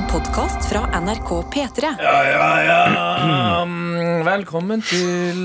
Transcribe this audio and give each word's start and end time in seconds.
En 0.00 0.06
podkast 0.08 0.64
fra 0.64 1.00
NRK 1.00 1.28
P3. 1.52 1.82
Ja, 2.00 2.24
ja, 2.24 2.62
ja. 2.64 3.64
Mm, 3.68 4.22
Velkommen 4.24 4.80
til 4.80 5.36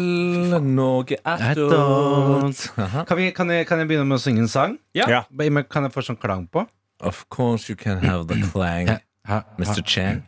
noe 0.63 1.17
attåt. 1.27 2.61
Kan, 3.09 3.17
vi, 3.19 3.25
kan, 3.35 3.51
jeg, 3.51 3.65
kan 3.67 3.81
jeg 3.83 3.89
begynne 3.89 4.07
med 4.07 4.15
å 4.15 4.21
synge 4.23 4.45
en 4.45 4.47
sang? 4.51 4.77
Ja. 4.95 5.09
Ja. 5.11 5.19
Bare- 5.27 5.51
men 5.51 5.67
Kan 5.67 5.83
jeg 5.83 5.91
få 5.91 6.05
sånn 6.07 6.15
klang 6.21 6.45
på? 6.47 6.63
Of 7.03 7.25
course 7.29 7.67
you 7.67 7.75
can 7.75 7.99
have 8.05 8.27
the 8.31 8.39
clang, 8.53 8.87
Mr. 9.59 9.83
Chang. 9.83 10.23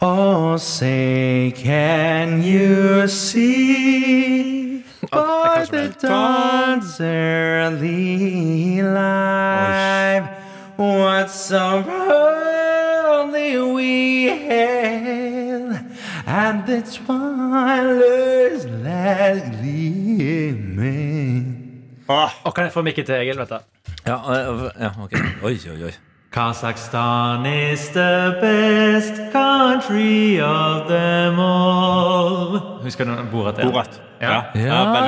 Oh, 0.00 0.56
say, 0.56 1.52
can 1.56 2.40
you 2.42 3.06
see 3.08 4.82
by 5.12 5.66
the 5.70 5.92
dawn's 6.00 6.96
early 7.00 8.80
light 8.80 10.24
what 10.78 11.28
so 11.30 11.84
proudly 13.46 13.74
we 13.74 14.28
hailed 14.28 15.78
and 16.26 16.66
the 16.66 16.82
twilight's 16.82 18.64
last 18.82 19.44
gleaming? 19.60 21.44
Åh, 22.08 22.30
Og 22.44 22.54
kan 22.54 22.64
jeg 22.64 22.72
få 22.72 22.82
mikken 22.82 23.06
til 23.06 23.14
Egil? 23.14 23.38
vet 23.38 23.48
du 23.48 23.58
Ja, 24.06 24.14
øh, 24.14 24.70
ja, 24.80 24.90
ok. 25.02 25.12
Oi, 25.42 25.58
oi, 25.70 25.84
oi. 25.84 25.92
Kasakhstan 26.36 27.46
is 27.46 27.88
the 27.96 28.36
best 28.42 29.32
country 29.32 30.38
of 30.38 30.86
them 30.86 31.38
all. 31.40 32.58
Husker 32.84 33.08
du 33.08 33.22
Borat? 33.32 33.56
Ja. 33.58 33.64
Borat. 33.64 34.00
Ja. 34.20 34.44
Ja. 34.52 34.60
Ja, 34.60 35.06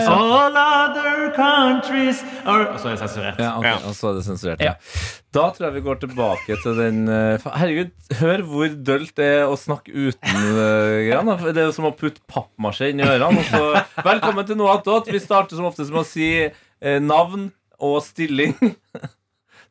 ja. 0.00 0.12
All 0.12 0.52
other 0.52 1.32
countries 1.32 2.20
are 2.44 2.66
Og 2.68 2.80
så 2.80 2.88
er 2.88 2.98
det 2.98 3.00
sensurert. 3.00 3.40
Ja, 3.40 3.54
okay. 3.58 3.70
Ja. 3.70 3.78
og 3.88 3.96
så 3.96 4.10
er 4.10 4.18
det 4.18 4.24
sensurert. 4.26 4.60
Ja. 4.60 4.74
Ja. 4.74 5.00
Da 5.32 5.46
tror 5.56 5.66
jeg 5.70 5.74
vi 5.78 5.84
går 5.88 6.02
tilbake 6.04 6.60
til 6.66 6.76
den 6.82 7.08
øh, 7.08 7.48
Herregud, 7.56 7.96
hør 8.20 8.44
hvor 8.52 8.76
dølt 8.90 9.16
det 9.16 9.30
er 9.38 9.46
å 9.48 9.56
snakke 9.56 9.88
uten 9.88 10.36
grann 10.36 11.32
greiene. 11.32 11.38
Det 11.48 11.64
er 11.64 11.70
jo 11.70 11.78
som 11.78 11.88
å 11.88 11.94
putte 11.96 12.20
pappmasje 12.28 12.92
inn 12.92 13.00
i 13.00 13.08
ørene. 13.08 13.40
Og 13.40 13.48
så, 13.48 13.64
velkommen 14.10 14.52
til 14.52 14.60
noe 14.60 14.76
attåt. 14.76 15.08
Vi 15.08 15.24
starter 15.24 15.56
som 15.56 15.72
oftest 15.72 15.88
med 15.88 16.04
å 16.04 16.06
si 16.12 16.30
eh, 16.44 17.00
navn 17.00 17.48
og 17.80 18.02
stilling. 18.04 18.52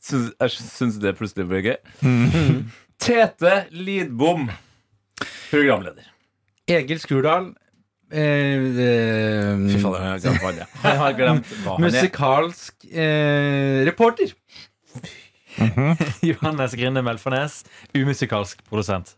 Syns- 0.02 0.34
Jeg 0.42 0.50
syns 0.58 1.00
det 1.02 1.16
plutselig 1.20 1.48
ble 1.50 1.62
gøy. 1.66 1.78
Tete 3.02 3.54
Lidbom, 3.74 4.48
programleder. 5.52 6.08
Egil 6.72 7.00
Skurdal 7.02 7.50
eh, 8.14 8.22
eh, 8.22 9.64
Fy 9.72 9.80
fader, 9.82 10.04
jeg 10.06 10.12
har 10.14 10.20
glemt 10.22 10.42
hva 10.42 10.52
han 10.52 10.60
er. 10.62 10.76
Jeg 10.86 11.00
har 11.02 11.16
glemt 11.18 11.54
hva 11.64 11.74
han 11.76 11.84
er. 11.84 11.88
Musikalsk 11.88 12.86
eh, 12.92 13.82
reporter. 13.90 14.34
Johannes 16.30 16.76
Grinde 16.78 17.02
Melfarnes, 17.06 17.62
umusikalsk 17.98 18.62
produsent. 18.70 19.16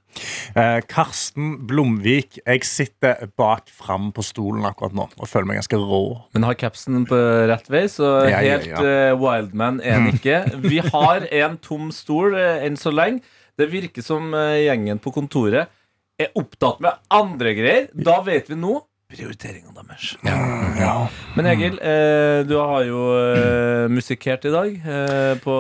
Eh, 0.56 0.80
Karsten 0.89 1.56
Blomvik. 1.67 2.38
Jeg 2.45 2.64
sitter 2.67 3.28
bak 3.39 3.69
fram 3.73 4.11
på 4.16 4.23
stolen 4.25 4.66
akkurat 4.70 4.94
nå 4.97 5.08
og 5.17 5.30
føler 5.30 5.50
meg 5.50 5.59
ganske 5.61 5.80
rå. 5.81 6.02
Men 6.36 6.47
har 6.47 6.58
capsen 6.59 7.05
på 7.09 7.20
rett 7.50 7.70
vei, 7.73 7.86
så 7.92 8.11
Ja, 8.30 8.42
ja, 8.45 8.58
helt 8.58 8.70
ja. 8.72 8.83
eh, 8.83 9.14
wildman 9.20 9.81
er 9.83 10.00
han 10.00 10.11
ikke. 10.14 10.42
Vi 10.67 10.80
har 10.94 11.28
en 11.31 11.58
tom 11.64 11.92
stol 11.95 12.38
eh, 12.39 12.66
enn 12.67 12.78
så 12.80 12.94
lenge. 12.94 13.23
Det 13.58 13.67
virker 13.70 14.02
som 14.05 14.31
eh, 14.38 14.64
gjengen 14.67 15.02
på 15.02 15.14
kontoret 15.14 15.70
er 16.22 16.30
opptatt 16.38 16.80
med 16.83 16.98
andre 17.14 17.53
greier. 17.58 17.88
Da 17.94 18.20
vet 18.25 18.50
vi 18.52 18.58
nå 18.59 18.80
prioriteringa 19.14 19.72
deres. 19.78 20.14
Men 21.38 21.47
Egil, 21.52 21.78
eh, 21.80 22.42
du 22.50 22.56
har 22.58 22.83
jo 22.88 23.02
eh, 23.22 23.86
musikkert 23.94 24.47
i 24.50 24.53
dag 24.53 24.75
eh, 24.81 25.33
på, 25.44 25.55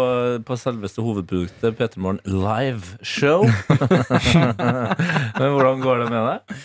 på 0.47 0.57
selveste 0.59 1.03
hovedproduktet 1.05 1.77
P3 1.79 2.01
Morgen 2.01 2.21
Live 2.25 2.97
Show. 3.05 3.45
Men 5.39 5.49
hvordan 5.53 5.83
går 5.83 6.03
det 6.03 6.09
med 6.13 6.29
deg? 6.31 6.61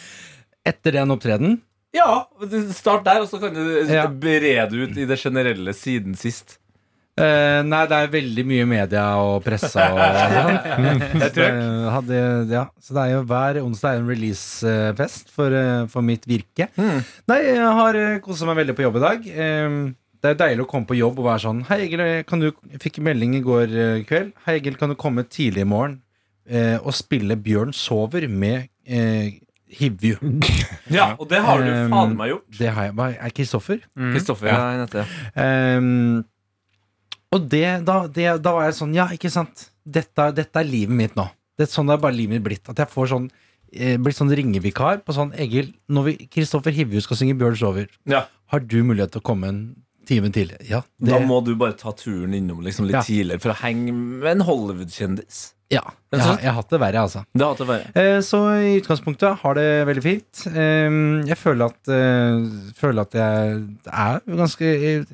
Etter 0.72 0.96
den 0.98 1.14
opptreden 1.14 1.58
Ja, 1.96 2.26
start 2.76 3.06
der, 3.06 3.22
og 3.24 3.30
så 3.30 3.40
kan 3.40 3.54
du 3.56 3.62
Ja. 3.88 4.06
berede 4.08 4.82
ut 4.84 4.96
i 5.00 5.06
det 5.08 5.16
generelle 5.20 5.72
siden 5.76 6.16
sist. 6.18 6.58
Eh, 7.18 7.60
nei, 7.66 7.82
det 7.90 7.98
er 7.98 8.10
veldig 8.12 8.44
mye 8.48 8.66
media 8.68 9.04
og 9.22 9.42
presse 9.46 9.84
og 9.92 10.00
sånn. 10.34 11.04
Tror 11.34 11.48
Eh, 11.48 11.86
hadde, 11.92 12.18
ja, 12.52 12.64
så 12.82 12.96
det 12.96 13.04
er 13.04 13.14
jo 13.14 13.22
hver 13.28 13.60
onsdag 13.62 13.96
er 13.96 14.02
en 14.02 14.10
releasefest 14.10 15.32
for, 15.34 15.54
eh, 15.54 15.86
for 15.92 16.04
mitt 16.04 16.26
virke. 16.28 16.68
Mm. 16.78 17.00
Nei, 17.30 17.38
jeg 17.46 17.72
har 17.80 17.98
uh, 17.98 18.18
kosa 18.24 18.48
meg 18.48 18.60
veldig 18.62 18.76
på 18.78 18.84
jobb 18.86 19.00
i 19.00 19.04
dag. 19.04 19.26
Eh, 19.46 19.78
det 20.18 20.32
er 20.32 20.38
deilig 20.40 20.64
å 20.66 20.70
komme 20.70 20.88
på 20.88 20.98
jobb 20.98 21.20
og 21.20 21.28
være 21.28 21.42
sånn 21.44 21.60
Hei, 21.68 21.84
Egil, 21.84 22.02
kan 22.26 22.42
du, 22.42 22.48
jeg 22.72 22.80
fikk 22.82 22.98
melding 23.06 23.36
i 23.38 23.42
går 23.44 23.74
kveld. 24.08 24.32
Hei, 24.46 24.56
Egil, 24.58 24.78
kan 24.80 24.90
du 24.90 24.98
komme 24.98 25.22
tidlig 25.30 25.62
i 25.62 25.68
morgen 25.68 26.00
uh, 26.50 26.78
og 26.82 26.96
spille 26.98 27.38
Bjørn 27.38 27.74
sover 27.76 28.26
med 28.30 28.66
uh, 28.90 29.28
Hivju? 29.78 30.16
Ja, 30.96 31.12
og 31.18 31.28
det 31.30 31.42
har 31.44 31.62
du 31.62 31.68
Um, 31.68 31.92
faen 31.92 32.16
meg 32.16 32.32
gjort. 32.32 32.48
Det 32.58 32.72
har 32.72 32.88
jeg. 32.88 33.16
Er 33.20 33.32
Kristoffer? 33.36 33.80
Kristoffer, 33.92 34.48
ja. 34.50 34.58
ja. 34.58 34.82
heter 34.86 35.02
det. 35.04 35.42
Ehm, 35.44 36.24
og 37.34 37.48
det 37.50 37.84
da, 37.84 38.06
det, 38.08 38.28
da 38.42 38.52
var 38.56 38.64
jeg 38.68 38.74
sånn 38.78 38.94
Ja, 38.96 39.08
ikke 39.14 39.30
sant? 39.30 39.68
Dette, 39.88 40.30
dette 40.36 40.60
er 40.60 40.64
livet 40.68 40.94
mitt 40.96 41.14
nå. 41.16 41.26
Det 41.58 41.66
er 41.66 41.72
sånn 41.72 41.86
det 41.88 41.94
er 41.98 42.02
bare 42.04 42.14
livet 42.16 42.36
mitt 42.38 42.44
blitt. 42.46 42.68
At 42.70 42.76
jeg 42.84 42.88
får 42.92 43.08
sånn 43.14 43.26
eh, 43.72 43.96
blitt 44.00 44.16
sånn 44.16 44.30
ringevikar 44.32 45.02
på 45.04 45.12
sånn 45.16 45.32
Egil, 45.36 45.72
når 45.92 46.04
vi 46.10 46.14
Kristoffer 46.32 46.72
Hivju 46.76 47.00
skal 47.04 47.16
synge 47.20 47.36
Bjørn 47.40 47.56
sover, 47.60 47.88
Ja. 48.08 48.26
har 48.52 48.60
du 48.60 48.78
mulighet 48.84 49.12
til 49.12 49.20
å 49.20 49.24
komme 49.28 49.48
en 49.48 49.60
time 50.08 50.30
tidligere? 50.32 50.64
Ja. 50.68 50.82
Det, 51.00 51.10
Da 51.12 51.18
må 51.20 51.42
du 51.44 51.54
bare 51.56 51.76
ta 51.76 51.92
turen 51.92 52.32
innom 52.36 52.62
liksom 52.64 52.86
litt 52.86 52.96
Ja. 52.96 53.02
tidligere 53.04 53.40
for 53.40 53.52
å 53.52 53.60
henge 53.60 53.92
med 53.92 54.30
en 54.30 54.40
Hollywood-kjendis. 54.46 55.52
ja 55.70 55.82
jeg, 56.12 56.20
har- 56.20 56.52
hatt 56.56 56.70
det 56.70 56.80
verre, 56.80 57.00
altså. 57.04 57.24
Det 57.36 57.44
å 57.44 57.66
være. 57.66 57.90
Eh, 57.94 58.20
Så 58.24 58.38
i 58.56 58.80
utgangspunktet 58.80 59.36
har 59.42 59.54
det 59.54 59.86
veldig 59.86 60.02
fint. 60.02 60.46
Eh, 60.48 61.26
Jeg 61.28 61.36
føler 61.36 61.66
at, 61.66 61.88
eh, 61.88 62.72
føler 62.72 63.00
at 63.02 63.12
jeg 63.12 63.76
er 63.86 64.20
ganske 64.26 65.04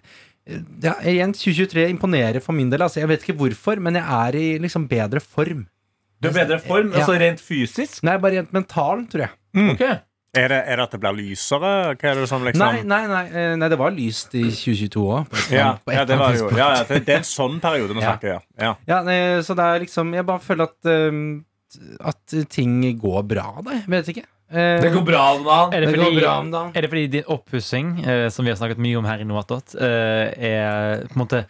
ja, 0.46 0.94
Igjen, 1.08 1.32
2023 1.32 1.86
imponerer 1.94 2.40
for 2.44 2.52
min 2.56 2.70
del. 2.72 2.82
Altså, 2.84 3.00
jeg 3.00 3.08
vet 3.08 3.22
ikke 3.24 3.36
hvorfor, 3.38 3.80
men 3.80 3.96
jeg 4.00 4.04
er 4.04 4.36
i 4.40 4.46
liksom 4.62 4.88
bedre 4.90 5.20
form. 5.24 5.66
Du 6.20 6.28
er 6.30 6.36
bedre 6.36 6.58
form, 6.62 6.90
Ja. 6.92 7.00
altså 7.02 7.18
rent 7.20 7.40
fysisk? 7.40 8.02
Nei, 8.06 8.16
bare 8.20 8.38
rent 8.42 8.52
mental, 8.52 9.06
tror 9.12 9.26
jeg. 9.26 9.32
Ok. 9.74 9.80
Er 10.34 10.48
det, 10.50 10.56
er 10.66 10.76
det 10.80 10.82
at 10.82 10.90
det 10.96 10.98
blir 11.00 11.14
lysere? 11.14 11.70
Hva 11.94 12.08
er 12.10 12.16
det 12.18 12.26
sånn, 12.26 12.42
liksom 12.48 12.58
Nei, 12.64 12.82
nei, 12.82 13.02
nei, 13.06 13.24
eh, 13.38 13.52
nei, 13.60 13.68
det 13.70 13.76
var 13.78 13.92
lyst 13.94 14.32
i 14.34 14.42
2022 14.50 15.04
òg. 15.14 15.36
Ja, 15.54 15.68
ja, 15.94 16.02
det 16.08 16.16
var 16.18 16.34
jo 16.34 16.48
ja, 16.58 16.68
det, 16.88 17.04
det 17.06 17.14
er 17.14 17.20
en 17.20 17.28
sånn 17.28 17.60
periode 17.62 17.94
vi 17.94 18.02
Ja. 18.04 18.08
snakker, 18.16 18.32
ja. 18.32 18.40
ja. 18.58 18.72
Ja, 18.90 18.98
nei, 19.06 19.18
så 19.46 19.54
det 19.54 19.62
er 19.68 19.84
liksom 19.84 20.10
Jeg 20.16 20.26
bare 20.26 20.42
føler 20.42 20.66
at 20.72 20.90
um, 20.90 21.44
At 22.02 22.34
ting 22.50 22.80
går 22.98 23.22
bra, 23.30 23.46
da. 23.62 23.76
Jeg 23.78 23.92
vet 23.94 24.10
ikke. 24.16 24.26
Eh, 24.54 24.80
Det 24.84 24.92
går 24.94 25.04
bra 25.08 25.22
om 25.34 25.42
dagen. 25.44 25.74
Er 25.74 25.80
det, 25.84 25.90
fordi, 25.94 26.20
bra 26.20 26.38
om 26.40 26.50
dagen. 26.52 26.70
er 26.76 26.86
det 26.86 26.90
fordi 26.92 27.04
din 27.18 27.24
oppussing, 27.34 27.92
eh, 28.06 28.28
som 28.30 28.44
vi 28.46 28.52
har 28.54 28.58
snakket 28.60 28.78
mye 28.78 28.96
om 29.00 29.04
her 29.08 29.18
i 29.20 29.26
Noatot, 29.26 29.74
eh, 29.74 30.30
er 30.54 31.04
på 31.10 31.18
en 31.18 31.22
måte 31.26 31.44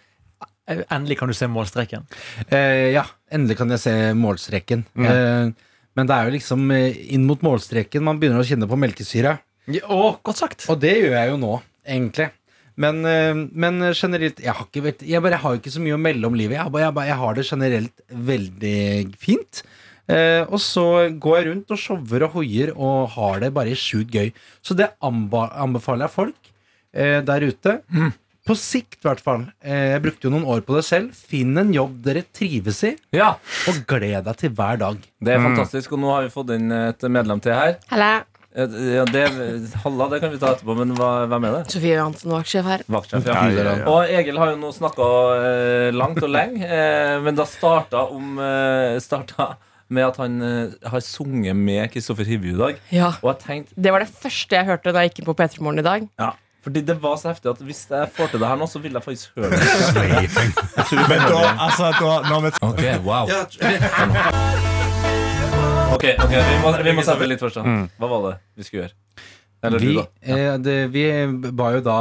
Endelig 0.65 1.19
kan 1.21 1.29
du 1.29 1.35
se 1.37 1.45
målstreken. 1.45 2.07
Eh, 2.49 2.95
ja, 2.95 3.03
endelig 3.31 3.59
kan 3.59 3.69
jeg 3.69 3.83
se 3.83 3.93
målstreken. 4.17 4.87
Eh, 4.97 5.51
men 5.95 6.07
det 6.09 6.15
er 6.17 6.25
jo 6.25 6.33
liksom 6.39 6.71
eh, 6.73 6.97
inn 7.13 7.27
mot 7.29 7.43
målstreken 7.45 8.01
man 8.03 8.17
begynner 8.19 8.41
å 8.41 8.47
kjenne 8.49 8.65
på 8.71 8.79
melkesyre. 8.81 9.35
Å, 9.85 9.99
godt 10.25 10.41
sagt! 10.41 10.65
Og 10.73 10.81
det 10.81 10.95
gjør 11.03 11.19
jeg 11.19 11.29
jo 11.35 11.37
nå, 11.43 11.53
egentlig. 11.85 12.31
Men, 12.81 13.05
eh, 13.05 13.35
men 13.53 13.91
generelt 13.93 14.41
jeg 14.41 14.57
har, 14.57 14.65
ikke, 14.65 14.83
vet, 14.89 15.05
jeg 15.05 15.21
bare 15.23 15.37
har 15.45 15.53
jo 15.53 15.61
ikke 15.61 15.75
så 15.77 15.85
mye 15.85 15.99
å 15.99 16.01
melde 16.01 16.27
om 16.33 16.35
livet. 16.41 16.57
Jeg, 16.57 16.73
bare, 16.73 16.87
jeg, 16.89 16.97
bare, 16.97 17.11
jeg 17.13 17.21
har 17.27 17.37
det 17.37 17.47
generelt 17.51 18.05
veldig 18.33 18.81
fint. 19.21 19.61
Eh, 20.09 20.43
og 20.53 20.59
så 20.61 20.85
går 21.17 21.39
jeg 21.39 21.47
rundt 21.49 21.71
og 21.73 21.79
shower 21.81 22.27
og 22.27 22.35
hoier 22.37 22.75
og 22.77 23.09
har 23.15 23.41
det 23.41 23.53
bare 23.57 23.73
sjukt 23.79 24.13
gøy. 24.13 24.33
Så 24.61 24.77
det 24.77 24.91
anbefaler 25.01 26.05
jeg 26.09 26.13
folk 26.13 26.51
eh, 26.93 27.21
der 27.25 27.47
ute. 27.49 27.79
På 28.45 28.53
sikt, 28.61 28.99
i 29.01 29.07
hvert 29.09 29.23
fall. 29.25 29.47
Eh, 29.65 29.95
jeg 29.95 30.03
brukte 30.05 30.27
jo 30.29 30.35
noen 30.35 30.45
år 30.53 30.61
på 30.67 30.75
det 30.77 30.83
selv. 30.85 31.15
Finn 31.17 31.57
en 31.57 31.71
jobb 31.73 31.95
dere 32.05 32.27
trives 32.37 32.83
i, 32.85 32.91
Ja, 33.17 33.31
og 33.71 33.79
gled 33.89 34.27
deg 34.27 34.37
til 34.43 34.53
hver 34.53 34.77
dag. 34.83 34.99
det 35.25 35.33
er 35.33 35.41
fantastisk. 35.41 35.95
Og 35.97 36.03
nå 36.03 36.11
har 36.13 36.27
vi 36.27 36.33
fått 36.35 36.53
inn 36.53 36.69
et 36.77 37.07
medlem 37.09 37.41
til 37.45 37.57
her. 37.57 37.79
Halla, 37.93 38.13
Eh, 38.55 38.69
Ja, 38.95 39.03
det, 39.09 39.23
halla, 39.83 40.07
det 40.13 40.21
kan 40.23 40.31
vi 40.31 40.39
ta 40.39 40.53
etterpå, 40.55 40.77
men 40.79 40.93
hva, 40.95 41.25
hvem 41.27 41.43
er 41.49 41.55
det? 41.57 41.63
Sofie 41.73 41.97
Johansen, 41.97 42.31
vaktsjef 42.31 42.69
her. 42.71 42.85
Vaktsjef, 42.87 43.25
Ja, 43.27 43.41
ja, 43.51 43.65
ja. 43.81 43.87
Og 43.91 44.05
Egil 44.15 44.37
har 44.39 44.53
jo 44.53 44.61
nå 44.61 44.69
snakka 44.77 45.09
eh, 45.41 45.89
langt 45.91 46.21
og 46.23 46.31
lenge, 46.31 46.63
eh, 46.63 47.17
men 47.25 47.35
da 47.35 47.43
starta 47.51 48.05
om 48.15 48.39
eh, 48.39 49.01
Starta 49.03 49.57
med 49.95 50.05
at 50.11 50.17
han 50.21 50.39
eh, 50.45 50.75
har 50.91 51.03
sunget 51.07 51.57
med 51.57 51.93
Kristoffer 51.95 52.27
Hivju 52.29 52.55
i 52.55 52.59
dag. 52.61 52.81
Ja, 52.95 53.13
Og 53.23 53.29
jeg 53.33 53.39
tenkte 53.47 53.75
Det 53.87 53.93
var 53.95 54.03
det 54.05 54.11
første 54.11 54.59
jeg 54.59 54.67
hørte 54.69 54.93
da 54.95 55.05
jeg 55.05 55.13
gikk 55.13 55.23
inn 55.23 55.29
på 55.31 55.37
P3 55.39 55.63
Morgen 55.65 55.79
i 55.83 55.87
dag. 55.87 56.09
ja, 56.21 56.31
Fordi 56.65 56.81
det 56.89 56.97
var 57.03 57.17
så 57.21 57.29
heftig 57.33 57.51
at 57.55 57.63
hvis 57.65 57.83
jeg 57.91 58.11
får 58.17 58.31
til 58.35 58.41
det 58.43 58.49
her 58.49 58.57
nå, 58.61 58.67
så 58.73 58.81
vil 58.81 58.93
jeg 58.97 59.05
faktisk 59.05 59.35
høre 59.37 59.51
det. 59.53 59.61
Men 61.11 61.25
da, 61.29 61.41
altså, 61.69 61.91
da 62.01 62.13
når 62.31 62.47
vi 62.47 62.55
Ok, 62.71 62.85
wow. 63.05 63.29
Ok, 65.95 66.05
ok, 66.25 66.33
vi 66.35 66.55
må, 66.65 66.71
vi 66.83 66.93
må 66.97 67.03
sette 67.07 67.27
litt 67.29 67.43
først 67.43 67.61
da. 67.61 67.65
Hva 68.01 68.09
var 68.11 68.25
det 68.27 68.35
vi 68.59 68.67
skulle 68.67 68.87
gjøre? 68.87 68.97
Eller 69.65 69.81
Vi, 69.81 69.93
du 69.93 70.01
da? 70.01 70.07
Eh, 70.35 70.55
det, 70.61 70.79
vi 70.93 71.05
ba 71.57 71.71
jo 71.77 71.83
da 71.87 71.99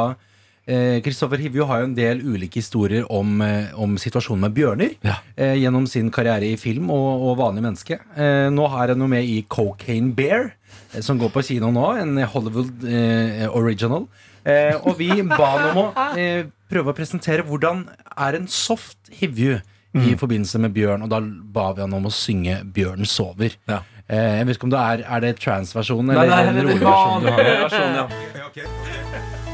eh, 0.68 1.00
Kristoffer 1.04 1.42
Hivju 1.42 1.65
har 1.69 1.81
jo 1.81 1.89
en 1.89 1.95
del 1.98 2.21
ulike 2.24 2.62
historier 2.62 3.06
om, 3.12 3.42
eh, 3.42 3.71
om 3.80 3.98
situasjonen 3.98 4.45
med 4.48 4.56
bjørner. 4.57 4.95
Eh, 5.36 5.56
gjennom 5.62 5.88
sin 5.88 6.12
karriere 6.12 6.51
i 6.51 6.60
film 6.60 6.92
og, 6.94 7.24
og 7.30 7.38
vanlig 7.42 7.63
menneske. 7.65 8.00
Eh, 8.15 8.50
nå 8.54 8.68
har 8.74 8.94
han 8.94 9.00
noe 9.01 9.12
med 9.12 9.25
i 9.25 9.42
Cocaine 9.50 10.13
Bear, 10.15 10.54
eh, 10.94 11.01
som 11.01 11.19
går 11.19 11.33
på 11.33 11.44
kino 11.44 11.71
nå. 11.71 11.86
En 12.01 12.18
Hollywood 12.24 12.83
eh, 12.88 13.48
original. 13.51 14.07
Eh, 14.44 14.75
og 14.83 14.98
vi 15.00 15.10
ba 15.24 15.45
ham 15.54 15.69
om 15.71 15.83
å 15.86 16.07
eh, 16.19 16.50
prøve 16.71 16.92
å 16.92 16.98
presentere 16.98 17.45
hvordan 17.48 17.86
er 18.18 18.39
en 18.39 18.50
soft 18.51 18.98
Hivju 19.13 19.62
i 19.94 20.16
forbindelse 20.18 20.57
med 20.59 20.74
bjørn. 20.74 21.04
Og 21.06 21.09
da 21.12 21.19
ba 21.21 21.71
vi 21.77 21.83
han 21.86 21.94
om 21.94 22.07
å 22.09 22.13
synge 22.13 22.63
'Bjørnen 22.66 23.06
sover'. 23.06 23.57
Ja. 23.69 23.83
Eh, 24.09 24.39
jeg 24.39 24.48
vet 24.48 24.57
ikke 24.57 24.68
om 24.68 24.74
det 24.74 24.80
er 24.80 25.04
Er 25.16 25.19
det 25.21 25.39
trans-versjonen 25.39 26.12
eller 26.12 26.51
den 26.51 26.66
rolige 26.66 26.83
versjonen 26.83 27.24
du 27.24 27.30
har? 27.31 27.39
Ja, 27.39 28.48
okay. 28.48 28.63
ja. 28.66 28.74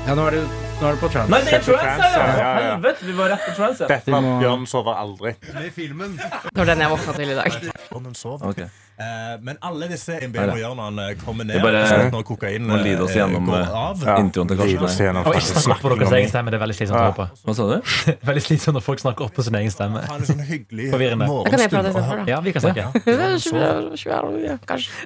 Ja, 0.08 0.16
nå 0.16 0.26
er 0.26 0.32
det, 0.32 0.69
nå 0.80 0.88
er 0.88 0.96
det 0.96 1.00
på 1.02 1.10
trans. 1.12 1.30
Nei, 1.30 1.40
det 1.44 1.54
er 1.58 1.64
trans, 1.66 2.04
ja, 2.04 2.28
ja. 2.40 2.50
Helvete, 2.70 3.06
vi 3.06 3.16
var 3.18 3.30
rett 3.34 3.46
på 3.50 3.56
trans, 3.58 3.80
ja. 3.84 3.88
Dette 3.92 4.12
var 4.14 4.22
må- 4.24 4.38
Bjørn 4.40 4.66
sover 4.68 4.96
aldri. 4.96 5.34
Det 5.42 6.56
var 6.56 6.66
den 6.72 6.80
jeg 6.86 6.90
våkna 6.94 7.16
til 7.18 7.30
i 7.34 7.36
dag. 7.36 7.58
Bjørnen 7.90 8.16
sov. 8.16 8.44
Ok. 8.48 8.62
Eh, 9.00 9.36
men 9.48 9.56
alle 9.64 9.88
disse 9.88 10.12
Her, 10.12 10.26
MBM 10.28 10.50
ja. 10.60 10.70
når 10.76 10.84
han 10.90 10.98
eh, 11.00 11.12
kommer 11.24 11.46
ned 11.48 11.62
bare- 11.64 12.10
når 12.12 12.24
kokain 12.28 12.66
må 12.68 12.76
lide 12.84 13.00
oss 13.06 13.14
eh, 13.14 13.22
gjennom, 13.22 13.46
går 13.48 13.62
eh, 13.62 13.70
av. 13.82 14.02
Ja. 14.04 14.16
Introen 14.20 14.50
til 14.50 14.58
Karsten. 14.60 15.20
Og 15.22 15.30
ikke 15.38 15.46
snakke 15.48 15.64
snakk 15.64 15.80
opp 15.80 15.94
på 15.94 16.00
deres 16.02 16.16
egen 16.18 16.32
stemme. 16.34 16.52
Det 16.52 16.58
er 16.60 16.64
veldig 16.66 16.76
slitsomt 16.76 17.00
å 17.00 17.04
høre 17.06 17.16
på. 17.16 17.28
Hva 17.48 17.54
sa 17.56 17.64
du? 17.70 17.78
Veldig 18.30 18.44
slitsomt 18.44 18.76
når 18.76 18.84
folk 18.84 19.00
snakker 19.06 19.24
opp 19.30 19.34
på 19.40 19.46
sin 19.48 19.56
egen 19.62 19.72
stemme. 19.72 20.02
Ha 20.04 20.18
en 20.20 20.28
sånn 20.28 20.44
hyggelig 20.50 20.90
Forvirrende. 20.96 21.30
Da 21.32 21.54
kan 21.54 21.64
jeg 21.64 21.72
prate 21.72 21.94
morgenstund. 21.96 22.04
istedenfor, 22.04 22.18
da. 22.20 22.26
Ja, 22.28 22.38
vi 22.44 22.52
kan 22.52 22.62
snakke. 22.68 22.84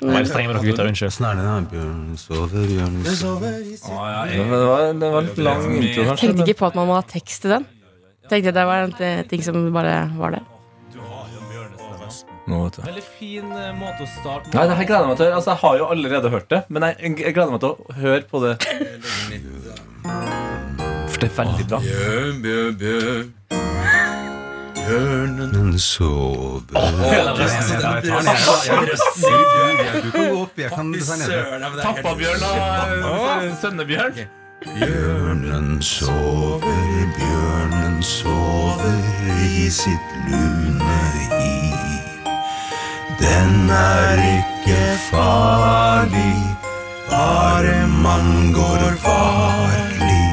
Veldig 0.01 0.29
streng 0.31 0.49
med 0.49 0.57
dere 0.57 0.65
gutter. 0.71 0.85
Unnskyld. 0.89 1.13
Det 4.33 4.47
var, 4.49 4.93
det 5.03 5.09
var 5.13 5.21
litt 5.27 5.37
lang 5.37 5.61
intro, 5.77 6.01
kanskje. 6.09 6.27
Tenkte 6.27 6.49
ikke 6.49 6.59
på 6.63 6.69
at 6.71 6.75
man 6.81 6.89
må 6.89 6.97
ha 6.97 7.05
tekst 7.05 7.45
til 7.45 7.53
den. 7.57 7.69
Tenkte 8.31 8.53
det 8.55 8.65
var 8.65 8.87
en 8.87 8.93
eh, 9.03 9.21
ting 9.29 9.41
som 9.45 9.57
bare 9.75 9.95
var 10.17 10.37
der. 10.37 10.43
Nå, 12.43 12.57
vet 12.65 12.75
du. 12.75 12.81
Veldig 12.83 13.03
fin 13.07 13.51
eh, 13.55 13.69
måte 13.77 14.03
å 14.03 14.07
starte 14.17 14.51
Nei, 14.51 14.65
det 14.67 14.75
her 14.75 14.87
gleder 14.89 15.05
jeg 15.05 15.11
meg 15.13 15.19
til. 15.21 15.29
Altså, 15.31 15.53
jeg 15.53 15.61
har 15.63 15.77
jo 15.79 15.85
allerede 15.95 16.31
hørt 16.33 16.49
det, 16.51 16.61
men 16.69 16.83
jeg, 16.89 17.13
jeg 17.23 17.35
gleder 17.37 17.53
meg 17.55 17.61
til 17.63 17.71
å 17.71 17.95
høre 18.01 18.23
på 18.27 18.41
det. 18.43 18.53
For 21.13 21.23
det 21.23 21.29
er 21.29 21.35
veldig 21.37 21.67
bra. 21.71 21.79
Bjørn, 21.87 22.41
bjørn, 22.43 22.75
bjørn. 22.83 23.31
Bjørnen 24.83 25.77
sover 25.79 26.59
Du 30.03 30.09
kan 30.11 30.27
gå 30.27 30.41
opp, 30.41 30.57
jeg 30.59 30.69
kan 30.75 30.91
designere. 30.91 31.71
Pappabjørn 31.79 32.43
og 33.07 33.47
sønnebjørn. 33.61 34.19
Bjørnen 34.63 35.79
sover, 35.83 36.75
bjørnen 37.17 37.97
sover 38.03 38.99
i 39.47 39.69
sitt 39.71 40.13
lune. 40.27 40.92
Den 43.23 43.69
er 43.69 44.19
ikke 44.37 44.79
farlig, 45.09 46.35
bare 47.11 47.77
man 47.87 48.25
går 48.57 48.81
varlig. 49.05 50.25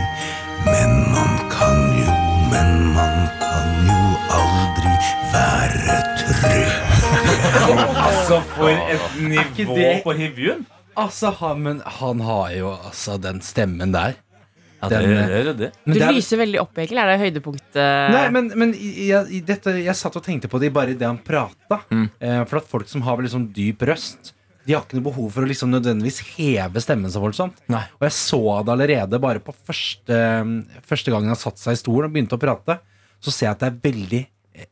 Men 0.66 0.90
man 1.14 1.32
kan 1.54 1.78
jo, 2.00 2.16
men 2.52 2.70
man 2.96 3.14
kan 3.42 3.68
jo 3.90 4.00
aldri 4.40 4.94
være 5.34 6.00
trygg. 6.22 6.76
Altså, 8.10 8.40
for 8.54 8.68
et 8.68 9.06
nivå 9.28 9.78
på 10.04 10.12
Hivjun. 10.12 10.66
Altså, 10.96 11.30
han, 11.40 11.60
men 11.62 11.82
han 11.86 12.20
har 12.20 12.50
jo 12.58 12.72
altså 12.84 13.16
den 13.22 13.40
stemmen 13.42 13.94
der. 13.94 14.18
Ja, 14.80 14.88
det 14.88 14.98
Den, 15.04 15.16
er 15.18 15.52
det. 15.52 15.70
Men 15.84 15.92
Du 15.94 15.98
det 16.00 16.06
er- 16.08 16.14
lyser 16.16 16.38
veldig 16.40 16.60
opp, 16.62 16.74
egentlig. 16.78 16.98
Er 17.02 17.10
det 17.12 17.20
høydepunktet? 17.20 18.10
Nei, 18.14 18.24
men, 18.32 18.50
men 18.56 18.72
jeg, 18.72 19.26
i 19.30 19.40
dette, 19.44 19.74
jeg 19.84 19.94
satt 19.98 20.16
og 20.16 20.24
tenkte 20.24 20.48
på 20.48 20.60
det 20.62 20.72
bare 20.72 20.94
idet 20.94 21.06
han 21.06 21.18
prata. 21.18 21.82
Mm. 21.90 22.08
for 22.48 22.56
at 22.62 22.68
folk 22.68 22.88
som 22.88 23.02
har 23.02 23.16
sånn 23.28 23.50
dyp 23.52 23.82
røst, 23.84 24.32
de 24.66 24.74
har 24.74 24.82
ikke 24.84 24.98
noe 24.98 25.06
behov 25.08 25.30
for 25.32 25.42
å 25.44 25.48
liksom 25.48 25.70
nødvendigvis 25.72 26.20
heve 26.36 26.80
stemmen 26.80 27.10
så 27.12 27.20
voldsomt. 27.22 27.56
Nei. 27.72 27.82
Og 28.00 28.04
jeg 28.08 28.12
så 28.16 28.40
det 28.64 28.72
allerede 28.74 29.20
bare 29.20 29.40
på 29.40 29.54
første, 29.66 30.18
første 30.86 31.10
gangen 31.12 31.32
han 31.32 31.36
satte 31.40 31.58
seg 31.62 31.76
i 31.76 31.80
stolen 31.80 32.10
og 32.10 32.14
begynte 32.16 32.36
å 32.36 32.42
prate. 32.42 32.78
Så 33.20 33.32
ser 33.32 33.48
jeg 33.50 33.56
at 33.56 33.60
det 33.64 33.70
er 33.70 33.80
veldig 33.90 34.20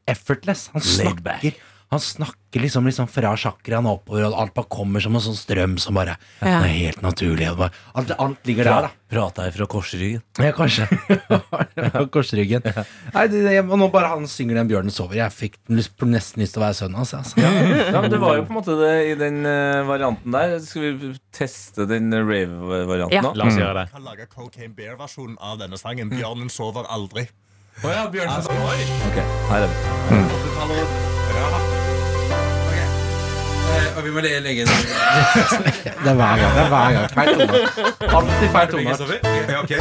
effortless. 0.09 0.69
Han 0.75 0.85
snakker 0.85 1.55
han 1.91 2.01
snakker 2.05 2.61
liksom, 2.61 2.85
liksom 2.85 3.07
fra 3.09 3.31
chakraen 3.41 3.87
oppover, 3.89 4.27
og 4.29 4.35
alt 4.43 4.53
bare 4.53 4.69
kommer 4.69 5.01
som 5.01 5.15
en 5.17 5.23
sånn 5.25 5.37
strøm 5.39 5.79
som 5.81 5.95
bare 5.97 6.19
Ja. 6.43 6.59
Det 6.61 6.69
er 6.69 6.75
helt 6.85 7.01
naturlig. 7.03 7.47
og 7.51 7.57
Bare, 7.63 7.71
alt, 7.95 8.11
alt 8.19 8.45
ligger 8.47 8.65
der, 8.69 8.83
da. 8.83 8.91
Prata 9.09 9.47
jeg 9.47 9.55
fra 9.55 9.67
korsryggen? 9.73 10.23
Ja, 10.39 10.53
kanskje. 10.53 10.85
Korsryggen. 12.13 12.63
Nei, 13.15 13.25
det, 13.33 13.41
det, 13.47 13.55
og 13.65 13.79
nå 13.81 13.89
bare 13.93 14.11
han 14.13 14.27
synger 14.29 14.55
den 14.61 14.69
'Bjørnen 14.69 14.93
sover'. 14.93 15.17
Jeg 15.17 15.33
fikk 15.33 15.57
lyst- 15.73 16.05
nesten 16.05 16.43
lyst 16.45 16.53
til 16.57 16.61
å 16.63 16.67
være 16.67 16.77
sønnen 16.77 16.97
hans. 17.01 17.15
Altså. 17.17 17.41
Ja, 17.41 18.01
men 18.03 18.11
det 18.13 18.21
var 18.21 18.37
jo 18.37 18.45
på 18.45 18.53
en 18.53 18.59
måte 18.61 18.77
det 18.83 18.93
i 19.09 19.15
den 19.17 19.41
eh, 19.49 19.81
varianten 19.89 20.31
der. 20.37 20.59
Skal 20.61 20.83
vi 21.01 21.15
teste 21.33 21.87
den 21.89 22.13
rave-varianten 22.13 23.17
Ja. 23.17 23.23
da? 23.23 23.33
La 23.33 23.47
oss 23.49 23.57
gjøre 23.57 23.75
det. 23.81 23.91
kan 23.93 24.05
lage 24.05 24.29
Cocaine 24.29 24.75
Bear-versjonen 24.77 25.37
av 25.41 25.57
denne 25.59 25.79
sangen. 25.81 26.11
Bjørnen 26.13 26.51
sover 26.53 26.85
aldri. 26.85 27.29
Å 27.81 27.89
ja, 27.95 28.07
bjørnen 28.13 28.43
sover 28.43 28.59
Ok, 29.09 29.19
her 29.49 29.63
er 29.63 29.69
vi. 31.73 31.78
Og 33.97 34.05
vi 34.05 34.11
må 34.15 34.21
le- 34.25 34.41
legge 34.45 34.61
inn 34.63 34.69
Det 36.05 36.11
er 36.11 36.15
hver 36.15 36.37
gang. 36.41 36.53
det 36.55 36.63
er 36.65 36.69
hver 36.69 36.93
gang 36.95 37.11
Feil 37.15 37.29
toneart. 37.35 37.79
Alltid 38.21 38.49
feil 38.55 38.69
toneart. 38.73 39.01
Ja, 39.49 39.59
ok. 39.63 39.73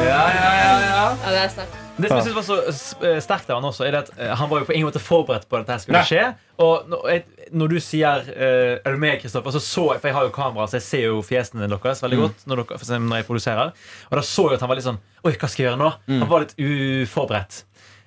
Ja, 0.00 0.22
ja, 0.34 0.50
ja, 0.56 0.72
ja. 0.80 1.04
Ja, 1.20 1.30
det 1.30 1.40
er 1.44 1.52
sterkt. 1.52 1.76
Det 2.00 2.08
som 2.08 2.16
jeg 2.16 2.24
synes 2.30 2.36
var 2.38 2.44
så 2.46 2.56
eh, 3.04 3.18
sterkt 3.20 3.50
av 3.52 3.58
han 3.58 3.66
også, 3.68 3.84
er 3.84 3.96
at 3.98 4.08
eh, 4.16 4.30
han 4.40 4.48
var 4.48 4.62
jo 4.62 4.66
på 4.70 4.72
ingen 4.72 4.86
måte 4.88 5.02
forberedt 5.04 5.44
på 5.50 5.58
at 5.58 5.66
dette 5.68 5.82
skulle 5.84 6.00
skje. 6.08 6.22
Og 6.64 6.86
når, 6.88 7.02
jeg- 7.12 7.50
når 7.60 7.68
du 7.74 7.76
sier 7.82 8.24
eh, 8.32 8.78
Er 8.84 8.94
du 8.94 8.98
med, 9.02 9.18
Kristoffer? 9.20 9.52
Så 9.52 9.60
så 9.60 9.84
jeg, 9.92 10.00
for 10.00 10.08
jeg 10.08 10.16
har 10.16 10.24
jo 10.24 10.32
kamera, 10.32 10.64
så 10.70 10.78
jeg 10.78 10.86
ser 10.86 11.04
jo 11.10 11.20
fjesene 11.26 11.68
deres 11.68 12.00
veldig 12.02 12.18
godt 12.22 12.46
når, 12.48 12.62
dere, 12.64 13.00
når 13.04 13.16
jeg 13.20 13.26
produserer. 13.28 13.72
Og 14.08 14.16
da 14.16 14.22
så 14.24 14.46
jeg 14.48 14.54
at 14.56 14.60
han 14.64 14.68
var 14.72 14.76
litt 14.80 14.88
sånn 14.88 15.00
Oi, 15.24 15.34
hva 15.36 15.48
skal 15.52 15.62
jeg 15.62 15.68
gjøre 15.68 15.80
nå? 15.82 15.90
Han 16.08 16.28
var 16.30 16.40
litt 16.46 16.54
uforberedt. 16.56 17.64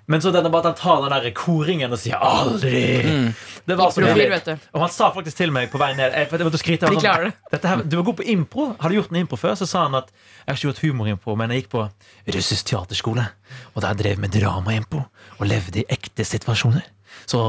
Men 0.07 0.21
så 0.21 0.33
denne, 0.35 0.49
bare 0.51 0.67
at 0.67 0.73
han 0.73 0.79
tar 0.81 1.03
den 1.05 1.13
der 1.15 1.31
koringen 1.37 1.93
og 1.95 1.99
sier 1.99 2.19
'aldri'. 2.19 3.33
Det 3.65 3.77
var 3.77 3.91
så 3.91 4.01
Profil, 4.01 4.33
deilig. 4.35 4.57
Og 4.73 4.81
han 4.81 4.89
sa 4.91 5.11
faktisk 5.15 5.37
til 5.37 5.51
meg 5.55 5.69
på 5.71 5.79
vei 5.79 5.93
ned 5.95 6.11
jeg, 6.11 6.27
jeg 6.31 6.43
måtte 6.43 6.59
skryte 6.59 6.89
De 6.91 7.07
han. 7.07 7.31
Dette 7.51 7.67
her, 7.67 7.83
Du 7.83 7.95
var 7.95 8.03
god 8.03 8.17
på 8.19 8.25
impro. 8.27 8.75
Har 8.79 8.89
du 8.89 8.95
gjort 8.95 9.11
en 9.11 9.21
impro 9.21 9.39
før? 9.39 9.55
Så 9.55 9.65
sa 9.65 9.85
han 9.87 9.95
at 9.95 10.11
jeg 10.11 10.51
har 10.51 10.59
ikke 10.59 10.67
gjort 10.67 10.81
humorimpro, 10.83 11.35
men 11.35 11.51
jeg 11.51 11.63
gikk 11.63 11.69
på 11.71 11.85
russisk 12.35 12.65
teaterskole. 12.65 13.27
Og 13.75 13.81
der 13.81 13.93
drev 13.93 14.19
med 14.19 14.35
dramaimpro 14.35 15.05
og 15.39 15.47
levde 15.47 15.79
i 15.79 15.85
ekte 15.89 16.25
situasjoner. 16.27 16.83
Så, 17.25 17.39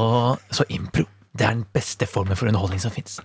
så 0.51 0.63
impro 0.69 1.03
det 1.35 1.43
er 1.43 1.51
den 1.57 1.65
beste 1.73 2.07
formen 2.07 2.37
for 2.39 2.47
underholdning 2.47 2.79
som 2.79 2.91
fins. 2.91 3.19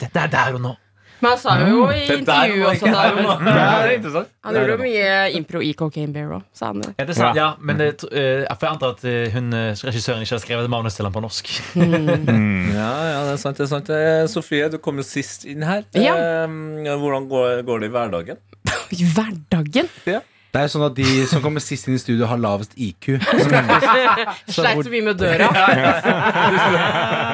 Det. 0.00 0.10
Det 0.10 0.22
er 0.22 0.32
der 0.32 0.56
og 0.58 0.60
nå. 0.64 0.74
Men 1.20 1.30
han 1.32 1.38
sa 1.40 1.54
jo 1.64 1.86
i 1.88 2.02
Det 2.04 2.18
intervjuet 2.20 2.66
også 2.68 2.86
ikke 2.86 2.92
her 2.92 3.14
og 3.14 3.22
nå. 3.24 3.36
da, 3.46 3.54
Det 3.56 3.62
er 3.62 3.94
interessant. 3.96 4.32
Han 4.44 4.58
gjorde 4.58 4.74
jo 4.74 4.78
mye 4.82 5.14
impro 5.38 5.62
i 5.64 5.72
Cocaine 5.78 6.12
Bear 6.12 6.34
òg, 6.36 6.44
sa 6.52 6.70
han. 6.72 6.82
jo. 6.84 6.92
Ja, 6.92 7.06
det 7.08 7.14
er 7.14 7.18
sant, 7.20 7.40
ja, 7.40 7.48
men 7.60 7.80
det, 7.80 7.88
uh, 8.04 8.44
jeg 8.44 8.68
antar 8.68 8.92
at 8.94 9.04
eh, 9.08 9.32
hun, 9.32 9.48
eh, 9.56 9.72
regissøren 9.88 10.22
ikke 10.26 10.36
har 10.36 10.44
skrevet 10.44 10.70
manus 10.72 10.98
til 10.98 11.08
han 11.08 11.16
på 11.16 11.24
norsk. 11.24 11.50
Ja, 12.76 12.92
ja, 13.08 13.18
det 13.24 13.34
er 13.34 13.40
sant. 13.40 13.56
det 13.56 13.64
er 13.66 13.72
sant 13.72 13.90
Sofie, 14.30 14.68
du 14.72 14.76
kom 14.82 15.00
jo 15.00 15.04
sist 15.06 15.46
inn 15.48 15.64
her. 15.64 15.86
Ja. 15.96 16.46
Hvordan 16.46 17.28
går, 17.30 17.62
går 17.66 17.84
det 17.84 17.88
i 17.90 17.94
hverdagen? 17.96 18.42
I 19.00 19.04
hverdagen! 19.16 19.92
Det 20.56 20.62
er 20.62 20.70
jo 20.70 20.72
sånn 20.72 20.86
at 20.86 20.94
de 20.96 21.24
som 21.28 21.42
kommer 21.44 21.60
sist 21.60 21.84
inn 21.84 21.98
i 21.98 22.00
studio, 22.00 22.24
har 22.30 22.38
lavest 22.40 22.72
IQ. 22.80 23.10
Sleit 24.48 24.78
så 24.86 24.92
mye 24.92 25.04
med 25.04 25.18
døra. 25.20 25.50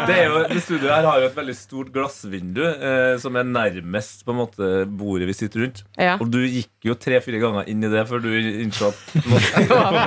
Det, 0.09 0.17
er 0.17 0.25
jo, 0.27 0.41
det 0.51 0.63
studioet 0.65 0.91
her 0.91 1.07
har 1.07 1.21
jo 1.23 1.29
et 1.29 1.37
veldig 1.39 1.55
stort 1.55 1.93
glassvindu 1.95 2.65
eh, 2.67 3.15
som 3.23 3.39
er 3.39 3.47
nærmest 3.47 4.27
på 4.27 4.35
en 4.35 4.41
måte 4.41 4.73
bordet 4.91 5.31
vi 5.31 5.37
sitter 5.39 5.63
rundt. 5.63 5.85
Ja. 5.95 6.17
Og 6.19 6.33
du 6.35 6.41
gikk 6.43 6.73
jo 6.89 6.99
tre-fire 6.99 7.39
ganger 7.45 7.71
inn 7.71 7.87
i 7.87 7.93
det 7.93 8.03
før 8.11 8.25
du 8.27 8.31
innså 8.35 8.91
at 8.91 8.99
var 9.71 10.03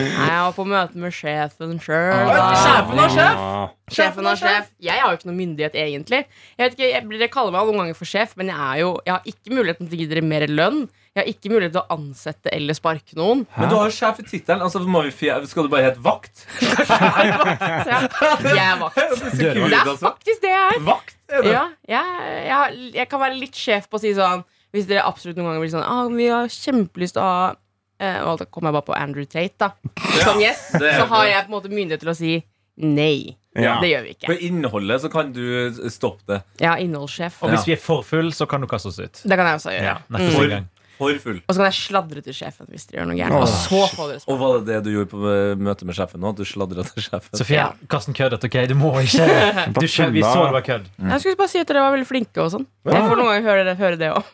jeg 0.00 0.40
var 0.48 0.56
på 0.56 0.64
møte 0.64 1.04
med 1.04 1.12
sjefen 1.12 1.76
sjøl. 1.84 2.32
Sjefen 2.64 3.04
har 3.04 3.16
sjef! 3.18 3.46
Sjefen 3.92 4.32
har 4.32 4.40
sjef. 4.40 4.72
Jeg 4.80 4.96
har 4.96 5.12
jo 5.12 5.20
ikke 5.20 5.28
noe 5.28 5.36
myndighet, 5.42 5.76
egentlig. 5.76 6.24
Jeg 6.56 6.64
vet 6.64 6.76
ikke, 6.78 6.88
jeg, 6.88 7.08
Dere 7.14 7.32
kaller 7.32 7.52
meg 7.52 7.68
noen 7.68 7.82
ganger 7.84 7.98
for 7.98 8.08
sjef, 8.08 8.32
men 8.40 8.48
jeg, 8.48 8.56
er 8.56 8.80
jo, 8.80 8.92
jeg 9.04 9.12
har 9.12 9.32
ikke 9.34 9.58
muligheten 9.58 9.90
til 9.90 9.98
å 9.98 10.00
gi 10.00 10.08
dere 10.14 10.24
mer 10.24 10.48
lønn. 10.48 10.86
Jeg 11.14 11.22
har 11.22 11.30
ikke 11.30 11.50
mulighet 11.52 11.72
til 11.76 11.78
å 11.78 11.94
ansette 11.94 12.50
eller 12.50 12.74
sparke 12.74 13.14
noen. 13.14 13.44
Men 13.54 13.68
du 13.70 13.76
har 13.78 13.86
jo 13.86 13.94
sjef 13.94 14.16
i 14.18 14.24
tittelen. 14.26 14.64
Altså, 14.66 14.80
må 14.82 15.04
vi 15.06 15.12
fje- 15.14 15.36
skal 15.46 15.68
du 15.68 15.70
bare 15.70 15.86
hete 15.86 16.02
vakt? 16.02 16.42
vakt 16.64 17.62
jeg, 17.62 18.08
jeg 18.48 18.64
er 18.64 18.80
vakt. 18.80 18.98
Det 19.38 19.52
er 19.52 19.76
altså. 19.78 20.00
faktisk 20.08 20.42
det 20.42 20.50
jeg 20.50 20.64
er. 20.72 20.80
Vakt 20.88 21.14
er 21.30 21.46
det. 21.46 21.52
Ja, 21.54 21.62
jeg, 21.86 22.24
jeg, 22.48 22.80
jeg 22.98 23.10
kan 23.12 23.22
være 23.22 23.38
litt 23.38 23.54
sjef 23.58 23.86
på 23.90 24.00
å 24.00 24.02
si 24.02 24.10
sånn 24.18 24.42
Hvis 24.74 24.88
dere 24.90 25.06
absolutt 25.06 25.38
noen 25.38 25.52
ganger 25.52 25.62
blir 25.62 25.72
sånn 25.72 25.86
ah, 25.86 26.10
Vi 26.10 26.26
har 26.32 26.50
kjempelyst 26.50 27.16
til 27.16 27.22
å 27.22 27.28
ha 27.30 27.46
eh, 28.02 28.18
Og 28.26 28.42
da 28.42 28.48
kommer 28.50 28.72
jeg 28.72 28.78
bare 28.80 28.88
på 28.90 28.98
Andrew 28.98 29.30
Tate, 29.30 29.54
da. 29.62 29.70
Som 30.18 30.42
gjest. 30.42 30.74
det 30.82 30.90
er 30.96 31.00
Så 31.00 31.08
har 31.14 31.30
jeg 31.30 31.46
på 31.46 31.52
en 31.52 31.56
måte 31.60 31.72
myndighet 31.72 32.02
til 32.02 32.10
å 32.10 32.18
si 32.18 32.34
nei. 32.82 33.36
Ja. 33.54 33.78
Det 33.78 33.92
gjør 33.92 34.02
vi 34.02 34.14
ikke. 34.16 34.26
For 34.32 34.46
innholdet 34.50 35.02
så 35.04 35.08
kan 35.12 35.30
du 35.30 35.44
stoppe 35.94 36.26
det. 36.26 36.40
Er 36.58 36.82
innholdssjef. 36.82 37.38
Og 37.46 37.54
hvis 37.54 37.68
vi 37.70 37.76
er 37.76 37.78
for 37.78 38.02
full, 38.02 38.32
så 38.34 38.48
kan 38.50 38.64
du 38.64 38.66
kaste 38.66 38.90
oss 38.90 38.98
ut. 38.98 39.20
Det 39.22 39.38
kan 39.38 39.46
jeg 39.46 39.60
også 39.60 39.74
gjøre. 39.76 39.92
Ja, 39.92 40.00
neste 40.10 40.48
gang. 40.50 40.66
For 40.98 41.18
full. 41.22 41.40
Og 41.44 41.54
så 41.54 41.60
kan 41.62 41.68
jeg 41.70 41.78
sladre 41.78 42.22
til 42.26 42.36
sjefen 42.36 42.68
hvis 42.70 42.86
dere 42.90 43.00
gjør 43.00 43.10
noe 43.10 43.18
gærent. 43.18 43.38
Og 43.40 43.48
så 43.50 43.82
får 43.94 44.12
dere 44.12 44.22
Og 44.30 44.38
var 44.42 44.54
det 44.58 44.64
det 44.70 44.78
du 44.86 44.92
gjorde 44.94 45.10
på 45.14 45.24
eh, 45.32 45.56
møtet 45.68 45.88
med 45.90 45.98
sjefen 45.98 46.22
nå? 46.24 46.32
At 46.34 46.40
du 46.40 46.46
sladra 46.48 46.86
til 46.90 47.06
sjefen? 47.08 47.34
Sofie, 47.40 47.58
Ja. 47.58 47.66
Karsten 47.90 48.16
køddet. 48.16 48.44
Ok, 48.46 48.56
du 48.70 48.76
må 48.78 48.94
ikke 49.02 49.26
du, 49.74 49.84
Vi 49.84 50.22
så 50.22 50.46
det 50.46 50.54
var 50.60 50.64
kødd. 50.70 50.88
Jeg 51.10 51.20
skulle 51.24 51.40
bare 51.42 51.52
si 51.54 51.60
at 51.64 51.68
dere 51.70 51.84
var 51.84 51.94
veldig 51.98 52.08
flinke 52.08 52.42
og 52.46 52.54
sånn. 52.54 52.66
Jeg 52.88 53.04
får 53.10 53.20
noen 53.20 53.30
ganger 53.32 53.46
høre 53.50 53.68
det, 53.68 53.76
høre 53.82 54.00
det 54.00 54.14
òg. 54.14 54.32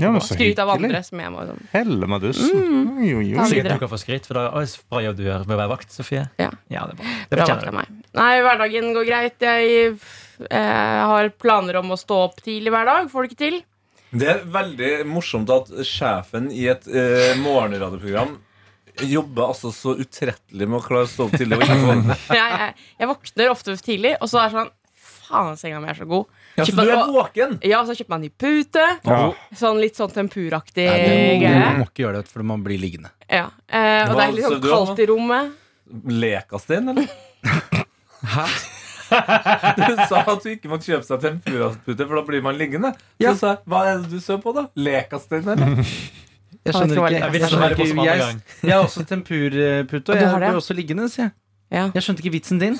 Ja, 0.00 0.08
men 0.08 0.22
Skryt 0.24 0.56
av 0.62 0.70
andre 0.72 1.02
som 1.04 1.20
jeg 1.20 1.30
må 1.34 1.42
sånn. 1.44 1.58
Hellemadus. 1.74 2.38
Mm. 2.48 3.02
Jo, 3.04 3.18
jo. 3.20 3.44
Sikkert 3.50 3.74
du 3.74 3.82
kan 3.82 3.90
få 3.92 3.98
skryt 4.00 4.24
for 4.28 4.38
det. 4.38 4.44
er 4.48 4.68
så 4.72 4.86
bra 4.88 5.02
jobb 5.04 5.18
du 5.18 5.26
gjør 5.26 5.44
med 5.44 5.52
å 5.52 5.60
være 5.60 5.72
vakt, 5.74 5.92
Sofie. 5.92 6.22
Ja. 6.40 6.48
det 6.48 6.78
er 6.78 6.94
bra. 6.96 7.10
Det 7.28 7.36
Bra 7.36 7.44
fortjener 7.44 7.58
vakt 7.58 7.68
av 7.68 7.74
du. 7.74 7.76
meg. 7.76 7.98
Nei, 8.16 8.30
hverdagen 8.46 8.88
går 8.96 9.08
greit. 9.10 9.44
Jeg 9.44 9.92
eh, 10.48 11.02
har 11.12 11.28
planer 11.36 11.78
om 11.82 11.92
å 11.92 12.00
stå 12.00 12.22
opp 12.30 12.40
tidlig 12.40 12.72
hver 12.72 12.88
dag. 12.88 13.10
Får 13.12 13.26
det 13.26 13.30
ikke 13.34 13.42
til. 13.44 13.58
Det 14.12 14.28
er 14.28 14.42
veldig 14.52 14.90
morsomt 15.08 15.48
at 15.54 15.70
sjefen 15.88 16.50
i 16.52 16.66
et 16.68 16.84
eh, 16.92 17.32
morgenradioprogram 17.40 18.34
jobber 19.08 19.46
altså 19.54 19.70
så 19.72 19.94
utrettelig 19.96 20.66
med 20.68 20.76
å 20.76 20.84
klare 20.84 21.06
å 21.06 21.08
stå 21.08 21.24
opp 21.30 21.36
tidlig. 21.40 21.56
Og 21.56 21.62
ikke 21.64 21.78
få 21.80 21.94
Jeg, 22.36 22.58
jeg, 22.60 22.74
jeg 23.00 23.08
våkner 23.08 23.52
ofte 23.54 23.76
tidlig, 23.80 24.12
og 24.20 24.28
så 24.28 24.42
er 24.42 24.50
det 24.52 24.58
sånn 24.60 24.72
Faen, 25.22 25.54
senga 25.56 25.78
mi 25.80 25.88
er 25.88 25.96
så 25.96 26.04
god. 26.10 26.26
ja, 26.58 26.64
så 26.66 26.72
Kjøper- 26.74 26.84
du 26.84 26.92
er 26.92 27.12
våken! 27.14 27.52
Ja, 27.64 27.78
så 27.88 27.94
kjøper 27.96 28.12
jeg 28.12 28.18
en 28.18 28.24
ny 28.26 28.30
pute. 28.42 28.82
Ja. 29.08 29.20
Sånn 29.56 29.78
litt 29.80 29.96
sånn 29.96 30.12
tempuraktig 30.12 30.84
Nei, 30.90 30.98
det 31.06 31.14
må, 31.16 31.38
greie. 31.40 31.70
må 31.78 31.86
ikke 31.88 32.04
gjøre 32.04 32.20
det, 32.20 32.28
for 32.34 32.44
man 32.52 32.60
blir 32.66 32.82
liggende. 32.82 33.08
Ja. 33.32 33.46
Eh, 33.70 34.02
og 34.02 34.12
Hva 34.12 34.18
det 34.18 34.26
er 34.26 34.36
litt 34.36 34.48
sånn 34.50 34.60
du 34.60 34.68
kaldt 34.68 35.00
i 35.00 35.08
rommet. 35.08 35.56
Lekastein, 36.20 36.92
eller? 36.92 37.08
Hæ? 38.34 38.44
Du 39.78 39.94
sa 40.08 40.22
at 40.24 40.42
du 40.44 40.48
ikke 40.52 40.68
måtte 40.72 40.88
kjøpe 40.90 41.06
seg 41.06 41.20
tempurapute, 41.22 42.06
for 42.08 42.14
da 42.18 42.22
blir 42.28 42.42
man 42.44 42.58
liggende. 42.60 42.90
Ja. 43.22 43.32
Så 43.32 43.38
sa 43.42 43.52
jeg, 43.54 43.62
hva 43.72 43.82
er 43.92 44.02
det 44.02 44.10
du 44.12 44.20
så 44.24 44.38
på, 44.42 44.52
da? 44.56 44.66
Lekastein, 44.76 45.46
eller? 45.54 45.78
Jeg 46.62 46.76
skjønner 46.76 46.98
ikke. 47.00 47.12
Jeg 47.12 47.22
Jeg, 47.22 47.48
skjønner 47.50 47.72
ikke. 47.74 47.86
andre 47.90 48.04
jeg, 48.04 48.42
jeg 48.62 48.72
har 48.76 48.82
også 48.84 49.04
tempurpute, 49.08 50.12
og 50.12 50.20
jeg 50.20 50.28
har 50.30 50.38
det? 50.44 50.50
blir 50.52 50.60
også 50.60 50.74
liggende, 50.78 51.08
sier 51.10 51.24
jeg. 51.28 51.32
Ja. 51.72 51.86
Jeg 51.96 52.04
skjønte 52.04 52.20
ikke 52.22 52.34
vitsen 52.36 52.58
din. 52.60 52.76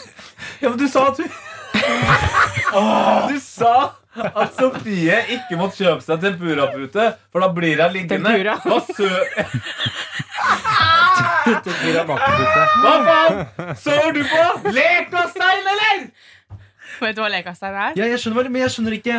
Ja, 0.61 0.69
men 0.69 0.79
du 0.79 0.87
sa 0.93 1.07
at 1.11 1.17
du 1.17 1.25
Du 3.33 3.39
sa 3.41 3.73
at 4.13 4.53
Sofie 4.59 5.17
ikke 5.33 5.57
måtte 5.57 5.79
kjøpe 5.81 6.05
seg 6.05 6.21
tempurapute, 6.21 7.07
for 7.33 7.41
da 7.41 7.49
blir 7.57 7.81
jeg 7.81 7.95
liggende. 7.95 8.29
Tempura. 8.29 8.59
Hva, 8.61 8.79
sø. 8.93 9.09
Hva 12.03 12.93
faen 13.07 13.77
sover 13.81 14.13
du 14.17 14.23
på? 14.29 14.43
Lekastein, 14.77 15.65
eller? 15.75 16.05
Vet 17.01 17.17
du 17.17 17.23
hva 17.25 17.31
lekastein 17.33 17.75
er? 17.75 17.93
Ja, 17.97 18.05
jeg 18.11 18.19
skjønner 18.21 18.37
hva 18.41 18.45
du 18.47 18.51
men 18.55 18.63
jeg 18.67 18.73
skjønner 18.77 18.97
ikke 18.99 19.19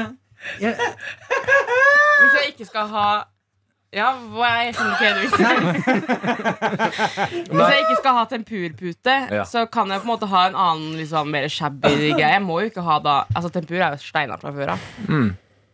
jeg, 0.61 0.73
Hvis 2.23 2.33
jeg 2.39 2.51
ikke 2.53 2.65
skal 2.69 2.87
ha 2.91 3.05
Ja, 3.93 4.07
hva 4.33 4.47
er 4.49 4.63
jeg 4.65 4.73
skjønner 4.73 4.95
ikke 4.97 5.37
helt. 5.45 5.73
Hvis 7.53 7.69
jeg 7.69 7.83
ikke 7.83 7.97
skal 7.99 8.15
ha 8.17 8.23
tempurpute, 8.31 9.15
Ja. 9.37 9.43
så 9.45 9.65
kan 9.69 9.91
jeg 9.93 10.01
på 10.01 10.07
en 10.07 10.11
måte 10.15 10.29
ha 10.31 10.41
en 10.49 10.55
annen 10.57 10.95
liksom, 10.97 11.29
mer 11.29 11.45
shabby 11.53 11.91
greie. 12.17 12.31
Jeg 12.33 12.41
må 12.41 12.59
jo 12.63 12.71
ikke 12.71 12.81
ha 12.87 12.97
da 13.05 13.15
Altså, 13.35 13.51
tempur 13.53 13.77
er 13.77 13.93
jo 13.93 14.01
steinart 14.01 14.41
fra 14.41 14.51
før 14.55 14.73
av. 14.75 14.79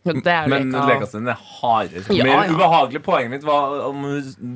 Det 0.00 0.32
er 0.32 0.46
Men 0.48 0.68
leka- 0.72 0.86
lekasteinen 0.88 1.28
er 1.32 1.40
hardere. 1.60 2.04
Ja, 2.16 2.24
mer 2.24 2.44
ja. 2.44 2.52
ubehagelig. 2.56 3.02
Poenget 3.04 3.30
mitt 3.38 3.44
var 3.48 3.80
om 3.88 4.04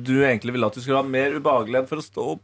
du 0.05 0.15
egentlig 0.25 0.53
ville 0.55 0.65
at 0.69 0.73
du 0.77 0.81
skulle 0.81 1.01
ha 1.01 1.05
mer 1.05 1.35
ubehagelig 1.37 1.81
enn 1.83 1.89
for 1.89 2.01
å 2.01 2.05
stå 2.05 2.29
opp. 2.35 2.43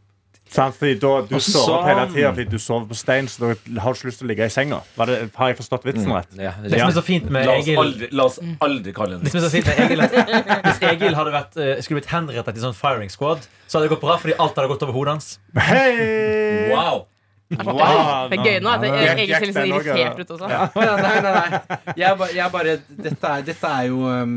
Sant, 0.52 0.76
fordi 0.76 0.98
da, 1.00 1.12
du 1.24 1.36
så... 1.38 1.52
står 1.54 1.74
opp 1.78 1.86
hele 1.88 2.02
tida 2.12 2.32
fordi 2.34 2.44
du 2.52 2.58
sover 2.60 2.88
på 2.90 2.96
stein, 2.98 3.28
så 3.30 3.40
da 3.40 3.80
har 3.80 3.94
du 3.94 4.00
ikke 4.00 4.10
lyst 4.10 4.20
til 4.20 4.26
å 4.26 4.30
ligge 4.32 4.48
i 4.48 4.52
senga. 4.52 4.80
Var 4.98 5.08
det, 5.08 5.18
har 5.38 5.52
jeg 5.52 5.58
forstått 5.62 5.86
vitsen 5.88 6.12
rett? 6.12 6.34
Det 6.36 6.72
som 6.74 6.88
er 6.90 6.96
så 6.98 7.04
fint 7.06 7.30
med 7.32 7.48
La 7.48 7.54
oss 7.56 7.62
Egil 7.64 7.80
aldri, 7.82 8.10
la 8.12 8.26
oss 8.28 8.36
aldri 8.66 8.94
kalle 8.96 9.16
det 9.16 9.30
den 9.30 9.34
som 9.34 9.40
er 9.40 9.46
så 9.46 9.52
fint 9.54 9.70
med 9.70 9.80
Egil 9.86 10.04
at 10.04 10.18
Hvis 10.66 10.82
Egil 10.90 11.16
hadde 11.16 11.32
vært, 11.34 11.56
eh, 11.56 11.80
skulle 11.84 12.02
blitt 12.02 12.12
henrettet 12.12 12.60
i 12.60 12.64
sånn 12.66 12.76
firing 12.76 13.12
squad, 13.12 13.48
så 13.64 13.78
hadde 13.78 13.88
det 13.88 13.94
gått 13.94 14.04
bra 14.04 14.18
fordi 14.20 14.36
alt 14.36 14.60
hadde 14.60 14.74
gått 14.74 14.84
over 14.86 14.98
hodet 14.98 15.16
hans. 15.16 15.32
Hei! 15.56 16.68
Wow! 16.72 17.06
Wow. 17.52 18.30
Det 18.30 18.38
er 18.38 18.46
gøy 18.46 18.58
nå 18.64 18.70
at 18.72 18.84
Ja, 18.86 19.14
Jack 19.28 19.44
ser 19.44 19.66
litt 19.68 19.88
ja. 19.88 19.96
irritert 19.96 20.20
ut 20.22 20.30
også. 20.36 20.48
Ja, 20.48 20.68
nei, 20.72 21.14
nei, 21.20 21.32
nei. 21.36 21.80
Jeg, 22.00 22.28
jeg 22.38 22.52
bare 22.54 22.76
Dette 22.88 23.32
er, 23.32 23.44
dette 23.44 23.72
er 23.76 23.88
jo 23.90 24.06
um, 24.08 24.36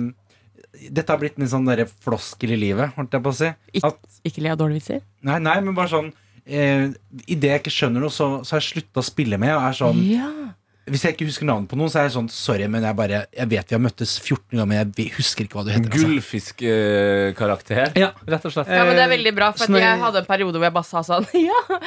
Dette 0.92 1.12
har 1.14 1.20
blitt 1.22 1.40
en 1.40 1.48
sånn 1.52 1.68
floskel 2.04 2.52
i 2.56 2.60
livet, 2.60 2.94
holdt 2.98 3.14
jeg 3.18 3.24
på 3.26 3.32
å 3.34 3.38
si. 3.38 3.50
Ikke, 3.74 3.88
At, 3.94 4.20
ikke 4.28 4.42
le 4.46 4.52
av 4.54 4.58
dårlige 4.62 4.82
vitser. 4.82 5.02
nei, 5.26 5.40
nei, 5.40 5.60
men 5.62 5.76
bare 5.78 5.92
sånn 5.92 6.12
eh, 6.46 6.90
Idet 7.28 7.50
jeg 7.52 7.62
ikke 7.64 7.74
skjønner 7.74 8.04
noe, 8.06 8.14
så, 8.14 8.44
så 8.46 8.56
har 8.56 8.62
jeg 8.64 8.72
slutta 8.74 9.02
å 9.02 9.06
spille 9.08 9.38
med. 9.42 9.56
Og 9.56 9.64
er 9.70 9.80
sånn 9.80 10.04
Ja. 10.10 10.30
Hvis 10.86 11.02
jeg 11.02 11.16
ikke 11.16 11.26
husker 11.26 11.48
navnet 11.50 11.66
på 11.72 11.78
noen, 11.80 11.90
så 11.90 11.98
er 11.98 12.04
jeg 12.06 12.14
sånn 12.14 12.28
sorry, 12.30 12.68
men 12.70 12.84
jeg 12.86 12.94
bare 12.94 13.24
Jeg 13.34 13.48
vet 13.50 13.72
vi 13.72 13.74
har 13.74 13.82
møttes 13.82 14.20
14 14.22 14.54
ganger, 14.54 14.68
men 14.70 14.92
jeg 14.94 15.14
husker 15.16 15.48
ikke 15.48 15.58
hva 15.58 15.64
du 15.66 15.72
heter. 15.74 15.90
Altså. 15.90 16.06
Gullfiskkarakter, 16.06 17.94
Ja. 17.98 18.12
rett 18.28 18.46
og 18.46 18.52
slett. 18.54 18.68
ja, 18.70 18.84
men 18.86 18.96
det 18.96 19.04
er 19.06 19.10
veldig 19.18 19.34
bra, 19.36 19.52
for 19.52 19.66
Så 19.66 19.80
jeg 19.80 20.00
hadde 20.00 20.18
en 20.22 20.26
periode 20.26 20.54
hvor 20.60 20.64
jeg 20.70 20.74
bare 20.74 20.84
sa 20.86 21.02
sånn 21.02 21.26
Ja. 21.34 21.80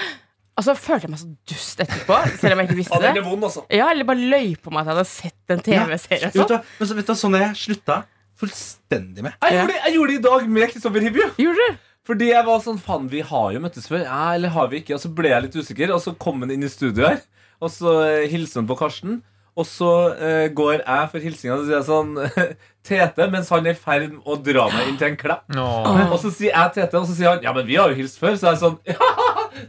Og 0.58 0.64
så 0.66 0.74
følte 0.74 1.06
jeg 1.06 1.10
meg 1.12 1.20
så 1.20 1.28
dust 1.46 1.78
etterpå, 1.84 2.16
selv 2.40 2.52
om 2.56 2.58
jeg 2.58 2.66
ikke 2.68 2.78
visste 2.80 2.98
det. 2.98 3.12
altså. 3.22 3.62
Ja, 3.70 3.90
Eller 3.92 4.02
bare 4.08 4.18
løy 4.18 4.56
på 4.58 4.72
meg 4.74 4.80
at 4.82 4.88
jeg 4.90 4.96
hadde 4.96 5.04
sett 5.06 5.54
en 5.54 5.60
TV-serie. 5.62 6.32
Ja, 6.34 6.42
vet 6.42 6.50
sånn. 6.50 6.64
men 6.80 6.88
så, 6.90 6.96
vet 6.98 7.06
du, 7.06 7.12
sånn 7.14 7.36
er 7.38 7.44
jeg 7.46 7.60
slutta 7.62 8.00
fullstendig 8.38 9.22
med. 9.26 9.34
Jeg 9.42 9.58
gjorde, 9.58 9.72
det- 9.74 9.82
jeg 9.84 9.94
gjorde 9.96 10.12
det 10.12 10.18
i 10.18 10.26
dag 10.28 10.48
med 10.48 10.70
Kristoffer 10.72 11.00
Hivju. 11.08 11.76
Fordi 12.08 12.28
jeg 12.30 12.44
var 12.46 12.60
sånn, 12.64 12.78
faen, 12.80 13.08
vi 13.12 13.20
har 13.20 13.50
jo 13.52 13.60
møttes 13.60 13.88
før. 13.90 14.00
Ja, 14.06 14.34
eller 14.34 14.48
har 14.54 14.68
vi 14.72 14.78
ikke? 14.80 14.94
Og 14.96 15.00
så 15.02 15.10
ble 15.12 15.28
jeg 15.28 15.42
litt 15.44 15.56
usikker 15.60 15.90
Og 15.92 16.00
så 16.00 16.14
kom 16.16 16.40
han 16.40 16.50
inn 16.54 16.62
i 16.64 16.70
studio 16.72 17.04
her 17.04 17.18
Og 17.60 17.68
så 17.68 17.92
eh, 18.06 18.28
hilser 18.32 18.62
han 18.62 18.68
på 18.70 18.78
Karsten 18.80 19.18
Og 19.58 19.66
så 19.68 19.90
uh, 20.16 20.46
går 20.56 20.78
jeg 20.86 21.10
for 21.12 21.18
hilsingen 21.26 21.58
Og 21.58 21.66
så 21.66 21.66
sier 21.66 21.76
jeg 21.76 21.88
sånn 21.90 22.14
Tete, 22.88 23.26
mens 23.28 23.50
han 23.52 23.66
er 23.68 23.74
i 23.76 23.76
ferd 23.76 24.06
med 24.14 24.24
å 24.24 24.38
dra 24.40 24.64
meg 24.72 24.88
inn 24.88 24.96
til 24.96 25.10
en 25.10 25.18
klapp. 25.20 25.42
Åh. 25.52 26.06
Og 26.08 26.16
så 26.22 26.30
sier 26.32 26.54
jeg 26.54 26.72
Tete, 26.78 26.96
og 27.02 27.04
så 27.10 27.18
sier 27.18 27.34
han 27.34 27.44
Ja, 27.44 27.52
men 27.52 27.66
vi 27.68 27.76
har 27.76 27.90
jo 27.92 27.98
hilst 27.98 28.16
før. 28.22 28.38
Så 28.40 28.48
er 28.48 28.56
jeg 28.56 28.62
sånn 28.62 28.78
Ja, 28.88 29.04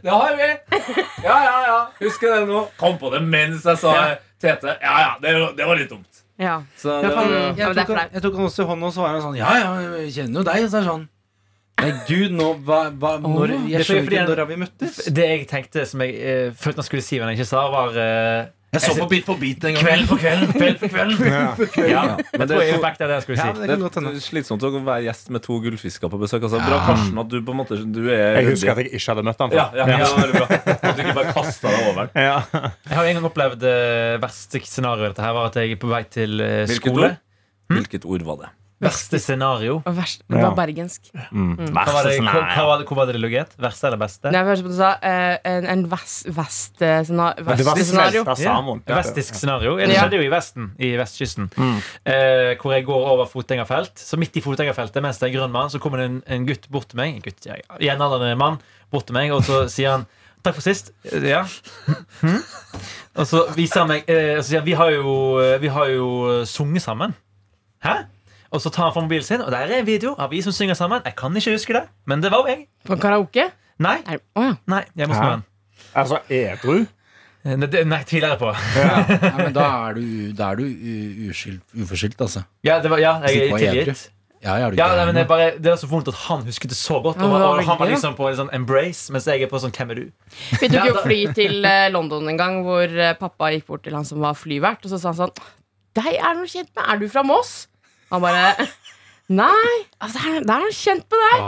det 0.00 0.14
har 0.14 0.38
vi. 0.38 0.48
Ja, 1.26 1.36
ja, 1.44 1.56
ja. 1.66 1.78
Husker 2.00 2.32
det 2.38 2.46
nå. 2.48 2.62
Kom 2.80 2.96
på 3.02 3.10
det 3.12 3.20
mens 3.26 3.66
jeg 3.68 3.82
sa 3.82 3.92
Tete. 4.40 4.78
Ja, 4.80 4.94
ja, 5.04 5.12
det, 5.20 5.34
det 5.58 5.66
var 5.68 5.76
litt 5.76 5.92
dumt 5.92 6.19
Ja. 6.40 6.56
Så 6.80 6.94
det 7.04 7.10
var, 7.14 7.26
jeg, 7.28 7.58
er 7.60 7.74
tok, 7.76 7.96
han- 7.96 8.12
jeg 8.16 8.22
tok 8.24 8.34
han 8.38 8.46
også 8.48 8.62
i 8.64 8.68
hånden, 8.70 8.84
og 8.88 8.92
så 8.96 9.02
var 9.04 9.08
han 9.16 9.22
sånn 9.26 9.36
Ja, 9.36 9.50
ja, 9.60 9.72
jeg 10.00 10.12
kjenner 10.14 10.40
jo 10.40 10.44
deg. 10.48 10.62
Og 10.64 10.70
så 10.70 10.78
er 10.78 10.80
det 10.80 10.88
sånn 10.90 11.08
Nei, 11.80 11.90
gud, 12.08 12.32
nå 12.36 12.46
hva, 12.64 12.78
hva, 12.92 13.10
når, 13.24 13.46
Det 13.48 13.58
Jeg 13.70 13.80
er 13.80 13.84
fordi- 13.84 13.84
skjønner 13.84 14.04
fordi 14.04 14.16
ikke 14.16 14.18
han- 14.20 14.28
når 14.30 14.36
har 14.42 14.46
vi 14.50 14.56
møttes. 14.60 14.96
Det 15.14 15.26
jeg 15.28 15.46
tenkte 15.48 15.86
som 15.86 16.00
jeg 16.00 16.14
eh, 16.20 16.50
følte 16.52 16.76
han 16.82 16.84
skulle 16.88 17.02
si, 17.06 17.18
men 17.18 17.28
jeg 17.30 17.38
ikke 17.38 17.46
sa, 17.48 17.62
var 17.72 17.88
eh, 17.96 18.46
Jeg 18.70 18.82
så 18.84 18.92
på 19.00 19.06
Bit 19.10 19.24
for 19.26 19.34
bit 19.40 19.64
en 19.66 19.74
gang. 19.74 19.82
Kveld 19.82 20.04
for 20.06 20.20
kveld, 20.22 20.52
kveld 20.54 20.76
for 20.78 20.92
kveld. 20.92 21.88
Ja, 21.90 22.02
men 22.38 22.46
det 22.46 22.58
er 22.62 22.76
back 22.82 23.00
det 23.00 23.08
er 23.08 23.16
Ja, 23.16 23.22
si. 23.24 23.34
men 23.58 23.66
det 23.66 23.78
det 23.96 24.12
er 24.12 24.20
slitsomt 24.22 24.62
å 24.62 24.70
være 24.76 25.08
gjest 25.08 25.32
med 25.34 25.42
to 25.42 25.56
gullfisker 25.64 26.12
på 26.12 26.20
besøk 26.20 26.46
altså, 26.46 26.60
Bra, 26.62 26.78
Karsten, 26.86 27.18
at 27.18 27.32
du 27.32 27.40
på 27.42 27.54
en 27.56 27.58
måte 27.64 27.80
Du 27.82 28.04
er 28.14 28.38
Jeg 28.38 28.46
husker 28.52 28.70
at 28.76 28.82
jeg 28.84 28.92
ikke 28.94 29.10
hadde 29.10 29.26
møtt 29.26 29.42
han 29.42 29.56
Ja, 29.56 29.66
før. 29.72 29.82
ja, 29.82 29.98
ja. 29.98 30.12
det 30.22 30.38
bra. 30.38 30.60
At 30.76 30.86
du 30.86 31.02
ikke 31.02 31.16
bare 31.18 31.34
kasta 31.34 31.74
deg 31.74 31.90
over. 31.90 32.12
Ja. 32.30 32.38
Jeg 32.54 32.94
har 33.00 33.10
en 33.10 33.18
gang 33.18 33.28
opplevd 33.32 33.66
uh, 33.66 34.20
verste 34.22 34.62
scenario 34.70 35.10
dette 35.10 35.24
her 35.26 35.34
var 35.34 35.50
at 35.50 35.58
jeg 35.58 35.74
er 35.74 35.82
på 35.82 35.90
vei 35.90 36.04
til 36.06 36.38
eh, 36.44 36.62
Hvilket 36.70 36.84
skole. 36.84 37.10
ord? 37.10 37.20
Hvilket 37.74 38.06
ord 38.06 38.26
var 38.30 38.42
det? 38.44 38.54
Verste 38.80 39.18
scenario. 39.20 39.74
Og 39.84 39.92
verst, 39.96 40.22
det 40.30 40.40
var 40.40 40.54
bergensk. 40.56 41.10
Mm. 41.36 41.50
Hva 41.68 41.82
var 41.92 42.06
det, 42.08 42.14
hva, 42.24 42.32
hva 42.32 42.62
var 42.64 42.78
det, 42.80 42.86
hvor 42.88 42.96
var 42.96 43.10
det 43.12 43.32
et? 43.42 43.52
Verste 43.60 43.86
eller 43.90 44.00
beste? 44.00 44.30
Nei, 44.32 44.40
hørte 44.46 44.64
på 44.64 44.70
du 44.72 44.76
sa 44.78 44.94
eh, 45.04 45.36
en, 45.50 45.66
en 45.74 45.82
vest, 45.90 46.24
vest, 46.32 46.80
eh, 46.80 47.02
vest, 47.02 47.10
Det 47.12 47.66
vest-scenario. 47.68 48.24
sammen. 48.40 48.80
Ja, 48.88 48.96
Vestisk 49.02 49.34
scenario. 49.36 49.76
Det 49.76 49.90
Ja. 49.90 50.00
skjedde 50.06 50.16
jo 50.16 50.24
i 50.24 50.30
Vesten, 50.32 50.70
i 50.80 50.94
vestkysten. 50.96 51.50
Eh, 51.60 52.56
hvor 52.62 52.72
jeg 52.72 52.86
går 52.88 53.04
over 53.12 53.28
fotgjengerfelt. 53.28 54.00
Så 54.00 54.16
midt 54.16 54.36
i 54.36 54.40
fotgjengerfeltet, 54.40 55.02
mens 55.04 55.18
det 55.20 55.28
er 55.28 55.36
grønn 55.38 55.52
mann, 55.52 55.68
så 55.68 55.78
kommer 55.78 55.98
det 56.00 56.06
en, 56.08 56.22
en 56.26 56.46
gutt 56.48 56.64
bort 56.72 56.88
til 56.88 56.96
meg. 57.02 57.14
En 57.18 57.20
gutt, 57.28 57.44
ja, 57.46 57.60
Jevnaldrende 57.84 58.32
mann 58.40 58.56
bort 58.90 59.04
til 59.06 59.14
meg, 59.18 59.30
og 59.36 59.44
så 59.44 59.66
sier 59.68 59.90
han 59.98 60.06
Takk 60.40 60.54
for 60.56 60.64
sist. 60.64 60.88
Eh, 61.04 61.20
Ja. 61.28 61.42
Hm? 62.22 62.38
Og 63.20 63.26
så 63.28 63.42
viser 63.52 63.82
han 63.82 63.88
meg 63.92 64.08
eh, 64.08 64.38
og 64.38 64.40
så 64.40 64.48
sier 64.54 64.62
han, 64.62 64.66
vi 64.70 64.72
har 64.78 64.88
jo, 64.94 65.12
eh, 65.42 65.58
vi 65.60 65.68
har 65.68 65.90
jo 65.92 66.06
eh, 66.40 66.44
sunget 66.48 66.80
sammen. 66.86 67.12
Hæ? 67.84 68.06
Og 68.52 68.60
så 68.60 68.70
tar 68.74 68.88
han 68.88 68.92
fra 68.96 69.02
mobilen 69.04 69.22
sin, 69.26 69.40
og 69.44 69.50
der 69.54 69.68
er 69.70 69.78
en 69.78 69.86
video 69.86 70.14
av 70.18 70.30
vi 70.32 70.40
som 70.42 70.52
synger 70.52 70.74
sammen. 70.74 71.02
Jeg 71.06 71.14
kan 71.16 71.36
ikke 71.38 71.52
huske 71.54 71.72
det, 71.76 71.84
men 72.10 72.20
det 72.24 72.32
var 72.32 72.42
jo 72.42 72.50
jeg. 72.54 72.64
På 72.86 72.96
karaoke? 72.98 73.50
Nei, 73.80 73.98
Er- 74.06 74.18
Å 74.36 74.42
ja. 74.48 74.54
nei, 74.66 74.82
jeg 74.98 75.08
må 75.08 75.14
snu 75.14 75.28
den. 75.30 75.44
Altså 75.96 76.18
edru? 76.28 76.80
Eh, 77.44 77.54
Nei, 77.56 77.66
det- 77.72 77.86
nei, 77.88 78.02
tviler 78.04 78.34
jeg 78.34 78.38
på. 78.42 78.50
Nei, 78.76 79.30
men 79.38 79.52
da 79.56 79.68
er 79.88 79.94
du, 79.96 80.02
da 80.36 80.50
er 80.52 80.56
du 80.56 80.64
u- 80.66 81.30
uskyld, 81.30 81.60
uforskyldt, 81.78 82.18
altså. 82.20 82.42
Ja, 82.66 82.80
det 82.84 82.90
var, 82.92 82.98
ja 83.00 83.14
jeg 83.24 83.38
er 83.38 83.46
edru. 83.46 83.58
tilgitt. 83.62 84.10
Ja, 84.42 84.56
ja, 84.58 84.66
er 84.66 84.70
du 84.72 84.76
Ja, 84.76 84.86
nei, 84.88 84.96
gæren, 84.96 85.06
men 85.06 85.14
det, 85.14 85.22
er 85.22 85.28
bare, 85.30 85.46
det 85.60 85.70
er 85.72 85.76
så 85.80 85.86
vondt 85.88 86.08
at 86.08 86.14
han 86.26 86.42
husket 86.44 86.68
det 86.72 86.76
så 86.76 86.98
godt. 87.04 87.16
Ja, 87.16 87.24
Og, 87.24 87.32
det 87.32 87.40
var 87.40 87.46
og 87.48 87.64
han 87.64 87.78
var 87.78 87.86
veldig, 87.86 87.94
liksom 87.96 88.14
på 88.18 88.28
en 88.28 88.36
sånn 88.42 88.52
embrace, 88.56 89.12
mens 89.12 89.24
jeg 89.30 89.42
er 89.42 89.48
på 89.52 89.60
sånn 89.62 89.72
hvem 89.72 89.90
er 89.94 89.94
du? 90.02 90.04
Vi 90.60 90.68
tok 90.72 90.86
jo 90.90 90.94
fly 91.06 91.18
til 91.38 91.64
eh, 91.64 91.88
London 91.94 92.28
en 92.28 92.36
gang, 92.40 92.60
hvor 92.66 92.84
eh, 92.98 93.14
pappa 93.20 93.50
gikk 93.54 93.66
bort 93.72 93.84
til 93.86 93.94
han 93.96 94.04
som 94.08 94.20
var 94.20 94.34
flyvert, 94.36 94.84
og 94.84 94.90
så 94.92 94.98
sa 95.00 95.12
han 95.14 95.20
sånn 95.22 95.34
Deg 95.96 96.12
er 96.20 96.36
noe 96.38 96.46
kjent 96.48 96.68
med, 96.76 96.84
er 96.92 97.00
du 97.00 97.08
fra 97.08 97.22
Moss? 97.26 97.54
Han 98.10 98.22
bare 98.24 98.66
Nei, 99.30 99.74
altså, 100.02 100.18
det, 100.18 100.26
er, 100.26 100.32
det 100.42 100.50
er 100.54 100.60
noe 100.64 100.74
kjent 100.74 101.04
med 101.06 101.20
deg. 101.22 101.38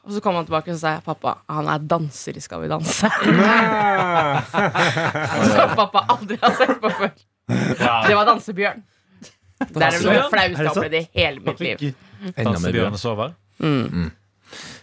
Og 0.00 0.10
så 0.12 0.18
kom 0.24 0.36
han 0.36 0.44
tilbake 0.48 0.72
og 0.74 0.78
sa 0.80 0.88
jeg, 0.96 1.02
pappa, 1.06 1.30
han 1.48 1.66
er 1.72 1.78
danser 1.88 2.32
i 2.36 2.40
Skal 2.44 2.60
vi 2.64 2.68
danse. 2.68 3.08
Som 5.54 5.68
pappa 5.78 6.00
aldri 6.12 6.36
har 6.42 6.52
sett 6.58 6.76
på 6.82 6.88
før. 6.98 7.10
Det 7.50 8.14
var 8.18 8.24
dansebjørn. 8.28 8.80
Det 9.60 9.82
er 9.84 9.90
det 9.92 10.00
flaueste 10.00 10.36
Er 10.36 10.40
jeg 10.42 10.50
det 10.56 10.60
har 10.60 10.66
opplevd 10.72 10.94
i 10.96 10.98
hele 11.16 11.38
mitt 11.44 11.60
liv. 11.64 11.76
Dansebjørn 12.36 12.94
og. 12.96 13.00
Sover. 13.00 13.28
Mm. 13.60 14.10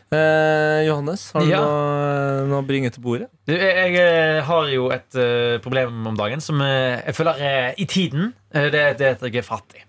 Eh, 0.08 0.80
Johannes, 0.88 1.32
har 1.34 1.42
du 1.42 1.46
Ja. 1.50 1.58
noe, 1.60 2.46
noe 2.48 2.60
å 2.62 2.66
bringe 2.68 2.90
til 2.94 3.02
bordet? 3.04 3.28
Du, 3.48 3.52
jeg, 3.52 3.76
jeg 3.92 3.96
eh, 3.98 4.44
har 4.48 4.64
jo 4.72 4.88
et 4.96 5.12
uh, 5.20 5.58
problem 5.60 6.06
om 6.08 6.16
dagen 6.16 6.40
som 6.40 6.62
uh, 6.62 6.68
jeg 7.04 7.16
føler 7.18 7.34
er 7.44 7.74
i 7.78 7.86
tiden. 7.86 8.32
Uh, 8.56 8.70
det, 8.72 8.96
det 9.02 9.08
er 9.10 9.14
at 9.18 9.22
jeg 9.28 9.36
er 9.42 9.44
fattig. 9.44 9.84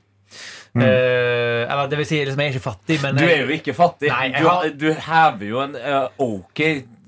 Eh, 0.77 1.65
eller 1.73 1.89
det 1.89 1.99
vil 1.99 2.07
si, 2.09 2.21
liksom, 2.25 2.41
jeg 2.41 2.53
er 2.53 2.57
ikke 2.59 2.67
fattig, 2.69 3.01
men 3.03 3.17
Du 3.17 3.25
er 3.25 3.43
jo 3.45 3.49
ikke 3.57 3.75
fattig. 3.77 4.09
Nei, 4.13 4.29
du, 4.37 4.47
har- 4.49 4.71
du 4.75 4.89
hever 5.09 5.47
jo 5.49 5.61
en 5.65 5.77
uh, 5.77 6.09
ok 6.19 6.65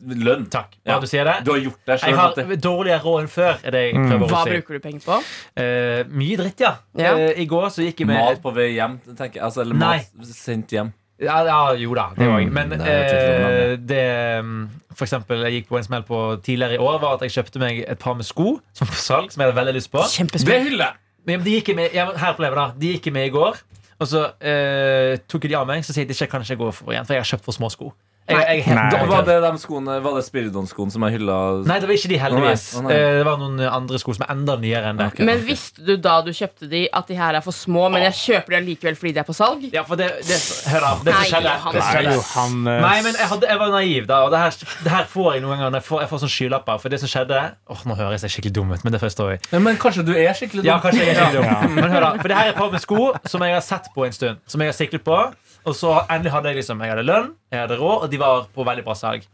lønn. 0.09 0.47
Takk. 0.51 0.79
Ja, 0.89 0.99
du 1.01 1.07
sier 1.07 1.25
det. 1.29 1.35
Du 1.45 1.51
har 1.53 1.59
gjort 1.61 1.81
deg 1.91 2.05
Jeg 2.09 2.17
har 2.17 2.57
dårligere 2.65 3.03
råd 3.05 3.21
enn 3.27 3.29
før. 3.29 3.59
Er 3.65 3.75
det 3.77 3.83
jeg 3.85 3.99
prøver 3.99 4.31
Hva 4.31 4.39
å 4.41 4.47
si. 4.47 4.55
bruker 4.57 4.79
du 4.79 4.81
penger 4.87 5.03
på? 5.05 5.19
Uh, 5.61 6.15
mye 6.23 6.39
dritt, 6.41 6.63
ja. 6.65 6.73
Ja. 6.97 7.13
Eh, 7.17 7.43
I 7.43 7.47
går 7.51 7.69
så 7.75 7.85
gikk 7.85 8.01
jeg 8.01 8.09
med 8.09 8.17
Mat 8.17 8.41
på 8.43 8.55
vei 8.57 8.71
hjem, 8.79 8.97
tenker 9.13 9.37
jeg. 9.41 9.45
Altså, 9.45 9.61
eller 9.67 9.77
Nei. 9.77 9.99
mat 10.17 10.33
sendt 10.33 10.73
hjem. 10.73 10.93
Ja, 11.21 11.43
ja, 11.45 11.59
jo 11.77 11.93
da, 11.93 12.07
det 12.17 12.25
var 12.31 12.39
jeg. 12.41 12.49
Men 12.57 12.73
er 12.73 12.81
tydelig, 12.81 13.51
eh, 13.61 13.75
det 13.91 14.05
mm, 14.47 14.63
For 14.97 15.05
eksempel, 15.05 15.43
jeg 15.45 15.59
gikk 15.59 15.69
på 15.69 15.77
en 15.77 15.85
smell 15.85 16.07
på 16.09 16.21
tidligere 16.47 16.79
i 16.79 16.81
år, 16.81 16.97
var 17.03 17.19
at 17.19 17.27
jeg 17.27 17.35
kjøpte 17.37 17.61
meg 17.61 17.83
et 17.85 18.01
par 18.01 18.17
med 18.17 18.25
sko 18.25 18.55
som 18.73 18.89
på 18.89 18.97
salg, 18.97 19.29
som 19.35 19.43
jeg 19.45 19.51
hadde 19.51 19.59
veldig 19.61 19.77
lyst 19.77 19.93
på. 19.93 20.01
Kjempespennende. 20.17 20.65
Det 20.65 20.73
hyller! 20.73 20.97
Men 21.39 21.47
de 21.47 21.57
gikk 21.59 21.73
med, 21.79 21.95
her 21.95 22.37
på 22.37 22.49
da 22.57 22.71
De 22.77 22.95
gikk 22.97 23.11
med 23.15 23.29
i 23.29 23.35
går, 23.35 23.59
og 24.01 24.09
så 24.09 24.25
eh, 24.41 25.19
tok 25.31 25.47
de 25.47 25.57
av 25.59 25.69
meg. 25.69 25.85
Så 25.87 25.95
sier 25.97 26.09
de 26.09 26.17
ikke 26.17 26.31
kan 26.33 26.47
ikke 26.47 26.59
gå 26.63 26.71
for 26.75 26.95
igjen, 26.95 27.07
for 27.07 27.17
jeg 27.17 27.25
har 27.25 27.31
kjøpt 27.35 27.47
for 27.47 27.57
små 27.57 27.71
sko. 27.73 27.93
Jeg, 28.31 28.63
jeg, 28.63 28.77
Nei. 28.77 29.07
Var 29.11 29.25
det 29.27 29.37
de 29.43 29.51
skoene 29.61 29.97
Var 30.05 30.17
det 30.17 30.23
Spiridon-skoene 30.27 30.95
som 30.95 31.05
jeg 31.07 31.19
hylla? 31.19 31.37
Nei, 31.67 31.79
det 31.83 31.89
var 31.91 31.97
ikke 31.99 32.11
de, 32.13 32.19
heldigvis. 32.23 32.67
Oh, 32.79 32.85
nei. 32.87 32.95
Eh, 32.95 33.17
det 33.21 33.27
var 33.27 33.41
noen 33.41 33.63
andre 33.67 34.01
sko 34.03 34.15
som 34.17 34.25
er 34.27 34.33
enda 34.35 34.57
nyere 34.61 34.93
enn 34.93 35.01
det. 35.01 35.09
Okay. 35.15 35.27
Men 35.29 35.43
visste 35.47 35.85
du 35.87 35.95
da 36.01 36.21
du 36.27 36.31
kjøpte 36.37 36.69
de, 36.71 36.85
at 37.01 37.11
de 37.11 37.19
her 37.19 37.39
er 37.39 37.45
for 37.45 37.57
små, 37.57 37.89
men 37.93 38.05
jeg 38.09 38.19
kjøper 38.21 38.57
de 38.57 38.63
likevel 38.71 38.99
fordi 39.01 39.15
de 39.17 39.23
er 39.23 39.29
på 39.29 39.37
salg? 39.37 39.67
Ja, 39.75 39.85
for 39.89 40.01
det, 40.01 40.11
det, 40.29 40.39
hør 40.71 40.87
da, 40.87 40.93
det 41.05 41.15
som 41.15 41.21
Nei, 41.21 41.27
skjedde, 41.33 41.55
Johannes. 42.15 42.65
Nei, 42.67 42.79
Nei, 42.87 42.97
men 43.07 43.19
jeg, 43.19 43.29
hadde, 43.35 43.51
jeg 43.51 43.63
var 43.65 43.75
naiv, 43.75 44.09
da. 44.11 44.23
Og 44.27 44.35
det 44.35 44.43
her, 44.45 44.59
det 44.87 44.95
her 44.95 45.11
får 45.11 45.31
jeg 45.35 45.45
noen 45.47 45.65
ganger 45.65 45.81
jeg 45.81 45.89
får, 45.89 46.03
jeg 46.05 46.13
får 46.13 46.23
sånn 46.25 46.35
skylapper. 46.37 46.81
For 46.83 46.93
det 46.93 47.01
som 47.03 47.11
skjedde 47.11 47.41
Åh, 47.71 47.85
Nå 47.89 47.97
høres 47.99 48.25
jeg 48.27 48.35
skikkelig 48.37 48.55
dum 48.61 48.73
ut, 48.75 48.85
men 48.87 48.95
det 48.95 49.01
forstår 49.03 49.35
jeg 49.35 49.43
Men, 49.53 49.65
men 49.67 49.79
kanskje 49.81 50.05
du 50.07 50.13
er 50.15 50.33
skikkelig 50.37 50.65
dum? 50.65 50.71
Ja, 50.71 50.79
kanskje 50.83 51.05
jeg 51.05 51.15
er 51.15 51.21
skikkelig 51.21 51.45
dum. 51.45 51.77
Men 51.79 51.95
hør 51.95 52.07
da, 52.07 52.11
For 52.21 52.33
det 52.33 52.39
her 52.39 52.51
er 52.51 52.55
et 52.55 52.61
par 52.61 52.73
med 52.73 52.85
sko 52.85 53.01
som 53.31 53.45
jeg 53.47 53.57
har 53.57 53.65
sett 53.65 53.91
på 53.95 54.07
en 54.07 54.15
stund. 54.17 54.43
Som 54.51 54.63
jeg 54.65 54.73
har 54.73 54.77
siklet 54.77 55.05
på. 55.07 55.19
Og 55.69 55.75
så 55.77 55.93
endelig 56.09 56.33
hadde 56.33 56.49
jeg 56.53 56.57
liksom 56.63 56.81
Jeg 56.81 56.95
hadde 56.95 57.05
lønn, 57.05 57.35
jeg 57.53 57.61
hadde 57.67 57.77
råd, 57.81 58.03
og 58.07 58.11
de 58.11 58.19
var 58.23 58.47
på 58.55 58.65
veldig 58.65 58.85
bra 58.87 58.95
salg. 58.97 59.27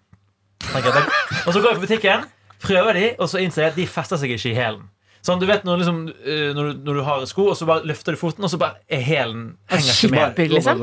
Og 1.46 1.52
så 1.54 1.60
går 1.60 1.70
jeg 1.72 1.78
på 1.80 1.86
butikken, 1.86 2.26
prøver 2.64 2.92
de, 2.98 3.08
og 3.20 3.28
så 3.30 3.38
innser 3.44 3.66
jeg 3.66 3.74
at 3.74 3.80
de 3.80 3.86
fester 3.86 4.18
seg 4.20 4.32
ikke 4.34 4.50
i 4.52 4.56
hælen. 4.58 4.86
Sånn, 5.26 5.40
du 5.42 5.46
vet 5.48 5.64
når, 5.66 5.80
liksom, 5.80 5.96
eh, 6.22 6.52
når, 6.54 6.68
du, 6.68 6.82
når 6.86 6.98
du 7.00 7.02
har 7.02 7.24
sko, 7.26 7.48
og 7.50 7.56
så 7.58 7.66
bare 7.66 7.82
løfter 7.88 8.14
du 8.14 8.18
foten, 8.20 8.44
og 8.46 8.50
så 8.52 8.60
bare 8.62 8.78
er 8.86 9.00
hælen 9.02 9.40
henger 9.72 9.88
ikke 9.90 10.10
med. 10.12 10.20
Skipper, 10.20 10.52
liksom? 10.54 10.76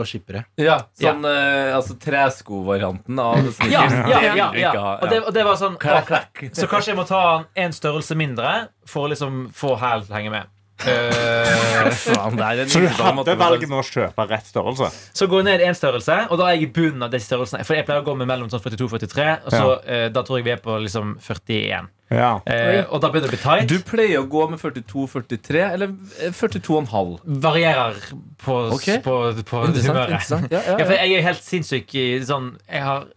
Ja, 0.59 0.75
sånn. 0.99 1.23
Ja, 1.23 1.35
eh, 1.69 1.75
altså 1.77 1.95
treskovarianten 2.03 3.21
av 3.23 3.39
sneakers. 3.55 3.95
ja, 4.11 4.19
Ja, 4.19 4.35
ja, 4.35 4.49
ja. 4.59 4.73
Og, 4.99 5.07
det, 5.13 5.21
og 5.23 5.31
det 5.37 5.45
var 5.47 5.55
sånn 5.61 5.77
klakk. 5.79 6.43
Så 6.59 6.67
kanskje 6.71 6.91
jeg 6.91 6.99
må 6.99 7.05
ta 7.07 7.21
en 7.55 7.71
størrelse 7.75 8.19
mindre 8.19 8.51
for 8.89 9.07
å 9.07 9.13
liksom 9.13 9.45
få 9.55 9.77
hælen 9.79 10.09
til 10.09 10.11
å 10.15 10.19
henge 10.19 10.35
med. 10.35 10.51
Eh, 10.87 11.89
Faen, 11.93 12.37
det 12.37 12.67
Så 12.71 12.81
du 12.83 12.87
hadde 12.87 13.35
valget 13.39 13.69
med 13.69 13.79
å 13.79 13.85
kjøpe 13.85 14.25
rett 14.29 14.47
størrelse? 14.49 14.89
så 15.13 15.27
går 15.29 15.43
jeg 15.43 15.47
ned 15.47 15.65
én 15.67 15.77
størrelse, 15.77 16.17
og 16.29 16.39
da 16.39 16.49
er 16.49 16.57
jeg 16.57 16.67
i 16.67 16.71
bunnen 16.75 17.05
av 17.05 17.11
de 17.13 17.19
størrelsene. 17.21 17.63
For 17.67 17.77
jeg 17.77 17.87
pleier 17.87 18.03
å 18.03 18.07
gå 18.07 18.15
med 18.19 18.29
mellom 18.29 18.51
sånn 18.51 18.61
42 18.63 18.87
og 18.87 19.03
43, 19.03 19.27
og 19.45 19.55
så 19.55 19.65
uh, 19.79 20.07
da 20.13 20.23
tror 20.25 20.39
jeg 20.39 20.47
vi 20.47 20.53
er 20.55 20.61
på 20.63 20.77
liksom 20.83 21.17
41. 21.23 21.89
Ja. 22.13 22.31
Uh, 22.45 22.81
og 22.93 23.01
da 23.01 23.09
begynner 23.09 23.27
det 23.27 23.31
å 23.31 23.33
bli 23.33 23.41
tight. 23.41 23.71
Du 23.71 23.87
pleier 23.87 24.21
å 24.21 24.27
gå 24.29 24.45
med 24.51 24.61
42-43, 24.61 25.63
eller 25.69 25.93
eh, 26.21 26.33
42,5? 26.35 27.15
varierer 27.43 27.99
på, 28.43 28.57
okay. 28.75 28.99
på, 29.03 29.17
på 29.47 29.63
Interessant. 29.69 29.89
humøret. 29.89 30.17
interessant. 30.17 30.49
Ja, 30.51 30.61
ja, 30.61 30.79
Ja, 30.79 30.87
for 30.87 30.97
jeg 30.99 31.19
er 31.19 31.27
helt 31.29 31.45
sinnssyk 31.45 31.95
i 31.99 32.07
sånn 32.27 32.55
jeg 32.67 32.83
har, 32.85 33.07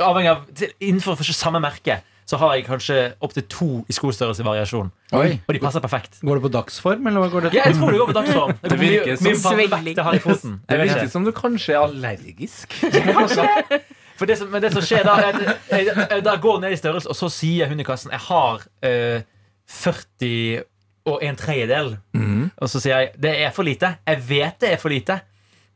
Avhengig 0.00 0.30
av 0.30 0.68
Innenfor 0.80 1.18
for 1.18 1.36
samme 1.36 1.60
merke 1.60 1.98
så 2.26 2.38
har 2.40 2.56
jeg 2.56 2.64
kanskje 2.66 2.96
opptil 3.22 3.44
to 3.52 3.68
i 3.86 3.94
skostørrelse 3.94 4.42
i 4.42 4.46
variasjon. 4.46 4.88
Oi. 5.14 5.36
Og 5.46 5.54
de 5.54 5.60
passer 5.62 5.82
perfekt. 5.84 6.18
Går 6.26 6.40
det 6.40 6.44
på 6.48 6.50
dagsform, 6.56 7.06
eller 7.06 7.22
hva 7.22 7.28
går 7.30 7.46
det 7.46 7.52
Ja, 7.54 7.68
jeg 7.70 7.78
tror 7.78 7.94
det 7.94 8.00
går 8.00 8.10
på 8.10 8.16
dagsform. 8.16 8.56
Det 8.72 8.78
virker 8.80 9.20
som 9.20 9.28
mye 9.28 9.36
på 9.36 9.52
svelling. 9.54 10.00
har 10.08 10.18
i 10.18 10.22
foten. 10.24 10.56
Det 10.66 10.80
virker 10.82 11.12
som 11.12 11.28
du 11.28 11.30
kanskje 11.36 11.76
er 11.76 11.84
allergisk. 11.86 12.74
For 14.16 14.26
det 14.26 14.38
som, 14.40 14.48
men 14.48 14.62
det 14.64 14.72
som 14.72 14.80
skjer 14.80 15.04
da, 15.04 15.14
er 15.20 15.26
at 15.28 15.40
jeg, 15.44 15.86
jeg, 15.86 16.22
jeg 16.24 16.40
går 16.40 16.60
ned 16.62 16.72
i 16.72 16.78
størrelse, 16.80 17.08
og 17.12 17.18
så 17.18 17.28
sier 17.28 17.68
hun 17.68 17.82
i 17.82 17.84
kassen 17.84 18.14
jeg 18.14 18.22
har 18.30 18.62
eh, 18.88 19.26
40 19.68 20.62
og 21.06 21.22
en 21.22 21.36
tredjedel. 21.38 21.96
Og 22.56 22.70
så 22.72 22.80
sier 22.82 22.96
jeg 23.04 23.10
det 23.22 23.34
er 23.44 23.52
for 23.54 23.66
lite. 23.68 23.92
Jeg 24.08 24.22
vet 24.28 24.56
det 24.64 24.72
er 24.72 24.80
for 24.82 24.90
lite, 24.90 25.20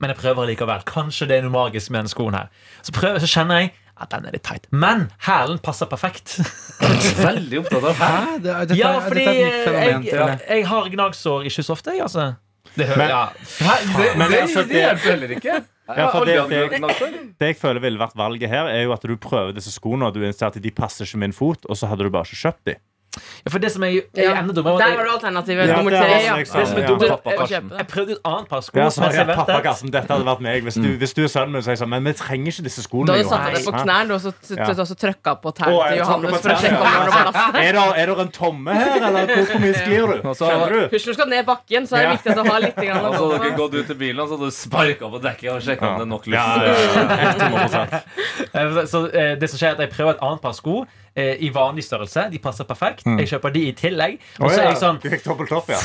men 0.01 0.11
jeg 0.11 0.19
prøver 0.23 0.49
likevel. 0.51 0.83
Kanskje 0.89 1.29
det 1.31 1.39
er 1.39 1.45
noe 1.47 1.55
magisk 1.55 1.93
med 1.93 2.03
denne 2.03 2.13
skoen 2.13 2.35
her. 2.35 2.49
Så, 2.83 2.95
prøver, 2.97 3.21
så 3.23 3.29
kjenner 3.31 3.61
jeg 3.61 3.75
at 4.01 4.11
den 4.15 4.27
er 4.27 4.33
litt 4.37 4.45
tight. 4.47 4.67
Men 4.73 5.09
hælen 5.27 5.59
passer 5.63 5.87
perfekt. 5.91 6.39
Veldig 7.21 7.59
opptatt 7.65 7.85
av 7.91 7.99
hæl. 7.99 8.15
Hæ? 8.15 8.39
Det, 8.45 8.55
dette, 8.71 8.79
ja, 8.81 8.93
fordi 9.05 9.25
dette 9.27 9.35
er 9.35 9.43
et 9.43 9.51
nytt 9.51 9.67
fenomen. 9.67 10.07
jeg, 10.07 10.15
jeg. 10.15 10.39
jeg 10.49 10.67
har 10.71 10.89
gnagsår 10.95 11.45
ikke 11.51 11.65
så 11.67 11.75
ofte, 11.77 11.95
jeg, 11.97 12.03
altså. 12.07 12.29
Det 12.77 12.87
hører 12.87 13.01
Men- 13.01 13.09
ja. 13.11 13.23
Det, 13.35 14.09
Men 14.17 14.31
det, 14.31 14.41
altså, 14.45 14.61
det 14.63 14.69
det- 14.71 14.83
hjelper 14.85 15.11
heller 15.15 15.37
ikke. 15.39 15.61
Ja, 15.91 16.05
for 16.15 16.25
det- 16.25 16.37
det- 16.53 16.79
gnagsår. 16.79 17.15
Det 17.41 17.47
jeg 17.49 17.57
føler 17.59 17.81
ville 17.83 17.99
vært 17.99 18.13
valget 18.15 18.49
her, 18.53 18.69
er 18.71 18.85
jo 18.85 18.93
at 18.95 19.03
du 19.03 19.17
prøver 19.19 19.53
disse 19.57 19.73
skoene, 19.75 20.07
og 20.07 20.15
du 20.15 20.21
innser 20.23 20.47
at 20.47 20.59
de 20.63 20.71
passer 20.71 21.05
ikke 21.09 21.19
min 21.19 21.33
fot, 21.35 21.67
og 21.67 21.77
så 21.77 21.89
hadde 21.91 22.07
du 22.07 22.11
bare 22.15 22.29
ikke 22.29 22.39
kjøpt 22.45 22.65
de. 22.71 22.75
Ja, 23.11 23.51
for 23.51 23.59
det 23.59 23.73
som 23.75 23.83
er, 23.83 24.05
er 24.15 24.37
enda 24.39 24.53
dummere 24.55 24.79
Der 24.79 24.93
var 24.95 25.03
det 25.09 25.13
alternativet 25.17 25.67
Ja, 25.67 25.77
nummer 25.81 25.91
det 25.91 25.99
er 25.99 26.05
tre. 26.07 26.19
Ja. 26.23 26.35
Det 26.39 26.47
som 26.71 26.79
er 26.79 26.85
Ja. 26.87 26.97
Pappa 27.11 27.31
jeg, 27.31 27.39
Karsten. 27.41 27.71
jeg 27.81 27.87
prøvde 27.91 28.13
et 28.15 28.21
annet 28.25 28.49
par 28.49 28.61
sko. 28.63 28.79
Ja, 28.79 28.85
som 28.95 29.03
så, 29.05 29.11
jeg 29.17 29.27
pappa 29.27 29.57
Karsten, 29.65 29.91
dette 29.91 30.13
hadde 30.15 30.27
vært 30.29 30.41
meg. 30.47 30.63
Hvis 30.63 30.75
du, 30.79 30.87
hvis 31.01 31.15
du 31.17 31.23
er 31.25 31.31
sønnen 31.33 31.53
min, 31.57 31.63
så 31.67 31.73
jeg 31.75 31.79
sa 31.81 31.87
men 31.91 32.05
vi 32.07 32.13
trenger 32.15 32.53
ikke 32.55 32.63
disse 32.69 32.85
skoene. 32.87 33.07
Da 33.11 33.17
hadde 33.19 33.25
du 33.27 33.31
satt 33.33 33.49
deg 33.51 33.65
på 33.67 33.73
Hæ? 33.75 33.83
knærne 33.83 34.15
og 34.15 34.21
så, 34.23 34.31
så, 34.47 34.55
Ja. 34.61 34.69
så, 34.79 34.85
så 34.87 34.95
trykka 34.95 35.35
på 35.43 35.51
Å, 35.51 35.55
tærne 35.59 35.75
til 35.75 35.91
jeg 35.91 35.99
tar 35.99 36.07
Johannes 36.07 36.31
på 36.31 36.39
for 36.39 36.39
å 36.39 36.55
tærne, 36.55 36.61
sjekke 36.63 36.79
om 36.79 36.87
det 36.87 36.95
var 36.95 37.11
noe 37.11 37.11
på 37.11 37.33
plass. 37.35 37.65
Er 37.67 37.73
det, 37.75 37.83
er 37.99 38.07
det 38.07 38.19
en 38.27 38.31
tomme 38.39 38.71
her, 38.79 38.95
eller 39.11 39.27
hvor, 39.27 39.45
hvor 39.51 39.61
mye 39.67 39.75
sklir 39.81 40.07
du? 40.07 40.29
Og 40.31 40.37
så- 40.39 40.51
Kjenner 40.51 40.71
du? 40.71 40.81
Husk 40.95 41.05
når 41.07 41.11
du 41.11 41.19
skal 41.19 41.29
ned 41.35 41.45
bakken, 41.51 41.83
så 41.91 41.93
er 41.97 41.99
det 41.99 42.07
Ja. 42.07 42.15
viktig 42.15 42.31
at 42.31 42.39
du 42.45 42.51
har 42.51 42.61
litt 42.61 42.77
grann 42.79 43.05
Og 43.11 43.15
så 43.19 43.27
hadde 43.27 43.43
dere 43.43 43.51
å 43.51 43.59
gått 43.59 43.75
ut 43.75 43.91
i 43.91 43.99
bilen 44.05 44.21
og 44.23 44.29
så 44.31 44.39
hadde 44.39 44.47
du 44.47 44.55
sparka 44.55 45.05
på 45.11 45.19
dekket 45.27 45.51
og 45.51 45.61
sjekka 45.67 45.83
om 45.91 45.99
det 45.99 46.07
er 46.07 46.13
nok 46.15 46.27
luft. 46.31 46.39
Ja, 46.39 46.63
ja, 46.63 46.75
ja, 47.19 47.35
100%. 47.35 48.01
Eh, 48.55 48.85
Så 48.87 48.99
eh, 49.15 49.35
det 49.39 49.49
som 49.51 49.59
skjer 49.59 49.69
er 49.71 49.75
at 49.79 49.81
Jeg 49.81 49.91
prøver 49.95 50.15
et 50.15 50.23
annet 50.23 50.41
par 50.43 50.53
sko 50.57 50.85
eh, 51.15 51.43
i 51.47 51.51
vanlig 51.55 51.85
størrelse. 51.87 52.27
De 52.33 52.41
passer 52.43 52.69
perfekt. 52.69 53.07
Jeg 53.07 53.31
kjøper 53.33 53.55
de 53.55 53.65
i 53.69 53.73
tillegg. 53.77 54.19
Og 54.41 54.49
oh, 54.49 54.53
så 54.53 54.63
er 54.63 54.71
jeg 54.71 54.81
sånn 54.83 55.01
Du 55.03 55.09
fikk 55.13 55.25
dobbelt 55.27 55.53
opp, 55.57 55.71
ja. 55.73 55.81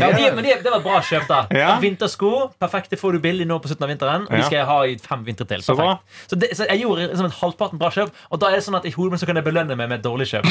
ja, 0.00 0.10
de, 0.14 0.30
Men 0.34 0.46
de, 0.46 0.56
det 0.64 0.70
var 0.70 0.80
et 0.80 0.86
bra 0.86 1.00
kjøp, 1.04 1.28
da. 1.30 1.40
Ja. 1.54 1.74
Vintersko. 1.82 2.32
Perfekt, 2.60 2.92
det 2.94 3.00
får 3.00 3.16
du 3.18 3.22
billig 3.24 3.48
nå 3.50 3.60
på 3.62 3.70
slutten 3.70 3.86
av 3.86 3.94
vinteren. 3.94 4.28
Og 4.28 4.36
de 4.36 4.42
skal 4.46 4.60
jeg 4.60 4.68
ha 4.70 4.78
i 4.90 4.98
fem 5.02 5.24
vintre 5.26 5.48
til. 5.50 5.64
Så. 5.64 5.78
Perfekt. 5.78 6.18
Så, 6.30 6.40
det, 6.40 6.52
så 6.58 6.68
jeg 6.70 6.84
gjorde 6.84 7.08
liksom 7.10 7.30
en 7.30 7.38
halvparten 7.40 7.80
bra 7.80 7.92
kjøp, 7.94 8.12
og 8.30 8.42
da 8.42 8.50
er 8.50 8.60
det 8.60 8.66
sånn 8.66 8.78
at 8.80 8.88
i 8.88 8.94
hodet 8.94 9.16
mitt 9.16 9.28
kan 9.28 9.40
jeg 9.40 9.46
belønne 9.46 9.78
meg 9.78 9.88
med 9.88 10.00
et 10.00 10.04
dårlig 10.04 10.28
kjøp. 10.32 10.50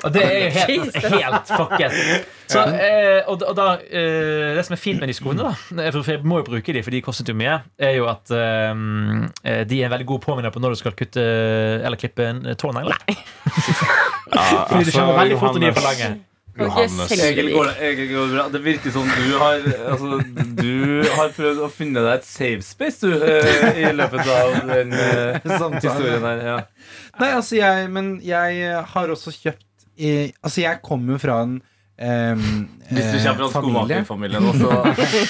Og 0.00 0.12
det 0.14 0.22
er 0.22 0.36
jo 0.38 0.50
helt, 0.54 0.98
helt 1.16 1.50
fucket. 1.50 1.96
Så, 2.50 2.62
eh, 2.62 3.26
og, 3.30 3.42
og 3.46 3.54
da, 3.58 3.72
eh, 3.90 4.54
det 4.56 4.64
som 4.66 4.74
er 4.74 4.80
fint 4.82 5.02
med 5.02 5.10
de 5.10 5.16
skoene, 5.16 5.50
da 5.50 5.90
for 5.90 6.10
jeg 6.12 6.22
må 6.26 6.40
jo 6.40 6.46
bruke 6.48 6.74
de, 6.74 6.82
for 6.84 6.94
de 6.94 7.02
kostet 7.04 7.30
jo 7.30 7.36
mye, 7.38 7.58
er 7.80 7.96
jo 7.98 8.06
at 8.10 8.32
eh, 8.34 8.82
eh, 9.44 9.62
de 9.68 9.80
er 9.80 9.88
en 9.88 9.94
veldig 9.94 10.08
god 10.08 10.24
påminner 10.24 10.54
på 10.54 10.62
når 10.62 10.74
du 10.74 10.80
skal 10.80 10.96
kutte 10.98 11.24
eller 11.80 12.00
klippe 12.00 12.26
en 12.26 12.42
tånegl. 12.58 12.92
Fordi 13.44 14.84
du 14.84 14.90
skjønner 14.92 15.16
veldig 15.18 15.38
fort 15.40 15.56
når 15.56 15.64
de 15.64 15.70
er 15.70 15.78
for 15.78 15.88
lange. 15.88 16.10
Johannes. 16.60 17.12
Egil 17.14 17.52
går, 17.54 17.68
det, 17.70 17.74
Egil 17.88 18.08
går 18.10 18.32
bra. 18.34 18.44
Det 18.52 18.60
virker 18.64 18.92
som 18.92 19.06
du 19.08 19.26
har 19.38 19.62
altså, 19.92 20.18
Du 20.58 21.02
har 21.14 21.30
prøvd 21.36 21.60
å 21.64 21.68
finne 21.72 22.02
deg 22.04 22.18
et 22.18 22.26
safe 22.26 22.64
space 22.66 23.06
du, 23.06 23.14
eh, 23.16 23.80
i 23.80 23.92
løpet 23.94 24.28
av 24.34 24.56
den 24.68 24.92
eh, 24.92 25.38
historien 25.46 26.26
her. 26.26 26.42
Ja. 26.50 26.56
Nei, 27.20 27.30
altså 27.36 27.56
jeg 27.58 27.90
Men 27.94 28.16
jeg 28.24 28.74
har 28.94 29.14
også 29.14 29.32
kjøpt 29.36 29.64
i, 30.00 30.32
Altså 30.42 30.64
jeg 30.64 30.80
kommer 30.84 31.16
jo 31.16 31.22
fra 31.22 31.38
en 31.46 31.56
em, 32.00 32.44
Hvis 32.90 33.08
du 33.12 33.16
eh, 33.20 33.24
kommer 33.24 33.54
fra 33.54 33.62
familie. 33.62 34.02
skomakerfamilien 34.02 34.50
også. 34.50 34.68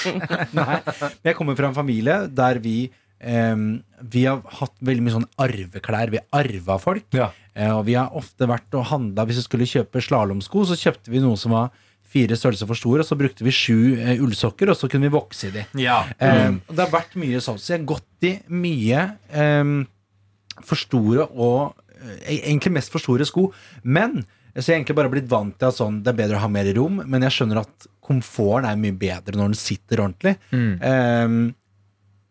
Nei, 0.61 0.81
jeg 1.29 1.39
kommer 1.39 1.59
fra 1.59 1.71
en 1.71 1.79
familie 1.79 2.19
der 2.33 2.61
vi 2.65 2.77
em, 3.21 3.83
Vi 4.13 4.25
har 4.27 4.41
hatt 4.61 4.75
veldig 4.81 5.05
mye 5.05 5.17
sånn 5.19 5.29
arveklær. 5.41 6.13
Vi 6.13 6.21
har 6.21 6.41
arva 6.41 6.79
folk. 6.83 7.07
Ja. 7.17 7.31
Uh, 7.57 7.81
og 7.81 7.85
vi 7.89 7.97
har 7.99 8.13
ofte 8.15 8.47
vært 8.47 8.77
og 8.79 8.87
handla 8.93 9.25
Hvis 9.27 9.41
vi 9.41 9.47
skulle 9.49 9.67
kjøpe 9.69 10.03
slalåmsko, 10.05 10.65
så 10.69 10.79
kjøpte 10.79 11.11
vi 11.11 11.23
noe 11.23 11.39
som 11.41 11.57
var 11.57 11.73
fire 12.11 12.35
størrelser 12.39 12.67
for 12.67 12.79
store, 12.79 13.05
og 13.05 13.07
så 13.07 13.19
brukte 13.19 13.47
vi 13.47 13.55
sju 13.55 13.95
uh, 14.01 14.15
ullsokker, 14.23 14.73
og 14.73 14.79
så 14.79 14.91
kunne 14.91 15.07
vi 15.07 15.15
vokse 15.15 15.51
i 15.51 15.55
de. 15.55 15.65
Ja. 15.83 16.03
Eh, 16.19 16.57
og 16.57 16.75
det 16.75 16.83
har 16.83 16.93
vært 16.95 17.15
mye 17.21 17.43
sånn, 17.43 17.61
så 17.61 17.75
jeg 17.75 17.83
har 17.83 17.91
gått 17.93 18.27
i 18.27 18.33
mye 18.51 19.05
um, 19.31 19.77
for 20.59 20.81
store 20.81 21.29
og 21.31 21.61
uh, 21.77 22.17
Egentlig 22.27 22.73
mest 22.75 22.91
for 22.91 23.03
store 23.03 23.27
sko. 23.29 23.51
Men 23.85 24.23
så 24.51 24.65
jeg 24.65 24.73
har 24.73 24.79
egentlig 24.81 24.97
bare 24.99 25.13
blitt 25.13 25.31
vant 25.31 25.55
til 25.61 25.69
at 25.69 25.77
sånn, 25.77 26.01
det 26.03 26.11
er 26.11 26.19
bedre 26.25 26.39
å 26.39 26.43
ha 26.43 26.51
mer 26.51 26.67
rom, 26.75 27.03
men 27.07 27.27
jeg 27.27 27.37
skjønner 27.37 27.61
at 27.63 27.87
komforten 28.03 28.67
er 28.67 28.79
mye 28.81 28.97
bedre 28.99 29.39
når 29.39 29.53
den 29.53 29.61
sitter 29.61 30.03
ordentlig. 30.03 30.33
Eh, 30.51 31.35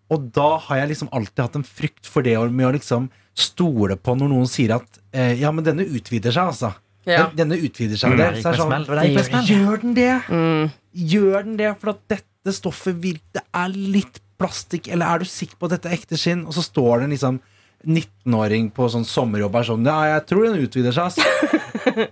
og 0.09 0.29
da 0.33 0.49
har 0.65 0.81
jeg 0.81 0.93
liksom 0.93 1.09
alltid 1.15 1.43
hatt 1.43 1.57
en 1.59 1.65
frykt 1.67 2.09
for 2.09 2.25
det 2.25 2.35
med 2.49 2.67
å 2.67 2.75
liksom 2.75 3.09
stole 3.39 3.95
på 3.95 4.15
når 4.17 4.31
noen 4.31 4.49
sier 4.49 4.73
at 4.79 5.01
eh, 5.13 5.35
ja, 5.39 5.51
men 5.55 5.65
denne 5.65 5.85
utvider 5.85 6.33
seg, 6.35 6.53
altså. 6.53 6.73
Ja. 7.07 7.27
Den, 7.29 7.37
denne 7.43 7.59
utvider 7.61 7.99
seg. 7.99 8.13
Mm. 8.13 8.19
Det 8.19 8.41
så 8.43 8.51
er 8.51 8.59
sånn. 8.59 8.73
Det 8.87 8.97
er 8.97 9.11
gikk 9.11 9.29
smell. 9.29 9.51
Gjør 9.53 9.83
den 9.83 9.93
det? 9.97 10.09
Mm. 10.27 10.73
Gjør 11.13 11.37
den 11.45 11.61
det? 11.61 11.69
For 11.81 11.93
at 11.93 12.01
dette 12.11 12.55
stoffet 12.55 12.99
virker, 13.01 13.39
Det 13.39 13.45
er 13.61 13.77
litt 13.95 14.19
plastikk, 14.39 14.89
eller 14.91 15.13
er 15.13 15.23
du 15.23 15.29
sikker 15.29 15.59
på 15.59 15.69
at 15.69 15.77
dette 15.77 15.91
er 15.91 15.97
ekte 15.99 16.19
skinn? 16.19 16.45
Og 16.47 16.55
så 16.57 16.65
står 16.65 17.03
det 17.03 17.13
liksom 17.15 17.39
19-åring 17.87 18.69
på 18.75 18.87
sånn 18.91 19.05
sommerjobb 19.07 19.55
er 19.55 19.67
sånn 19.69 19.85
Ja, 19.87 19.97
jeg 20.15 20.25
tror 20.29 20.45
den 20.49 20.63
utvider 20.65 20.91
seg, 20.95 21.05
ass. 21.05 21.19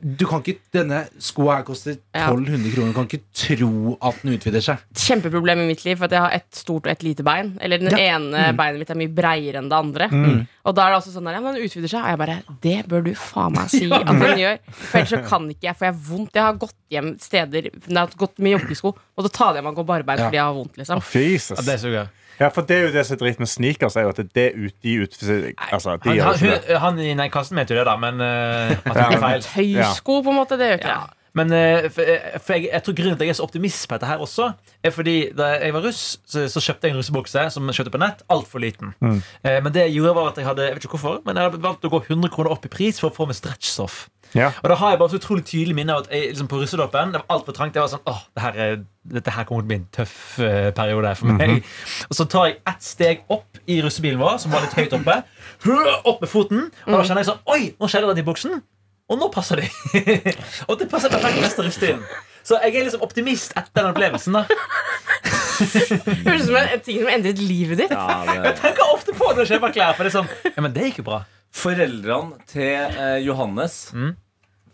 Du 0.01 0.23
kan 0.27 0.41
ikke 0.41 0.61
Denne 0.73 1.01
skoa 1.21 1.57
her 1.57 1.65
koster 1.67 1.97
1200 2.15 2.71
kroner. 2.73 2.91
Du 2.91 2.95
kan 2.97 3.07
ikke 3.07 3.19
tro 3.35 3.95
at 4.05 4.19
den 4.23 4.35
utvider 4.37 4.63
seg. 4.63 4.81
Kjempeproblem 4.97 5.61
i 5.63 5.67
mitt 5.69 5.83
liv, 5.85 5.97
for 5.99 6.07
at 6.07 6.15
jeg 6.15 6.23
har 6.23 6.35
et 6.37 6.47
stort 6.55 6.87
og 6.87 6.91
et 6.93 7.03
lite 7.05 7.25
bein. 7.27 7.53
Eller 7.63 7.81
den 7.81 7.91
Ja. 7.91 8.15
ene 8.17 8.51
beinet 8.57 8.79
mitt 8.81 8.89
er 8.93 8.99
mye 8.99 9.13
breiere 9.13 9.61
enn 9.61 9.69
det 9.71 9.77
andre. 9.77 10.09
Og 10.67 10.75
da 10.75 10.87
er 10.87 10.91
det 10.95 10.99
også 11.01 11.13
sånn 11.15 11.27
der, 11.29 11.37
ja, 11.37 11.41
men 11.43 11.55
den 11.57 11.63
utvider 11.67 11.91
seg. 11.93 12.03
Og 12.03 12.09
jeg 12.13 12.21
bare 12.23 12.37
Det 12.61 12.77
bør 12.87 13.03
du 13.07 13.13
faen 13.15 13.53
meg 13.57 13.69
si 13.73 13.85
at 13.91 14.05
den 14.07 14.37
gjør. 14.43 14.59
For 14.71 14.97
ellers 15.01 15.13
så 15.15 15.21
kan 15.27 15.49
ikke 15.51 15.67
jeg, 15.69 15.75
for 15.79 15.85
jeg 15.89 15.93
har 15.93 16.03
vondt. 16.11 16.33
Jeg 16.33 16.43
har 16.47 16.61
gått 16.63 16.77
hjem 16.93 17.09
steder 17.19 17.69
jeg 17.71 17.97
har 17.97 18.13
gått 18.17 18.39
med 18.39 18.55
joggesko, 18.57 18.93
og 19.17 19.25
så 19.25 19.31
tar 19.33 19.55
jeg 19.55 19.63
meg 19.63 19.73
og 19.75 19.81
går 19.83 19.89
barbeint 19.91 20.19
fordi 20.27 20.39
jeg 20.39 20.43
har 20.47 20.55
vondt, 20.55 20.77
liksom. 20.79 21.01
Jesus. 21.13 21.57
Ja, 21.59 21.65
det 21.71 21.79
suger. 21.81 22.09
Ja, 22.39 22.49
for 22.53 22.61
det 22.69 22.75
er 22.77 22.87
jo 22.87 22.93
det 22.93 23.05
som 23.07 23.17
er 23.17 23.21
dritt 23.23 23.39
med 23.41 23.49
sneakers, 23.49 23.95
er 23.97 24.05
jo 24.07 24.13
at 24.13 24.19
det 24.35 24.47
ut, 24.55 24.75
de 24.85 24.95
ut, 25.03 25.19
altså, 25.71 25.97
de 26.03 26.17
Han, 26.19 26.19
han, 26.21 26.39
hun, 26.43 26.75
han 26.83 26.99
i 27.01 27.13
den 27.17 27.31
kassen 27.33 27.57
mente 27.57 27.73
jo 27.73 27.79
det, 27.81 27.87
da, 27.89 27.95
men 28.01 28.21
uh, 28.21 28.73
at 28.77 28.91
det 28.93 29.05
er 29.05 29.21
feil. 29.23 29.47
Tøysko, 29.53 30.21
på 30.25 30.33
en 30.33 30.37
måte. 30.43 30.59
Det 30.59 30.69
gjør 30.73 30.81
ikke 30.83 30.91
Ja. 30.93 30.99
jeg. 31.05 31.13
Men 31.37 31.51
eh, 31.53 31.85
for, 31.93 32.01
eh, 32.01 32.39
for 32.41 32.55
jeg, 32.55 32.69
jeg 32.73 32.81
tror 32.81 32.95
grunnen 32.97 33.17
til 33.17 33.25
at 33.25 33.27
jeg 33.27 33.33
er 33.35 33.37
så 33.37 33.43
optimist 33.45 33.83
på 33.85 33.93
dette 33.93 34.07
her 34.09 34.21
også, 34.25 34.47
er 34.81 34.93
fordi 34.95 35.13
da 35.37 35.51
jeg 35.61 35.73
var 35.75 35.83
russ, 35.85 35.99
så, 36.25 36.47
så 36.49 36.63
kjøpte 36.65 36.87
jeg 36.87 36.95
en 36.95 36.97
russebukse 36.97 37.43
som 37.53 37.67
jeg 37.69 37.77
kjøpte 37.77 37.93
på 37.93 38.01
nett. 38.01 38.23
Altfor 38.33 38.63
liten. 38.63 38.95
Eh, 39.03 39.59
men 39.61 39.69
det 39.75 39.83
jeg 39.85 39.99
gjorde 39.99 40.15
var 40.17 40.31
at 40.31 40.39
jeg 40.41 40.47
hadde 40.47 40.65
Jeg 40.65 40.77
vet 40.79 40.87
ikke 40.87 40.97
hvorfor 40.97 41.19
Men 41.27 41.37
jeg 41.37 41.45
hadde 41.51 41.61
valgt 41.61 41.85
å 41.85 41.91
gå 41.93 41.99
100 42.07 42.31
kroner 42.33 42.55
opp 42.55 42.65
i 42.65 42.71
pris 42.73 42.97
for 43.03 43.11
å 43.11 43.15
få 43.19 43.27
med 43.29 43.37
stretchstoff. 43.37 44.07
Ja. 44.35 44.51
Og 44.63 44.69
da 44.71 44.75
har 44.75 44.93
jeg 44.93 44.99
bare 44.99 45.13
så 45.13 45.19
utrolig 45.21 45.45
tydelig 45.47 45.75
minne 45.77 45.95
av 45.95 46.03
at 46.03 46.11
jeg, 46.11 46.31
liksom 46.33 46.49
på 46.51 46.59
russedåpen 46.61 47.13
Det 47.13 47.21
var 47.21 47.35
altfor 47.37 47.55
trangt. 47.55 47.77
Jeg 47.77 47.85
var 47.85 47.91
sånn, 47.91 48.03
åh, 48.09 48.23
det 48.35 48.43
her 48.43 48.59
er, 48.63 48.79
Dette 49.17 49.33
her 49.33 49.47
kommer 49.47 49.63
til 49.63 49.67
å 49.67 49.71
bli 49.71 49.77
en 49.79 49.89
tøff 49.95 50.15
uh, 50.43 50.69
periode 50.75 51.13
for 51.15 51.37
meg. 51.37 51.67
Og 52.09 52.17
så 52.17 52.25
tar 52.27 52.49
jeg 52.49 52.57
ett 52.67 52.83
steg 52.83 53.21
opp 53.31 53.61
i 53.67 53.79
russebilen 53.83 54.19
vår, 54.19 54.39
som 54.43 54.51
var 54.51 54.65
litt 54.65 54.75
høyt 54.75 54.97
oppe. 54.97 55.21
Opp 56.03 56.23
med 56.23 56.31
foten. 56.31 56.65
Og 56.87 56.97
da 56.97 57.05
kjenner 57.05 57.23
jeg 57.23 57.29
sånn 57.31 57.53
Oi, 57.55 57.61
nå 57.79 57.91
skjedde 57.91 58.17
det 58.17 58.25
i 58.25 58.27
buksen. 58.27 58.59
Og 59.07 59.21
nå 59.21 59.29
passer 59.31 59.61
de. 59.63 59.69
og 60.67 60.75
det 60.81 60.89
passer 60.91 61.13
perfekt 61.13 61.39
neste 61.39 61.63
russetiden. 61.63 62.03
Så 62.47 62.59
jeg 62.63 62.75
er 62.75 62.87
liksom 62.87 63.03
optimist 63.03 63.55
etter 63.59 63.83
den 63.83 63.93
opplevelsen. 63.93 64.35
da 64.35 64.43
Høres 65.57 66.43
ut 66.43 66.49
som 66.51 66.59
en, 66.59 66.83
ting 66.85 66.99
som 66.99 67.09
endret 67.11 67.39
livet 67.41 67.79
ditt. 67.81 67.95
Ja, 67.95 68.35
Jeg 68.43 68.53
tenker 68.59 68.91
ofte 68.91 69.15
på 69.15 69.31
det 69.31 69.39
når 69.39 69.47
jeg 69.47 69.55
kjøper 69.55 69.73
klær. 69.79 69.95
For 69.97 70.07
det 70.07 70.11
er 70.11 70.17
sånn, 70.19 70.29
ja, 70.51 70.59
men 70.63 70.75
det 70.75 70.91
gikk 70.91 71.01
jo 71.01 71.07
bra 71.09 71.23
Foreldrene 71.55 72.37
til 72.49 72.97
eh, 72.97 73.19
Johannes 73.25 73.91
Mm. 73.93 74.15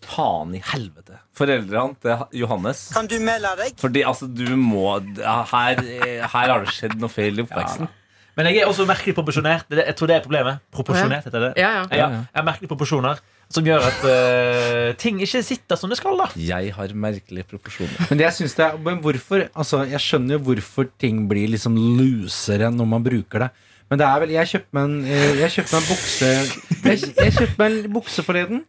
Faen 0.04 0.52
i 0.58 0.60
helvete. 0.60 1.16
Foreldrene 1.38 1.96
til 2.04 2.42
Johannes 2.42 2.90
Kan 2.92 3.08
du 3.08 3.16
melde 3.24 3.54
deg? 3.62 3.78
Fordi 3.80 4.02
altså, 4.04 4.28
du 4.28 4.50
må 4.60 4.98
her, 5.00 5.80
eh, 5.80 6.26
her 6.28 6.28
har 6.52 6.66
det 6.66 6.74
skjedd 6.76 6.98
noe 7.00 7.10
feil 7.14 7.40
i 7.40 7.46
oppveksten. 7.46 7.88
Men 8.36 8.50
jeg 8.50 8.64
er 8.64 8.68
også 8.68 8.88
merkelig 8.90 9.14
proporsjonert. 9.16 9.68
Det, 9.70 9.84
jeg 9.86 9.96
tror 9.96 10.10
det 10.10 10.16
er 10.18 10.24
problemet. 10.26 10.62
Proporsjonert 10.74 11.28
heter 11.30 11.44
det. 11.48 11.52
Ja, 11.62 11.70
ja. 11.78 11.84
Ja, 11.94 12.08
jeg 12.18 12.40
har 12.40 12.48
merkelige 12.48 12.72
proporsjoner 12.72 13.20
som 13.54 13.68
gjør 13.68 13.84
at 13.86 14.06
eh, 14.10 14.94
ting 14.98 15.20
ikke 15.22 15.44
sitter 15.46 15.78
som 15.78 15.92
det 15.94 16.00
skal. 16.00 16.18
da 16.18 16.26
Jeg 16.42 16.74
har 16.74 16.96
merkelige 16.98 17.46
proporsjoner. 17.52 18.08
Men 18.10 18.18
det 18.20 18.26
jeg 18.26 18.38
synes 18.42 18.56
det 18.58 18.66
er 18.66 18.80
Men 18.82 19.04
hvorfor 19.06 19.46
Altså, 19.54 19.84
jeg 19.86 20.02
skjønner 20.02 20.40
jo 20.40 20.46
hvorfor 20.50 20.90
ting 20.98 21.28
blir 21.30 21.52
liksom 21.54 21.78
loosere 21.78 22.72
når 22.74 22.90
man 22.96 23.06
bruker 23.06 23.46
det. 23.46 23.52
Men 23.92 24.00
det 24.00 24.06
er 24.08 24.22
vel 24.24 24.32
Jeg 24.34 24.50
kjøpte 24.54 24.78
meg 24.78 24.84
en, 24.90 25.00
eh, 25.06 25.34
jeg 25.44 25.56
kjøpte 25.58 25.74
meg 25.74 25.82
en 25.82 25.90
bukse 25.90 26.30
Jeg, 26.84 27.10
jeg 27.18 27.34
kjøpte 27.40 27.58
meg 27.62 27.72
en 27.72 27.92
bukse 27.98 28.26
forleden. 28.26 28.64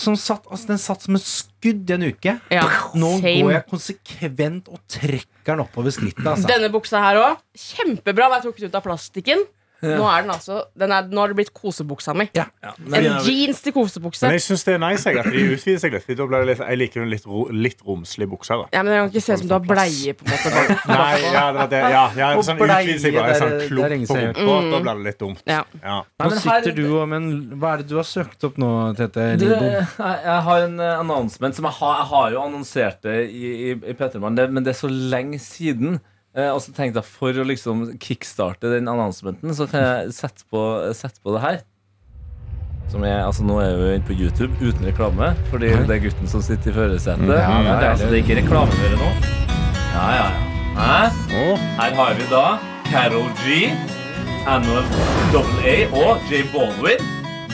Som 0.00 0.14
satt, 0.16 0.46
altså 0.48 0.70
den 0.70 0.78
satt 0.80 1.02
som 1.04 1.16
et 1.18 1.24
skudd 1.28 1.90
i 1.90 1.94
en 1.98 2.06
uke. 2.08 2.32
Ja, 2.54 2.62
Nå 2.96 3.10
same. 3.18 3.34
går 3.42 3.52
jeg 3.52 3.64
konsekvent 3.68 4.70
og 4.72 4.80
trekker 4.88 5.50
den 5.50 5.60
oppover 5.66 5.92
skrittet. 5.92 6.24
Altså. 6.24 6.48
Denne 6.48 6.70
buksa 6.72 7.02
her 7.04 7.20
òg. 7.20 7.42
Kjempebra. 7.52 8.30
Da 8.32 8.38
jeg 8.38 8.46
tok 8.46 8.62
den 8.62 8.70
ut 8.72 8.78
av 8.80 8.86
plastikken. 8.86 9.44
Nå 9.82 10.06
er 10.10 10.22
den 10.24 10.30
altså 10.34 10.64
den 10.78 10.90
er, 10.90 11.04
Nå 11.06 11.20
har 11.22 11.28
det 11.30 11.36
blitt 11.38 11.52
kosebuksa 11.54 12.14
mi. 12.18 12.24
Ja. 12.34 12.46
En 12.64 13.04
jeans 13.22 13.60
til 13.62 13.72
kosebukse. 13.76 14.26
Men 14.26 14.34
jeg 14.34 14.42
syns 14.48 14.64
det 14.66 14.74
er 14.74 14.80
nice 14.82 15.06
jeg, 15.06 15.18
at 15.22 15.28
de 15.30 15.42
utvider 15.54 15.78
seg 15.84 15.92
litt. 15.94 16.08
Da 16.18 16.26
blir 16.26 16.42
det 16.42 16.48
litt 16.50 16.62
jeg 16.64 16.78
liker 16.80 17.00
jo 17.00 17.04
en 17.06 17.12
litt, 17.12 17.26
ro, 17.30 17.44
litt 17.54 17.84
romslig 17.86 18.26
buksa. 18.32 18.58
da 18.58 18.66
Ja, 18.74 18.82
men 18.82 18.90
Det 18.92 18.98
kan 18.98 19.10
ikke 19.12 19.22
se 19.28 19.32
ut 19.36 19.38
som 19.44 19.48
du 19.48 19.54
har 19.54 19.62
bleie. 19.68 20.14
på 20.18 20.26
en 20.26 20.32
måte 20.34 20.50
Bare. 20.56 20.78
Nei, 20.88 21.20
ja, 21.32 21.44
det 21.52 21.60
var 21.60 21.70
det. 21.74 21.82
Ja, 21.94 22.02
ja, 22.18 22.32
sånn 22.42 22.58
utvider 22.64 22.98
seg 23.04 23.14
bare 23.20 23.38
sånn 23.38 23.56
klump 23.68 24.10
på 24.10 24.18
rumpa. 24.18 24.68
Da 24.74 24.82
blir 24.82 24.94
det 24.98 25.06
litt 25.12 25.18
dumt. 25.22 25.42
Ja. 25.46 25.62
Ja. 25.84 25.98
Nå 26.02 26.28
men 26.28 26.38
her- 26.38 26.42
sitter 26.62 26.76
du 26.76 26.84
og 26.98 27.08
Men 27.08 27.30
hva 27.60 27.72
er 27.74 27.82
det 27.84 27.88
du 27.88 27.96
har 28.00 28.08
søkt 28.10 28.44
opp 28.50 28.58
nå, 28.58 28.72
Tete? 28.98 29.28
Du, 29.38 29.46
jeg, 29.46 29.86
jeg 30.02 30.42
har 30.50 30.66
en 30.66 30.78
eh, 30.80 30.98
announcement 30.98 31.54
som 31.54 31.64
jeg 31.70 31.78
har, 31.78 31.96
jeg 32.02 32.08
har 32.16 32.30
jo 32.34 32.42
annonsert 32.42 33.02
det 33.06 33.16
i, 33.30 33.54
i, 33.70 33.72
i 33.78 33.94
Petermann, 33.94 34.34
men 34.34 34.64
det 34.66 34.74
er 34.74 34.80
så 34.82 34.90
lenge 34.90 35.38
siden. 35.38 36.00
Eh, 36.36 36.50
og 36.52 36.60
så 36.62 36.74
tenkte 36.76 37.00
jeg 37.00 37.08
for 37.08 37.40
å 37.40 37.46
liksom 37.48 37.86
kickstarte 38.02 38.70
den 38.74 38.88
annonsementen, 38.90 39.54
så 39.56 39.66
kan 39.70 39.84
jeg 39.84 40.14
sette 40.18 40.44
på, 40.52 40.62
sette 40.96 41.22
på 41.24 41.34
det 41.36 41.42
her. 41.44 41.60
Som 42.88 43.04
er, 43.04 43.20
altså 43.20 43.44
Nå 43.44 43.58
er 43.60 43.74
vi 43.76 43.88
inne 43.98 44.06
på 44.08 44.16
YouTube 44.16 44.54
uten 44.64 44.86
reklame, 44.88 45.34
fordi 45.52 45.74
det 45.88 45.96
er 45.98 46.04
gutten 46.06 46.30
som 46.30 46.44
sitter 46.44 46.72
i 46.72 46.76
førersetet. 46.76 47.24
Mm, 47.24 47.32
ja, 47.34 47.56
det 47.64 47.72
er 47.74 47.90
altså, 47.90 48.08
det 48.08 48.20
er 48.20 48.24
ikke 48.24 48.38
reklamehøre 48.40 49.00
nå. 49.00 49.10
Ja, 49.92 50.04
ja, 50.16 50.28
ja. 50.28 50.44
Hæ? 50.78 51.46
Her 51.80 51.96
har 51.98 52.14
vi 52.14 52.26
da 52.30 52.44
Carol 52.88 53.28
G, 53.42 53.72
Annual 54.48 54.84
AA 55.34 55.76
og 55.90 56.28
J 56.30 56.44
Baldwin. 56.52 57.02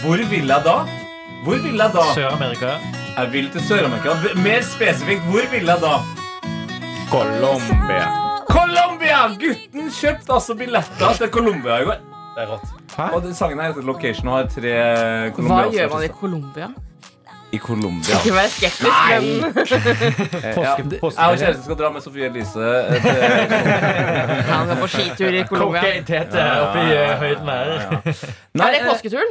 Hvor 0.04 0.20
vil 0.30 0.52
jeg 0.52 0.66
da? 0.66 0.76
Hvor 1.44 1.62
vil 1.64 1.80
jeg 1.80 1.96
da? 1.96 2.04
Sør-Amerika. 2.14 2.76
Jeg 3.16 3.32
vil 3.32 3.48
til 3.54 3.64
Sør-Amerika. 3.64 4.18
Mer 4.44 4.60
spesifikt, 4.66 5.24
hvor 5.30 5.48
vil 5.54 5.72
jeg 5.72 5.82
da? 5.82 5.96
Colombia. 7.10 8.23
Colombia! 8.48 9.20
Gutten 9.40 9.90
kjøpte 9.94 10.32
altså 10.36 10.54
billetter 10.58 11.18
til 11.20 11.30
Colombia 11.34 11.80
i 11.82 11.86
går. 11.90 12.00
Det 12.34 12.42
er 12.42 12.50
rått. 12.50 12.72
Og 13.14 13.20
den 13.22 13.34
sangen 13.34 13.60
her 13.62 13.70
heter 13.72 13.86
Location 13.86 14.28
og 14.30 14.36
har 14.40 14.48
tre 14.50 14.72
Hva 14.74 15.30
colombianske 15.36 15.78
gjør 15.78 15.92
man 15.94 16.04
i. 16.04 16.08
Colombia? 16.20 16.68
I 17.54 17.58
Colombia? 17.62 18.16
Ikke 18.18 18.32
vær 18.34 18.48
skeptisk, 18.50 18.96
men 19.10 19.22
Eh, 20.44 20.56
Ja, 20.58 20.72
jeg 20.74 21.02
og 21.04 21.12
kjæresten 21.14 21.62
skal 21.68 21.76
dra 21.78 21.90
med 21.94 22.02
Sofie 22.02 22.26
Elise 22.26 22.64
eh, 22.64 23.04
til 23.04 23.20
han 24.50 24.66
skal 24.66 24.80
på 24.80 24.88
skitur 24.90 25.30
i 25.38 25.44
Colombia. 25.46 25.84
Cocaine-tete 25.84 26.46
oppi 26.64 26.84
eh, 26.96 27.12
høyden 27.22 27.52
her. 27.52 27.68
Nei, 28.58 28.66
Er 28.66 28.74
det 28.74 28.80
eh, 28.82 28.88
påsketuren? 28.90 29.30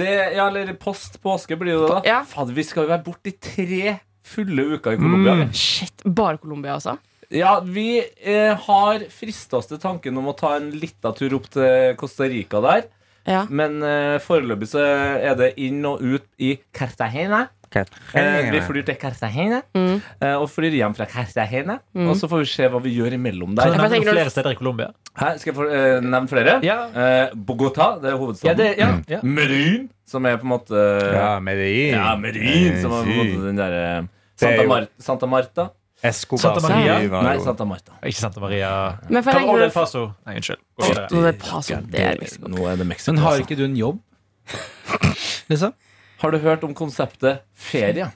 det, 0.00 0.08
ja, 0.36 0.48
eller 0.50 0.74
post 0.82 1.20
påske 1.24 1.56
blir 1.56 1.78
det 1.78 1.92
da. 1.94 2.00
Ja. 2.10 2.18
Fader, 2.28 2.52
vi 2.58 2.64
skal 2.66 2.84
jo 2.84 2.90
være 2.90 3.04
borte 3.06 3.30
i 3.30 3.36
tre 3.38 3.94
fulle 4.30 4.66
uker 4.74 4.98
i 4.98 5.00
Colombia. 5.00 5.38
Mm. 5.44 5.54
Shit, 5.56 6.02
Bare 6.04 6.36
Colombia, 6.42 6.74
altså? 6.74 6.96
Ja, 7.30 7.60
vi 7.62 8.00
eh, 8.26 8.56
har 8.66 9.04
frista 9.14 9.60
oss 9.60 9.68
til 9.70 9.78
tanken 9.78 10.16
om 10.18 10.26
å 10.32 10.36
ta 10.38 10.56
en 10.58 10.70
lita 10.74 11.12
tur 11.14 11.36
opp 11.38 11.46
til 11.54 11.94
Costa 12.00 12.26
Rica 12.30 12.58
der. 12.64 12.88
Ja. 13.28 13.44
Men 13.52 13.82
eh, 13.86 14.16
foreløpig 14.24 14.66
så 14.72 14.82
er 14.82 15.36
det 15.38 15.52
inn 15.62 15.84
og 15.86 16.02
ut 16.02 16.26
i 16.42 16.56
Cartagena. 16.74 17.44
Eh, 17.70 18.48
vi 18.50 18.58
flyr 18.66 18.82
til 18.88 18.96
Cartagena 18.98 19.60
Mm. 19.78 20.00
eh, 20.18 20.34
og 20.40 20.48
flyr 20.50 20.74
hjem 20.74 20.96
fra 20.98 21.06
Cartagena. 21.06 21.76
Og 21.94 22.16
så 22.18 22.26
får 22.26 22.40
vi 22.42 22.48
se 22.50 22.66
hva 22.72 22.80
vi 22.82 22.96
gjør 22.96 23.14
imellom 23.14 23.52
Kan 23.54 23.60
der. 23.60 23.62
du 23.62 23.70
Jeg 23.70 23.78
nevne 23.78 23.90
tenker 23.94 24.16
flere 24.16 24.30
steder 24.34 24.50
i 24.50 24.58
Colombia? 24.58 24.88
Hæ? 25.20 25.28
skal 25.38 25.52
jeg 25.52 25.58
få 25.60 25.68
eh, 25.70 26.00
nevne 26.02 26.28
flere. 26.32 26.56
Ja. 26.66 26.78
Eh, 26.90 27.30
Bogotá, 27.36 27.92
det 28.02 28.10
er 28.10 28.16
Ja, 28.16 28.18
hovedstaden. 28.18 28.56
det, 28.58 28.70
ja, 28.78 28.88
ja. 29.14 29.20
Medellin, 29.22 29.88
som 30.04 30.26
er 30.26 30.36
på 30.42 30.48
en 30.48 30.54
måte 30.56 30.82
Ja, 31.14 31.38
Medellin. 31.38 31.94
Ja, 31.94 32.16
Medellin, 32.16 32.80
som 32.82 32.90
er 32.98 33.04
på 33.06 33.14
en 33.14 33.20
måte 33.22 33.46
den 33.46 33.56
derre 33.62 33.84
er 33.86 34.08
Santa, 34.40 34.66
Mar 34.66 34.88
Santa 34.98 35.26
Marta. 35.30 35.70
Escobar 36.02 36.40
Santa 36.60 36.68
Maria? 36.68 37.08
Var 37.10 37.22
Nei, 37.22 37.34
jo- 37.36 37.44
Santa 37.44 37.64
Marta. 37.68 37.92
Ikke 38.02 38.16
Santa 38.20 38.40
Maria. 38.40 38.70
Men 39.08 39.22
for 39.22 39.30
jeg 39.36 39.46
var 39.48 39.60
El 39.66 39.70
Paso? 39.74 40.04
Nei, 40.26 40.36
unnskyld. 40.40 40.58
Gå 40.80 40.86
videre. 40.88 41.08
Nå 41.10 41.18
er 41.20 41.32
det 41.32 41.40
paso, 41.40 41.74
det 41.90 42.00
er 42.00 42.48
Nå 42.48 42.66
er 42.72 42.76
det 42.76 42.86
Mexico. 42.86 43.12
Men 43.12 43.22
har 43.22 43.32
altså. 43.32 43.44
ikke 43.46 43.56
du 43.60 43.64
en 43.64 43.76
jobb? 43.76 43.98
Liksom? 45.50 45.72
Har 46.20 46.30
du 46.30 46.38
hørt 46.38 46.64
om 46.64 46.74
konseptet 46.74 47.40
ferie? 47.54 48.10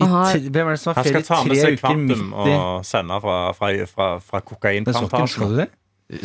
I 0.00 0.04
Aha. 0.04 0.32
tre- 0.32 0.48
Hvem 0.48 0.66
er 0.66 0.70
det 0.76 0.80
som 0.80 0.94
har 0.94 1.02
Han 1.02 1.04
ferie 1.04 1.22
skal 1.24 1.36
ta 1.36 1.42
i 1.42 1.48
med 1.48 1.56
tre 1.56 1.60
seg 1.60 1.76
uker 1.76 1.96
midt 1.96 2.16
Kvantum 2.16 2.32
i 2.48 2.54
og 2.56 2.84
sende 2.88 3.20
fra, 3.20 3.36
fra, 3.52 3.68
fra, 3.86 4.08
fra 4.20 4.40
Men 4.40 4.40
så 4.40 4.40
ikke- 4.40 4.40
Skal 4.40 4.56
kokainplantasjen. 4.56 5.48
du 5.48 5.56
det? 5.56 5.68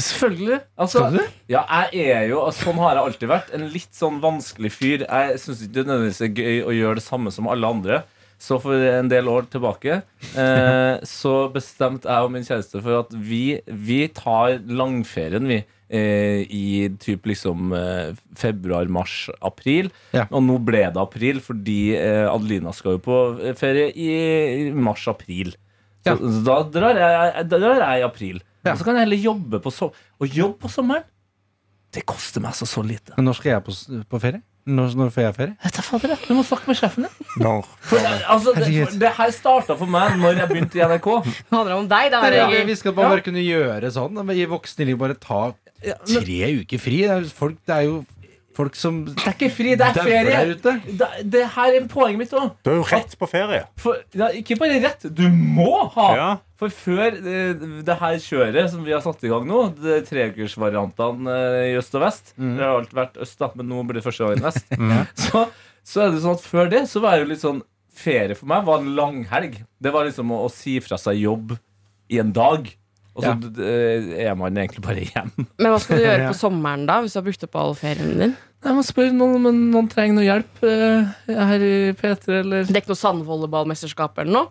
Selvfølgelig. 0.01 0.59
Altså, 0.79 0.97
Skal 0.97 1.11
du 1.11 1.17
det? 1.19 1.27
ja, 1.49 1.63
jeg 1.93 2.07
er 2.15 2.27
jo, 2.29 2.39
altså, 2.45 2.63
Sånn 2.65 2.79
har 2.81 2.95
jeg 2.95 3.03
alltid 3.05 3.29
vært. 3.29 3.53
En 3.53 3.67
litt 3.69 3.91
sånn 3.93 4.19
vanskelig 4.21 4.71
fyr. 4.71 4.99
Jeg 5.05 5.37
syns 5.39 5.61
ikke 5.61 5.73
det 5.73 5.85
nødvendigvis 5.87 6.21
er 6.21 6.31
gøy 6.33 6.63
å 6.65 6.71
gjøre 6.73 6.95
det 6.95 7.03
samme 7.03 7.31
som 7.31 7.47
alle 7.47 7.67
andre. 7.67 8.03
Så 8.45 8.59
for 8.61 8.77
en 8.77 9.07
del 9.09 9.25
år 9.31 9.47
tilbake 9.49 9.95
eh, 10.37 10.97
så 11.07 11.31
bestemte 11.53 12.05
jeg 12.11 12.27
og 12.27 12.33
min 12.35 12.45
kjæreste 12.45 12.81
for 12.83 12.99
at 12.99 13.15
vi, 13.17 13.55
vi 13.65 14.03
tar 14.13 14.59
langferien, 14.69 15.47
vi. 15.49 15.63
Eh, 15.85 16.41
I 16.49 16.89
typ 17.01 17.25
liksom 17.29 17.73
eh, 17.77 18.13
februar, 18.37 18.85
mars, 18.89 19.27
april. 19.45 19.89
Ja. 20.13 20.27
Og 20.33 20.41
nå 20.45 20.59
ble 20.65 20.83
det 20.93 21.01
april 21.01 21.41
fordi 21.45 21.79
eh, 21.97 22.25
Adelina 22.29 22.73
skal 22.73 22.97
jo 22.97 23.03
på 23.05 23.17
ferie 23.59 23.89
i 23.93 24.71
mars-april. 24.73 25.53
Så, 26.05 26.11
Ja. 26.11 26.15
så 26.21 26.41
da 26.45 26.55
drar 26.69 26.99
jeg, 27.01 27.47
drar 27.49 27.79
jeg 27.81 28.01
i 28.01 28.05
april. 28.05 28.41
Ja. 28.65 28.73
Og 28.73 28.77
så 28.81 28.85
kan 28.85 28.97
jeg 28.99 29.07
heller 29.07 29.23
jobbe 29.25 29.61
på 29.61 29.71
sommeren. 29.73 30.09
Og 30.21 30.35
jobbe 30.41 30.59
på 30.65 30.69
sommeren, 30.73 31.05
det 31.95 32.03
koster 32.09 32.43
meg 32.43 32.53
så 32.57 32.65
så 32.69 32.81
lite. 32.85 33.13
Men 33.17 33.25
når 33.29 33.37
skal 33.39 33.55
jeg 33.55 33.63
på, 33.65 33.73
på 34.11 34.19
ferie? 34.21 34.41
Når, 34.65 34.95
når 34.97 35.11
får 35.13 35.21
jeg 35.21 35.35
ferie? 35.35 35.55
Vet 35.61 35.75
du 35.77 35.81
fader. 35.85 36.13
Du 36.25 36.31
må 36.33 36.43
snakke 36.45 36.71
med 36.71 36.77
sjefen 36.79 37.05
din. 37.05 37.27
No. 37.37 37.59
For, 37.85 38.01
altså, 38.01 38.53
det, 38.57 38.69
for, 38.79 38.95
det 39.03 39.11
her 39.19 39.33
starta 39.35 39.75
for 39.77 39.91
meg 39.93 40.15
når 40.17 40.39
jeg 40.41 40.49
begynte 40.49 40.79
i 40.79 40.87
NRK. 40.89 41.09
Det 41.27 41.53
handler 41.53 41.75
om 41.75 41.89
deg, 41.91 42.09
da. 42.15 42.21
Ja, 42.33 42.47
vi 42.65 42.77
skal 42.79 42.95
bare, 42.97 43.13
bare 43.13 43.25
kunne 43.27 43.43
gjøre 43.45 43.91
sånn. 43.93 44.17
I 44.33 44.39
I 44.41 44.49
voksenliv 44.49 44.97
bare 45.03 45.17
ta 45.21 45.43
tre 45.85 46.51
uker 46.63 46.81
fri. 46.81 47.03
Er, 47.05 47.29
folk, 47.29 47.59
det 47.69 47.77
er 47.77 47.85
jo 47.91 47.99
folk 48.55 48.77
som 48.79 49.01
Det 49.07 49.15
er 49.21 49.35
ikke 49.35 49.51
fri, 49.53 49.75
det 49.79 49.87
er 49.87 49.97
ferie. 49.99 50.41
Det, 50.61 51.09
det 51.33 51.43
her 51.55 51.77
er 51.77 51.87
poenget 51.91 52.21
mitt 52.23 52.35
òg. 52.37 52.53
Du 52.65 52.71
er 52.71 52.79
jo 52.79 52.87
rett 52.89 53.15
på 53.19 53.29
ferie. 53.29 53.65
Ja, 54.15 54.31
ikke 54.39 54.57
bare 54.61 54.79
rett, 54.83 55.05
du 55.05 55.25
må 55.29 55.85
ha. 55.95 56.07
Ja. 56.15 56.29
For 56.59 56.71
før 56.71 57.17
det, 57.19 57.39
det 57.85 57.97
her 57.99 58.17
kjøret 58.23 58.71
som 58.71 58.85
vi 58.87 58.93
har 58.95 59.03
satt 59.03 59.23
i 59.27 59.31
gang 59.31 59.43
nå, 59.49 59.65
treukersvariantene 60.07 61.35
eh, 61.35 61.61
i 61.73 61.75
øst 61.75 61.97
og 61.99 62.05
vest 62.05 62.31
Det 62.37 62.63
har 62.63 62.77
alltid 62.77 62.95
vært 62.95 63.17
øst, 63.25 63.37
da, 63.41 63.49
men 63.59 63.67
nå 63.67 63.81
blir 63.83 63.99
det 63.99 64.05
første 64.05 64.29
gangen 64.29 64.45
vest. 64.47 64.71
så, 65.25 65.45
så 65.83 66.05
er 66.05 66.13
det 66.13 66.23
sånn 66.23 66.37
at 66.39 66.47
før 66.47 66.71
det 66.71 66.85
så 66.91 67.03
var 67.03 67.17
det 67.17 67.25
jo 67.25 67.31
litt 67.33 67.43
sånn 67.43 67.63
Ferie 67.95 68.35
for 68.35 68.49
meg 68.51 68.65
var 68.67 68.81
en 68.81 68.89
langhelg. 68.91 69.53
Det 69.79 69.91
var 69.95 70.03
liksom 70.03 70.33
å, 70.35 70.41
å 70.43 70.49
si 70.51 70.73
fra 70.83 70.97
seg 70.99 71.15
jobb 71.21 71.53
i 72.11 72.19
en 72.19 72.33
dag. 72.35 72.67
Og 73.15 73.23
så 73.23 73.31
Ja. 73.31 74.27
er 74.31 74.35
man 74.35 74.57
egentlig 74.59 74.81
bare 74.83 75.05
hjem. 75.13 75.31
Men 75.57 75.71
hva 75.71 75.79
skal 75.79 75.97
du 75.97 76.03
gjøre 76.03 76.27
på 76.33 76.37
sommeren, 76.39 76.85
da? 76.89 76.97
Hvis 77.01 77.15
du 77.15 77.19
har 77.21 77.25
brukt 77.29 77.43
opp 77.47 77.55
all 77.61 77.73
ferien 77.79 78.17
din? 78.19 78.35
Jeg 78.65 78.73
må 78.75 78.81
spørre 78.83 79.13
noen 79.13 79.45
om 79.45 79.57
noen 79.71 79.87
trenger 79.91 80.17
noe 80.17 80.25
hjelp 80.25 80.63
eh, 80.65 81.11
her 81.29 81.63
i 81.63 81.73
P3, 81.95 82.39
eller 82.41 82.63
Det 82.65 82.73
er 82.75 82.81
ikke 82.81 82.91
noe 82.95 83.01
sandvolleyballmesterskap 83.03 84.17
eller 84.23 84.33
noe? 84.39 84.47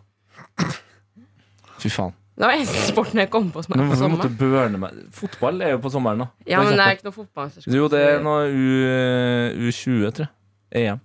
Fy 1.83 1.91
faen. 1.93 2.15
Det 2.35 2.43
var 2.49 2.57
eneste 2.57 2.89
sporten 2.91 3.21
jeg 3.23 3.29
kom 3.31 3.51
på 3.55 3.63
som 3.63 3.75
er 3.77 3.85
på 3.93 3.97
sommeren. 3.99 4.87
Fotball 5.15 5.61
er 5.63 5.75
jo 5.77 5.79
på 5.85 5.91
sommeren, 5.95 6.25
da. 6.25 6.27
Ja, 6.51 6.63
men 6.65 6.73
det 6.75 6.83
er 6.83 6.97
ikke 6.97 7.07
noe 7.07 7.15
fotballmesterskap. 7.15 7.75
Jo, 7.77 7.85
det 7.93 8.01
er 8.09 8.17
noe 8.25 8.49
U, 8.51 9.69
U20, 9.69 10.09
tror 10.17 10.27
jeg. 10.27 10.89
EM, 10.89 10.99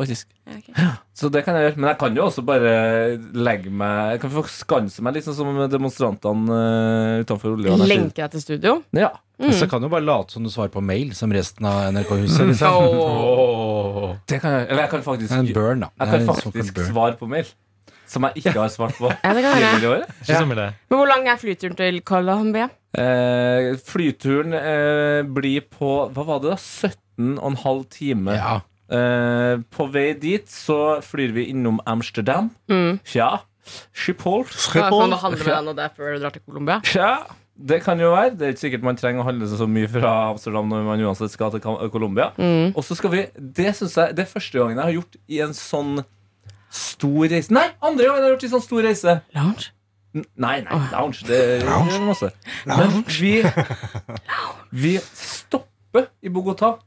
faktisk. 0.00 0.30
Okay. 0.50 0.88
Så 1.14 1.30
det 1.32 1.44
kan 1.46 1.56
jeg 1.56 1.68
gjøre. 1.68 1.78
Men 1.78 1.90
jeg 1.92 1.98
kan 2.00 2.16
jo 2.16 2.26
også 2.26 2.42
bare 2.46 2.72
legge 3.36 3.70
meg 3.70 4.14
Jeg 4.16 4.22
kan 4.24 4.32
få 4.34 4.42
skanse 4.50 5.04
meg 5.04 5.14
litt 5.16 5.26
sånn 5.28 5.36
som 5.38 5.60
demonstrantene 5.70 6.60
uh, 6.60 7.22
utenfor 7.22 7.54
Olje 7.54 7.70
og 7.70 7.78
Energi. 7.78 7.92
Lenke 7.92 8.22
deg 8.22 8.34
til 8.34 8.44
studio? 8.44 8.76
Ja. 8.96 9.12
Mm. 9.40 9.54
Så 9.56 9.70
kan 9.70 9.80
du 9.80 9.88
bare 9.92 10.04
late 10.04 10.36
som 10.36 10.44
du 10.44 10.50
svarer 10.52 10.72
på 10.74 10.82
mail, 10.84 11.14
som 11.16 11.32
resten 11.32 11.68
av 11.68 11.86
NRK-huset. 11.94 12.44
Liksom. 12.50 12.76
oh. 12.76 14.12
Det 14.28 14.40
kan 14.42 14.58
jeg, 14.58 14.68
eller 14.68 14.84
jeg 14.84 14.94
kan 14.96 15.06
faktisk, 15.06 15.32
en 15.32 15.48
jeg 15.48 15.56
burn, 15.56 15.86
da. 15.86 15.92
Er 15.96 16.12
kan 16.12 16.28
faktisk 16.28 16.76
burn. 16.76 16.90
svare 16.92 17.20
på 17.20 17.30
mail. 17.30 17.48
Som 18.10 18.26
jeg 18.26 18.42
ikke 18.42 18.56
har 18.58 18.70
svart 18.72 18.96
på 18.98 19.06
Ja, 19.24 19.32
det 19.36 19.44
kan 19.44 19.54
jeg 19.62 20.56
det. 20.58 20.68
Men 20.90 20.98
hvor 20.98 21.08
lang 21.08 21.28
er 21.30 21.38
flyturen 21.40 21.76
til 21.78 22.00
Colombia? 22.02 22.66
Eh, 22.90 23.76
flyturen 23.86 24.56
eh, 24.58 25.20
blir 25.22 25.62
på 25.70 25.92
Hva 26.10 26.24
var 26.26 26.40
det, 26.42 26.56
da? 26.56 26.90
17,5 27.20 27.84
timer. 27.94 28.34
Ja. 28.34 28.56
Eh, 28.90 29.56
på 29.70 29.86
vei 29.94 30.12
dit 30.18 30.48
så 30.50 30.98
flyr 31.06 31.32
vi 31.36 31.44
innom 31.52 31.78
Amsterdam. 31.86 32.50
Mm. 32.70 32.98
Tja. 33.06 33.28
Schiphol. 33.94 34.46
Ja, 34.74 34.88
kan 34.90 35.10
du 35.12 35.16
handle 35.20 35.38
med 35.38 35.46
deg 35.46 35.64
noe 35.68 35.76
der 35.78 35.92
før 35.94 36.16
du 36.16 36.22
drar 36.24 36.32
til 36.34 36.42
Colombia? 36.46 36.80
Ja, 36.96 37.12
Det 37.60 37.82
kan 37.84 38.00
jo 38.00 38.08
være. 38.14 38.30
Det 38.40 38.46
er 38.46 38.52
ikke 38.54 38.62
sikkert 38.64 38.82
man 38.88 38.96
trenger 38.96 39.20
å 39.20 39.26
handle 39.28 39.46
seg 39.50 39.58
så 39.60 39.66
mye 39.68 39.88
fra 39.92 40.12
Amsterdam 40.30 40.70
når 40.72 40.84
man 40.86 41.02
uansett 41.04 41.30
skal 41.34 41.50
til 41.52 41.60
Col- 41.60 41.90
Colombia. 41.92 42.30
Mm. 42.40 42.72
Og 42.74 42.82
så 42.86 42.96
skal 42.96 43.10
vi 43.12 43.26
Det 43.36 43.74
synes 43.76 43.94
jeg 44.00 44.14
Det 44.16 44.24
er 44.24 44.30
første 44.32 44.58
gangen 44.58 44.78
jeg 44.80 44.84
har 44.88 44.96
gjort 44.96 45.16
i 45.28 45.40
en 45.44 45.52
sånn 45.52 46.00
stor 46.70 47.28
reise. 47.28 47.50
Nei, 47.52 47.66
andre 47.82 48.06
gangen 48.06 48.22
jeg 48.22 48.26
har 48.30 48.34
gjort 48.34 48.44
i 48.48 48.52
sånn 48.54 48.64
stor 48.64 48.82
reise. 48.88 49.20
Lounge? 49.36 49.68
N- 50.16 50.24
Nei, 50.42 50.56
nei, 50.66 50.78
lounge. 50.90 51.20
Det 51.28 51.40
gjør 51.62 52.06
masse. 52.08 52.32
Men 52.66 53.04
vi 53.06 53.42
Vi 54.82 54.96
stopper 55.14 56.08
i 56.22 56.28
Bogotá, 56.32 56.78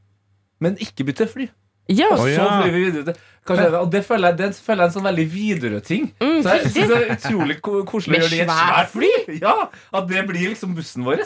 men 0.60 0.76
ikke 0.80 1.04
bytter 1.08 1.28
fly. 1.30 1.48
Ja, 1.88 2.06
Og 2.12 2.18
så 2.24 2.48
flyr 2.62 2.72
vi 2.72 2.84
videre 2.90 3.04
til 3.12 3.22
Cartagena. 3.44 3.80
Og 3.84 3.90
det 3.92 4.04
føler 4.06 4.28
jeg, 4.32 4.36
det 4.38 4.50
føler 4.56 4.82
jeg 4.82 4.88
er 4.88 4.92
en 4.92 4.98
sånn 4.98 5.08
veldig 5.10 5.26
Widerøe-ting. 5.34 6.06
Mm, 6.20 6.38
Så 6.42 6.54
jeg 6.54 6.70
synes 6.72 6.88
det 6.88 7.00
er 7.00 7.16
utrolig 7.18 7.60
ko- 7.60 7.84
koselig 7.84 8.16
å 8.16 8.22
gjøre 8.22 8.30
det 8.30 8.38
i 8.38 8.44
et 8.46 8.54
svært 8.54 8.94
fly. 8.94 9.10
Ja, 9.42 9.56
At 9.92 10.08
det 10.08 10.26
blir 10.26 10.48
liksom 10.54 10.74
bussen 10.74 11.04
vår. 11.04 11.20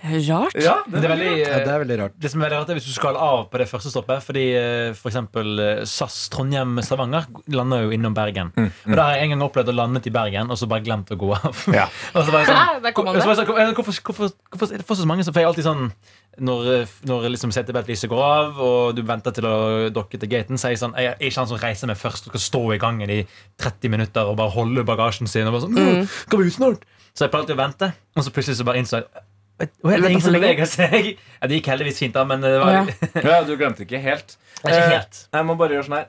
rart. 0.00 0.54
Ja, 0.56 0.76
Det 0.88 1.04
er 1.04 1.08
veldig, 1.12 1.32
Ja, 1.44 1.58
det 1.60 1.68
er 1.68 1.80
veldig 1.84 1.98
rart. 2.00 2.12
Det 2.18 2.30
som 2.30 2.40
er 2.40 2.48
veldig 2.48 2.58
rart 2.60 2.70
er 2.70 2.74
hvis 2.78 2.86
du 2.86 2.92
skal 2.94 3.16
av 3.16 3.50
på 3.50 3.58
det 3.58 3.66
første 3.68 3.90
stoppet 3.92 4.22
Fordi 4.24 4.44
eh, 4.56 4.92
for 4.96 5.10
eksempel 5.10 5.58
eh, 5.60 5.84
SAS 5.84 6.30
Trondheim-Stavanger 6.32 7.26
lander 7.52 7.82
jo 7.84 7.90
innom 7.92 8.14
Bergen. 8.16 8.48
Mm, 8.56 8.70
Og 8.86 8.96
da 8.96 9.02
har 9.02 9.16
jeg 9.18 9.24
en 9.28 9.34
gang 9.34 9.44
opplevd 9.50 9.68
å 9.68 9.76
lande 9.76 10.00
i 10.06 10.10
Bergen 10.14 10.48
og 10.50 10.56
så 10.56 10.66
bare 10.70 10.80
glemt 10.86 11.10
å 11.12 11.18
gå 11.20 11.34
av. 11.36 11.64
Ja. 11.74 11.84
og 12.14 12.24
så 12.24 12.30
var 12.32 12.40
jeg 12.40 12.48
Hæ? 12.48 12.56
sånn, 12.80 13.08
og 13.10 13.20
så 13.20 13.26
var 13.26 13.34
jeg 13.34 13.42
sånn, 13.42 13.50
"Hvorfor- 13.50 13.74
hvorfor, 13.74 14.00
hvorfor, 14.08 14.32
hvorfor 14.56 14.72
er 14.72 14.78
det 14.78 14.86
for 14.86 14.94
så 14.96 15.04
mange 15.06 15.24
som 15.24 15.34
For 15.34 15.40
jeg 15.40 15.48
er 15.48 15.52
alltid 15.52 15.68
sånn 15.68 15.92
når, 16.40 16.68
eh, 16.74 16.92
når 17.08 17.28
liksom 17.34 17.52
setebeltlyset 17.54 18.10
går 18.10 18.22
av, 18.24 18.60
og 18.64 18.94
du 18.96 19.02
venter 19.06 19.34
til 19.36 19.46
å 19.48 19.54
dokke 19.94 20.18
til 20.20 20.30
gaten, 20.32 20.58
så 20.60 20.68
er 20.68 20.74
jeg 20.74 20.82
sånn 20.82 20.96
Jeg 20.98 21.12
er 21.14 21.26
ikke 21.28 21.42
han 21.42 21.50
som 21.50 21.60
reiser 21.60 21.90
med 21.90 22.00
først 22.00 22.26
og 22.28 22.34
skal 22.34 22.44
stå 22.46 22.62
i 22.74 22.78
gangen 22.82 23.10
i 23.12 23.20
30 23.60 23.92
minutter 23.92 24.28
og 24.30 24.38
bare 24.40 24.54
holde 24.54 24.84
bagasjen 24.88 25.28
sin. 25.30 25.46
Og 25.48 25.56
bare 25.56 25.66
sånn, 25.66 25.76
Mm. 25.80 26.06
Ut 26.40 26.54
snart? 26.54 26.86
Så 27.14 27.26
jeg 27.26 27.32
pleier 27.32 27.42
alltid 27.44 27.56
å 27.58 27.62
vente, 27.64 27.92
og 28.16 28.24
så 28.24 28.30
plutselig 28.30 28.56
så 28.60 28.64
bare 28.64 28.80
innså 28.80 29.00
jeg 29.00 29.26
«Oi, 29.60 30.00
Det 30.00 30.10
ingen 30.10 30.66
som 30.66 30.78
seg. 30.88 31.18
Ja, 31.36 31.46
det 31.46 31.58
gikk 31.58 31.66
heldigvis 31.68 31.98
fint, 32.00 32.14
da, 32.16 32.24
men 32.24 32.40
det 32.40 32.54
var 32.62 32.72
ja. 32.72 32.84
Ja, 33.20 33.42
du 33.44 33.52
glemte 33.60 33.84
ikke 33.84 34.00
helt. 34.00 34.38
Ikke 34.62 34.86
helt. 34.88 35.26
Eh. 35.28 35.36
Jeg 35.36 35.44
må 35.48 35.56
bare 35.60 35.76
gjøre 35.76 35.84
sånn 35.84 35.98
her. 35.98 36.08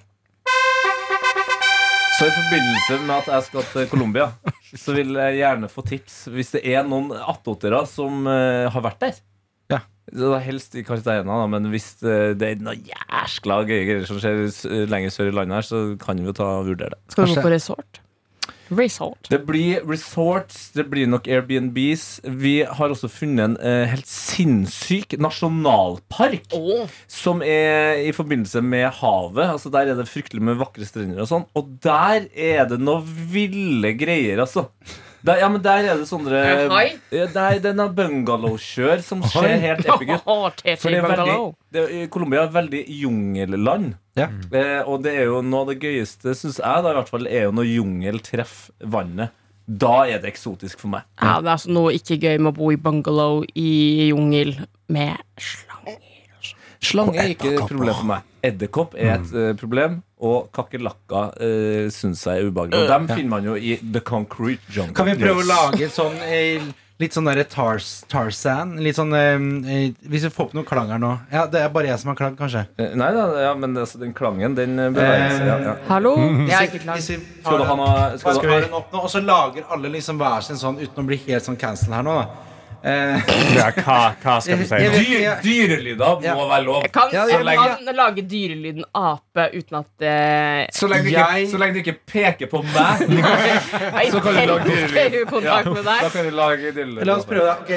Så 2.16 2.28
i 2.30 2.34
forbindelse 2.38 3.00
med 3.02 3.16
at 3.18 3.30
jeg 3.34 3.44
skal 3.48 3.68
til 3.74 3.88
Colombia, 3.90 4.28
så 4.78 4.94
vil 4.96 5.16
jeg 5.18 5.40
gjerne 5.42 5.68
få 5.74 5.84
tips 5.88 6.18
hvis 6.32 6.54
det 6.54 6.62
er 6.70 6.86
noen 6.88 7.10
attåtere 7.18 7.82
som 7.90 8.28
eh, 8.30 8.70
har 8.72 8.84
vært 8.86 9.02
der. 9.04 9.20
Helst 10.44 10.76
i 10.76 10.84
Cartagena, 10.84 11.44
men 11.48 11.70
hvis 11.72 11.94
eh, 12.04 12.32
det 12.36 12.48
er 12.48 12.64
noe 12.64 12.76
jæskla 12.76 13.62
gøye 13.68 13.84
greier 13.88 14.08
som 14.10 14.20
skjer 14.20 14.88
lenger 14.92 15.14
sør 15.14 15.32
i 15.32 15.36
landet 15.36 15.62
her, 15.62 15.68
så 15.68 15.84
kan 16.02 16.20
vi 16.20 16.28
jo 16.28 16.36
ta 16.36 16.48
og 16.60 16.72
vurdere 16.72 16.96
det. 16.96 17.04
Skal 17.14 17.30
du 17.30 17.36
gå 17.36 17.44
på 17.46 17.54
resort? 17.54 18.02
Resort. 18.72 19.28
Det 19.28 19.42
blir 19.44 19.82
resorts, 19.84 20.70
det 20.72 20.86
blir 20.88 21.10
nok 21.12 21.26
Airbnbs. 21.28 22.22
Vi 22.40 22.54
har 22.64 22.94
også 22.94 23.10
funnet 23.12 23.44
en 23.50 23.58
eh, 23.60 23.84
helt 23.92 24.08
sinnssyk 24.08 25.18
nasjonalpark. 25.20 26.56
oh. 26.56 26.88
Som 27.12 27.44
er 27.44 28.00
i 28.00 28.14
forbindelse 28.16 28.64
med 28.64 28.88
havet. 29.02 29.44
Altså 29.50 29.72
Der 29.74 29.92
er 29.92 30.00
det 30.00 30.08
fryktelig 30.08 30.44
med 30.48 30.60
vakre 30.62 30.88
strender 30.88 31.20
og 31.20 31.28
sånn. 31.28 31.48
Og 31.60 31.76
der 31.84 32.30
er 32.32 32.64
det 32.72 32.80
noe 32.80 33.04
ville 33.04 33.92
greier, 34.00 34.40
altså. 34.46 34.70
Der, 35.22 35.38
ja, 35.44 35.50
men 35.54 35.62
der 35.62 35.86
er 35.86 36.00
det 36.00 36.08
sånne 36.10 36.30
Der, 36.34 37.58
det 37.62 37.72
er 37.72 37.92
bungalowkjør 37.98 39.04
som 39.06 39.22
ser 39.30 39.54
helt 39.62 39.86
epic 39.86 40.16
ut. 40.18 40.64
For 40.82 40.90
det 40.90 40.98
er 40.98 41.10
veldig, 41.12 41.36
det, 41.76 41.84
Colombia 42.14 42.42
er 42.42 42.50
et 42.50 42.56
veldig 42.56 42.82
jungelland. 43.02 43.92
Ja. 44.18 44.28
Eh, 44.50 44.82
og 44.82 45.06
det 45.06 45.14
er 45.20 45.30
jo 45.30 45.44
noe 45.46 45.66
av 45.66 45.72
det 45.72 45.78
gøyeste, 45.84 46.34
syns 46.38 46.58
jeg, 46.60 46.86
da, 46.86 46.92
i 46.92 46.98
hvert 46.98 47.12
fall, 47.14 47.30
er 47.30 47.48
jo 47.48 47.56
når 47.56 47.70
jungel 47.70 48.20
treffer 48.26 48.90
vannet. 48.98 49.38
Da 49.72 50.02
er 50.10 50.20
det 50.20 50.34
eksotisk 50.34 50.82
for 50.82 50.92
meg. 50.98 51.06
Ja, 51.22 51.38
det 51.40 51.48
er 51.48 51.54
altså 51.54 51.72
noe 51.72 51.94
ikke 51.96 52.18
gøy 52.20 52.42
med 52.42 52.52
å 52.52 52.58
bo 52.58 52.72
i 52.74 52.80
bungalow 52.82 53.44
i 53.56 54.10
jungel 54.10 54.56
med 54.92 55.22
slanger. 55.38 56.00
Slange 56.82 57.22
er 57.22 57.36
ikke 57.36 57.54
et 57.54 57.62
problem 57.70 57.94
for 57.94 58.10
meg. 58.10 58.28
Edderkopp 58.42 58.96
er 58.98 59.20
et 59.20 59.34
eh, 59.38 59.52
problem, 59.60 60.00
og 60.22 60.52
kakerlakker 60.54 61.34
uh, 61.42 61.88
syns 61.94 62.22
jeg 62.28 62.44
er 62.44 62.52
ubehagelig. 62.52 62.84
Og 62.84 62.92
dem 62.94 63.10
finner 63.10 63.32
man 63.34 63.50
jo 63.50 63.58
i 63.58 63.78
The 63.82 64.04
Concrete 64.06 64.70
Jungle. 64.70 64.94
Kan 64.98 65.10
vi 65.10 65.18
prøve 65.22 65.42
å 65.44 65.48
lage 65.50 65.90
sånn 65.94 66.20
eh, 66.28 66.62
litt 67.02 67.16
sånn 67.16 67.26
derre 67.26 67.46
tars, 67.50 67.90
Tarzan? 68.12 68.76
Litt 68.86 68.98
sånn 69.00 69.14
eh, 69.18 69.32
eh, 69.74 69.96
Hvis 70.06 70.28
vi 70.28 70.32
får 70.34 70.50
opp 70.50 70.54
noen 70.58 70.68
klang 70.70 70.92
her 70.94 71.02
nå. 71.02 71.16
Ja, 71.34 71.48
Det 71.50 71.64
er 71.64 71.74
bare 71.74 71.90
jeg 71.90 72.02
som 72.04 72.12
har 72.14 72.20
klang, 72.20 72.38
kanskje. 72.38 72.68
Eh, 72.78 72.94
Nei 73.00 73.10
da, 73.16 73.26
ja, 73.48 73.56
men 73.58 73.74
altså, 73.82 73.98
den 74.02 74.14
klangen, 74.18 74.56
den 74.58 74.78
eh, 74.78 74.92
beveger 74.94 75.36
seg. 75.40 75.50
Ja, 75.50 75.58
ja. 75.72 75.76
Hallo? 75.90 76.14
Jeg 76.46 76.56
er 76.60 76.70
ikke 76.70 76.84
klar. 76.86 77.02
Skal 77.02 77.64
du 77.64 77.68
ha 77.72 77.80
noe 77.82 77.98
skal 78.22 78.38
du, 78.38 78.46
tar 78.46 78.68
den 78.68 78.78
opp 78.78 78.94
nå, 78.94 79.04
og 79.08 79.12
så 79.14 79.24
lager 79.26 79.68
alle 79.74 79.92
liksom 79.98 80.22
hver 80.22 80.46
sin 80.46 80.62
sånn 80.62 80.80
uten 80.82 81.02
å 81.02 81.08
bli 81.10 81.20
helt 81.26 81.50
sånn 81.50 81.60
cancel 81.60 81.98
her 81.98 82.06
nå, 82.06 82.20
da. 82.22 82.48
Eh, 82.84 83.22
Ja, 83.56 83.68
hva, 83.78 83.98
hva 84.24 84.36
skal 84.42 84.58
du 84.58 84.66
si? 84.66 84.76
Dyr, 84.76 85.36
Dyrelyder 85.44 86.24
må 86.36 86.48
være 86.50 86.64
lov. 86.66 86.82
Jeg 86.88 86.92
kan, 86.96 87.10
Ja, 87.14 87.26
jeg 87.30 87.38
så 87.38 87.78
kan 87.86 87.96
lage 88.00 88.22
dyrelyden 88.32 88.86
ape 88.96 89.46
uten 89.54 89.78
at 89.82 90.02
eh, 90.02 90.66
Så 90.74 90.88
lenge, 90.90 91.12
ikke, 91.12 91.28
Jeg- 91.36 91.52
så 91.52 91.58
lenge 91.62 91.74
du 91.74 91.80
ikke 91.84 92.00
peker 92.08 92.48
på 92.50 92.64
meg, 92.64 92.98
så 94.12 94.20
kan 94.20 94.34
du 94.34 94.46
lage 94.50 94.66
dyrelyd. 94.66 95.32
med 95.32 95.86
da 95.86 96.10
kan 96.10 96.26
du 96.26 96.32
lage 96.32 96.72
dyrelyd. 96.74 97.06
La 97.06 97.16
oss 97.16 97.26
prøve 97.26 97.46
det. 97.46 97.58
Ok. 97.62 97.72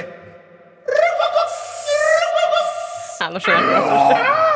Nei, 3.21 3.31
nå 3.33 3.39
skjønner 3.41 3.71
jeg 3.73 3.85
ikke. 3.85 4.54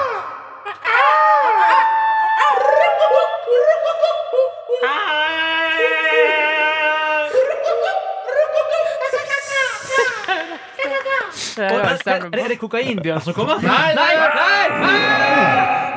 Er, 11.59 11.99
er, 12.07 12.29
er 12.45 12.49
det 12.53 12.59
kokainbjørn 12.61 13.21
som 13.25 13.35
kommer? 13.37 13.63
Nei, 13.63 13.95
nei, 13.99 14.13
nei! 14.17 15.89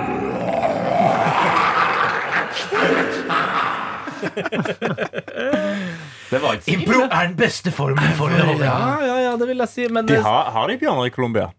Det 6.32 6.40
var 6.40 6.56
ikke 6.56 6.72
Impro 6.76 7.02
er 7.08 7.28
den 7.28 7.36
beste 7.40 7.72
formen 7.76 8.14
for 8.18 8.32
det. 8.32 8.40
Ja, 8.64 8.78
ja, 9.04 9.18
ja, 9.26 9.32
det 9.40 9.48
vil 9.50 9.64
jeg 9.64 9.72
si. 9.72 9.88
Men 9.92 10.08
De 10.08 10.20
har, 10.24 10.52
har 10.56 10.72
de 10.72 10.78
bjørner 10.80 11.10
i 11.10 11.14
Colombia? 11.14 11.50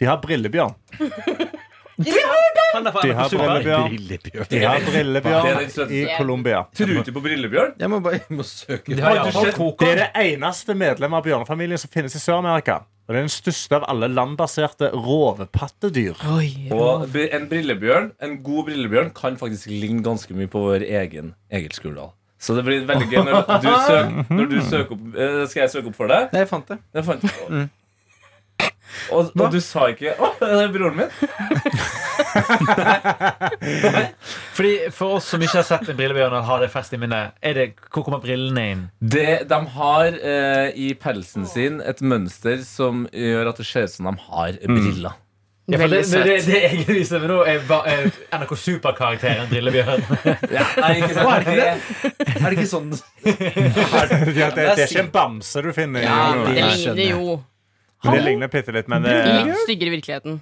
De 0.00 0.08
har 0.08 0.20
brillebjørn. 0.22 0.74
Han 1.96 2.86
er 2.86 2.92
fra 2.92 3.02
De 3.02 3.12
har 3.16 3.30
brillebjørn. 3.32 3.86
Brillebjørn. 3.92 4.48
De 4.50 4.64
har 4.64 4.82
brillebjørn 4.84 5.92
i 5.96 6.02
Colombia. 6.16 6.64
tror 6.76 6.92
du 6.92 6.98
ikke 7.00 7.14
på 7.16 7.22
brillebjørn? 7.24 7.72
Jeg 7.80 7.92
må 7.92 8.00
bare 8.04 8.20
jeg 8.20 8.36
må 8.36 8.44
søke. 8.44 8.98
Har. 9.00 9.30
Det 9.80 9.88
er 9.88 10.02
det 10.02 10.10
eneste 10.26 10.76
medlemmet 10.76 11.22
av 11.22 11.24
bjørnefamilien 11.30 11.80
som 11.80 11.92
finnes 11.92 12.16
i 12.16 12.20
Sør-Amerika. 12.20 12.82
Og 13.06 13.14
det 13.14 13.20
er 13.20 13.26
den 13.28 13.30
største 13.30 13.78
av 13.78 13.84
alle 13.86 14.08
landbaserte 14.10 14.90
rovepattedyr. 14.90 16.18
Oi. 16.34 16.50
Og 16.74 17.06
en 17.22 17.48
brillebjørn, 17.48 18.10
en 18.26 18.36
god 18.42 18.66
brillebjørn 18.66 19.12
kan 19.16 19.38
faktisk 19.38 19.70
ligne 19.70 20.02
ganske 20.04 20.34
mye 20.34 20.50
på 20.50 20.64
vår 20.64 20.84
egen 20.88 21.32
Egil 21.54 21.76
Skurdal. 21.76 22.10
Så 22.42 22.56
det 22.58 22.66
blir 22.66 22.82
veldig 22.84 23.06
gøy 23.08 23.22
når 23.24 23.46
du 23.62 23.70
søker, 23.70 24.10
når 24.28 24.50
du 24.50 24.56
søker 24.60 24.92
opp 24.92 25.14
eh, 25.16 25.38
Skal 25.48 25.62
jeg 25.62 25.70
søke 25.72 25.88
opp 25.88 25.96
for 25.96 26.12
deg? 26.12 26.26
Nei, 26.34 26.42
jeg 26.42 26.50
fant 26.50 26.68
det. 26.68 26.76
Jeg 26.98 27.06
fant 27.06 27.24
og, 29.12 29.30
og 29.36 29.50
du 29.54 29.58
sa 29.62 29.86
ikke 29.92 30.14
Å, 30.18 30.30
det 30.40 30.48
er 30.64 30.72
broren 30.74 30.96
min? 31.00 31.10
Fordi 34.56 34.72
For 34.94 35.16
oss 35.18 35.28
som 35.32 35.42
ikke 35.44 35.60
har 35.60 35.66
sett 35.68 35.88
en 35.92 35.98
brillebjørn 35.98 36.36
og 36.38 36.46
har 36.48 36.64
det 36.64 36.70
fest 36.72 36.94
i 36.96 37.00
minnet, 37.00 37.34
er 37.44 37.56
det, 37.58 37.66
hvor 37.92 38.06
kommer 38.06 38.22
brillene 38.24 38.64
inn? 38.72 38.82
Det, 39.00 39.28
de 39.50 39.60
har 39.76 40.16
eh, 40.16 40.70
i 40.78 40.90
pelsen 41.00 41.46
sin 41.48 41.80
et 41.84 42.00
mønster 42.04 42.62
som 42.66 43.06
gjør 43.12 43.52
at 43.52 43.60
det 43.62 43.68
ser 43.68 43.86
ut 43.88 43.94
som 43.98 44.10
de 44.10 44.16
har 44.30 44.58
briller. 44.66 45.16
Ja, 45.66 45.80
for 45.82 45.90
det, 45.90 46.04
det, 46.06 46.20
det, 46.22 46.34
det 46.46 46.58
jeg 46.62 46.84
viser 46.94 47.18
meg 47.24 47.30
nå, 47.32 47.40
er, 47.50 47.56
ba- 47.66 47.80
er 47.90 48.04
NRK 48.38 48.52
Super-karakteren 48.62 49.48
Brillebjørn. 49.50 50.04
Nei, 50.22 50.92
ikke 51.00 51.16
sant? 51.16 51.50
Er 51.50 51.58
det? 51.58 51.72
Er 52.36 52.44
det 52.46 52.52
ikke 52.54 52.68
sånn 52.70 52.92
Ja, 54.38 54.52
det, 54.54 54.54
det 54.54 54.68
er 54.76 54.84
ikke 54.86 55.02
en 55.02 55.10
bamse 55.16 55.64
du 55.66 55.72
finner. 55.74 56.06
Ja, 56.06 56.20
det 56.46 56.54
ligner 56.70 57.02
jo 57.10 57.36
Men 58.04 58.12
det 58.14 58.22
ligner 58.24 58.48
bitte 58.52 58.72
litt, 58.76 58.88
men 58.88 59.02
det, 59.02 59.14
litt 59.46 59.56
styggere 59.64 59.88
i 59.88 59.96
virkeligheten. 59.96 60.40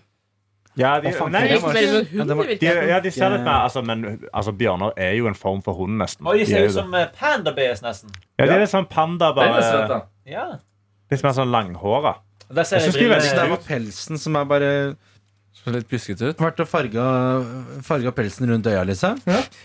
ja, 0.76 0.98
de, 1.00 1.08
nei, 1.30 1.42
det 1.46 1.52
Litt 1.52 1.62
var- 1.62 1.72
mer 1.72 1.86
som 1.86 1.96
en 1.96 2.06
hund 2.06 2.30
i 2.30 2.34
de, 2.34 2.34
virkeligheten. 2.40 2.88
ja, 2.88 3.00
de 3.00 3.10
ser 3.14 3.30
litt 3.30 3.44
mer 3.46 3.60
altså, 3.68 3.82
Men 3.86 4.04
altså, 4.34 4.52
bjørner 4.52 4.92
er 4.98 5.12
jo 5.14 5.28
en 5.30 5.34
form 5.38 5.62
for 5.62 5.74
hund, 5.78 5.96
nesten. 6.02 6.26
Og 6.26 6.34
de 6.38 6.44
ser 6.46 6.56
er 6.58 6.66
ut 6.66 6.70
jo 6.70 6.74
det. 6.74 6.82
som 6.82 6.94
eh, 6.94 7.06
panda-bees, 7.20 7.82
nesten. 7.82 8.10
Ja, 8.38 8.46
de 8.46 8.52
er 8.52 8.58
litt 8.64 8.70
sånn 8.74 8.88
panda, 8.90 9.32
Den 9.32 9.48
er 9.54 9.62
søt, 9.62 9.72
bare 9.72 9.88
da. 9.88 10.00
Ja. 10.26 10.46
litt 11.10 11.22
mer 11.22 11.32
sånn 11.32 11.50
langhåra. 11.54 12.16
Der 12.52 12.62
ser 12.64 12.76
Jeg 12.76 12.90
jeg 12.90 12.92
synes 12.92 13.08
de 13.08 13.14
er 13.14 13.20
Så 13.20 13.36
det 13.40 13.50
var 13.50 13.62
pelsen 13.68 14.18
som 14.18 14.36
er 14.36 14.44
bare 14.44 14.96
Så 15.54 15.70
litt 15.72 15.88
pjuskete 15.88 16.28
ut. 16.34 16.36
vært 16.42 16.58
og 16.60 16.68
farga, 16.68 17.04
farga 17.82 18.10
pelsen 18.12 18.50
rundt 18.50 18.66
øya, 18.66 18.82
liksom? 18.84 19.20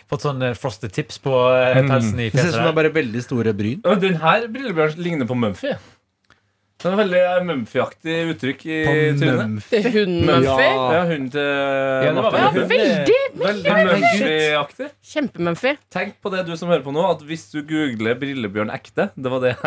Fått 0.08 0.21
sånn 0.21 0.41
eh, 0.45 0.54
frosted 0.54 0.93
tips 0.93 1.17
på 1.19 1.34
eh, 1.58 1.82
pelsen 1.89 2.19
i 2.19 2.30
Det 2.30 2.39
ser 2.39 2.47
ut 2.49 2.54
som 2.54 2.62
det 2.63 2.69
er 2.69 2.71
der. 2.71 2.78
bare 2.84 2.93
veldig 2.93 3.23
store 3.25 3.54
bryn. 3.54 3.82
Og 3.84 3.99
den 3.99 4.15
her 4.21 4.45
brillebjørnen 4.47 4.97
ligner 5.04 5.25
på 5.25 5.36
Mumphy. 5.36 5.73
Den 6.79 6.93
er 6.95 6.99
veldig 7.01 7.19
eh, 7.19 7.39
Mumphy-aktig 7.43 8.13
uttrykk 8.31 8.61
i 8.71 8.75
trynet. 9.19 9.65
Det 9.67 9.79
er 9.81 9.89
Hunden-Mumphy. 9.97 10.67
Ja, 10.95 11.01
hunden 11.09 11.25
til 11.33 11.49
Ja, 11.49 12.13
det 12.15 12.23
var 12.23 12.37
Martin. 12.37 12.39
Ja, 12.39 12.67
veldig- 12.71 13.17
veldig! 13.43 13.73
Veldig 13.73 13.73
Mumphy-aktig. 13.89 14.87
Kjempe-Mumphy. 15.11 15.73
Tenk 15.91 16.15
på 16.23 16.31
det, 16.31 16.45
du 16.47 16.53
som 16.55 16.71
hører 16.71 16.85
på 16.87 16.93
nå, 16.95 17.03
at 17.11 17.25
hvis 17.27 17.43
du 17.51 17.59
googler 17.67 18.15
brillebjørn 18.21 18.71
ekte 18.71 19.09
Det 19.19 19.33
var 19.33 19.43
det 19.43 19.51
jeg, 19.57 19.59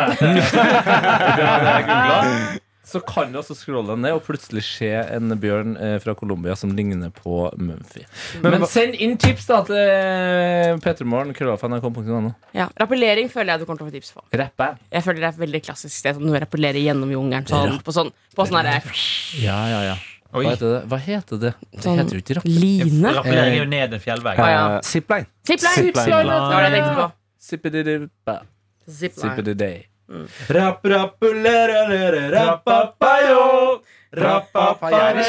det 1.37 1.45
var 1.45 1.67
det 1.67 1.75
jeg 1.77 1.85
googlet, 1.91 2.61
Så 2.83 2.99
kan 3.07 3.31
du 3.31 3.37
også 3.39 3.55
scrolle 3.55 3.95
ned 3.95 4.11
og 4.11 4.25
plutselig 4.25 4.61
se 4.67 4.89
en 4.91 5.31
bjørn 5.39 5.77
eh, 5.79 5.95
fra 6.03 6.13
Colombia 6.19 6.55
som 6.59 6.73
ligner 6.75 7.13
på 7.15 7.45
Mumphy. 7.55 8.03
Men, 8.43 8.65
send 8.67 8.97
inn 8.99 9.15
tips 9.21 9.45
da 9.47 9.61
til 9.69 9.79
eh, 9.79 10.73
petremorgen.krøllalfa.nrk.no. 10.83 12.33
Ja. 12.57 12.67
Rappellering 12.81 13.31
føler 13.31 13.53
jeg 13.53 13.63
du 13.63 13.69
kommer 13.69 13.79
til 13.79 13.87
å 13.87 13.91
få 13.91 13.95
tips 13.95 14.11
på. 14.17 14.25
Rappe? 14.35 14.67
Jeg 14.91 15.05
føler 15.05 15.23
det 15.23 15.29
er 15.31 15.39
veldig 15.45 15.61
klassisk 15.63 15.95
sted. 15.95 16.19
Sånn, 16.19 16.27
å 16.27 16.41
rappellere 16.43 16.81
gjennom 16.83 17.13
jungelen. 17.13 17.47
Sånn, 17.47 17.79
på 17.85 17.95
sånn, 17.95 18.11
på 18.35 18.47
sånn 18.49 18.59
her, 18.67 18.91
Ja, 19.39 19.61
ja, 19.71 19.79
ja. 19.93 19.95
Oi. 20.33 20.43
Hva 20.43 20.51
heter 20.55 20.71
det? 20.73 20.81
Hva 20.89 20.97
heter 20.97 21.39
det? 21.39 21.53
Det 21.71 21.83
Sånn- 21.85 21.99
heter 22.01 22.17
jo 22.17 22.21
ikke 22.23 22.37
rappellering 22.39 22.93
line. 22.97 23.15
Rappellering 23.19 23.53
er 23.53 23.59
jo 23.61 23.69
ned 23.69 23.93
en 23.93 24.03
fjellvegg. 24.03 24.39
Ah, 24.41 24.49
ja. 24.49 24.63
Zipline. 24.81 25.29
Zipline. 25.45 25.75
Zipline! 25.77 26.03
Zipline. 26.03 26.33
Zipline. 26.67 27.11
Zipline. 27.39 27.73
Zipline. 27.79 28.09
Zipline. 28.17 28.47
Zipline. 28.89 29.57
på. 29.79 29.92
Sippididei. 30.13 30.59
Rapp, 30.59 30.85
rappulere, 30.93 32.31
rappapayo. 32.33 33.81
Rappapaya. 34.13 35.23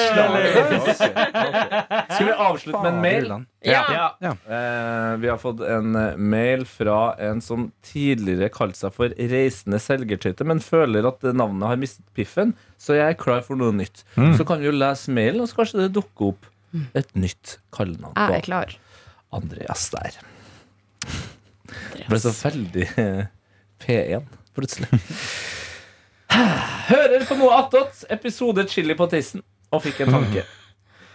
Skal 2.10 2.26
vi 2.26 2.32
avslutte 2.32 2.82
med 2.82 2.90
en 2.92 3.00
mail? 3.00 3.30
Ja. 3.64 4.12
Ja. 4.20 4.34
Uh, 4.44 5.16
vi 5.22 5.28
har 5.28 5.38
fått 5.40 5.62
en 5.64 5.96
eh, 5.96 6.16
mail 6.20 6.66
fra 6.68 7.14
en 7.16 7.40
som 7.40 7.70
tidligere 7.86 8.50
kalte 8.52 8.82
seg 8.82 8.92
for 8.92 9.14
Reisende 9.16 9.80
selgertøyte, 9.80 10.44
men 10.44 10.60
føler 10.60 11.08
at 11.08 11.24
navnet 11.32 11.70
har 11.70 11.80
mistet 11.80 12.04
piffen, 12.16 12.52
så 12.76 12.98
jeg 12.98 13.14
er 13.14 13.20
klar 13.20 13.40
for 13.46 13.56
noe 13.56 13.72
nytt. 13.72 14.04
Så 14.36 14.44
kan 14.44 14.60
vi 14.60 14.68
jo 14.68 14.76
lese 14.76 15.14
mailen, 15.16 15.40
og 15.40 15.48
så 15.48 15.62
kanskje 15.62 15.86
det 15.86 15.94
dukker 15.96 16.34
opp 16.34 16.50
et 16.98 17.10
nytt 17.16 17.58
kallenavn 17.72 18.16
Jeg 18.18 18.24
er 18.26 18.40
på 18.42 18.46
klar. 18.50 18.76
Andreas 19.34 19.88
der. 19.94 20.20
Det 21.94 22.08
ble 22.10 22.20
så 22.20 22.32
veldig 22.36 22.88
eh, 23.00 23.24
P1 23.80 24.28
plutselig. 24.56 24.88
Hører 26.88 27.24
på 27.28 27.36
noe 27.38 27.60
attåt, 27.60 28.04
episode 28.12 28.66
Chili 28.70 28.96
på 28.98 29.06
tissen, 29.12 29.44
og 29.70 29.84
fikk 29.84 30.04
en 30.04 30.16
tanke. 30.18 30.46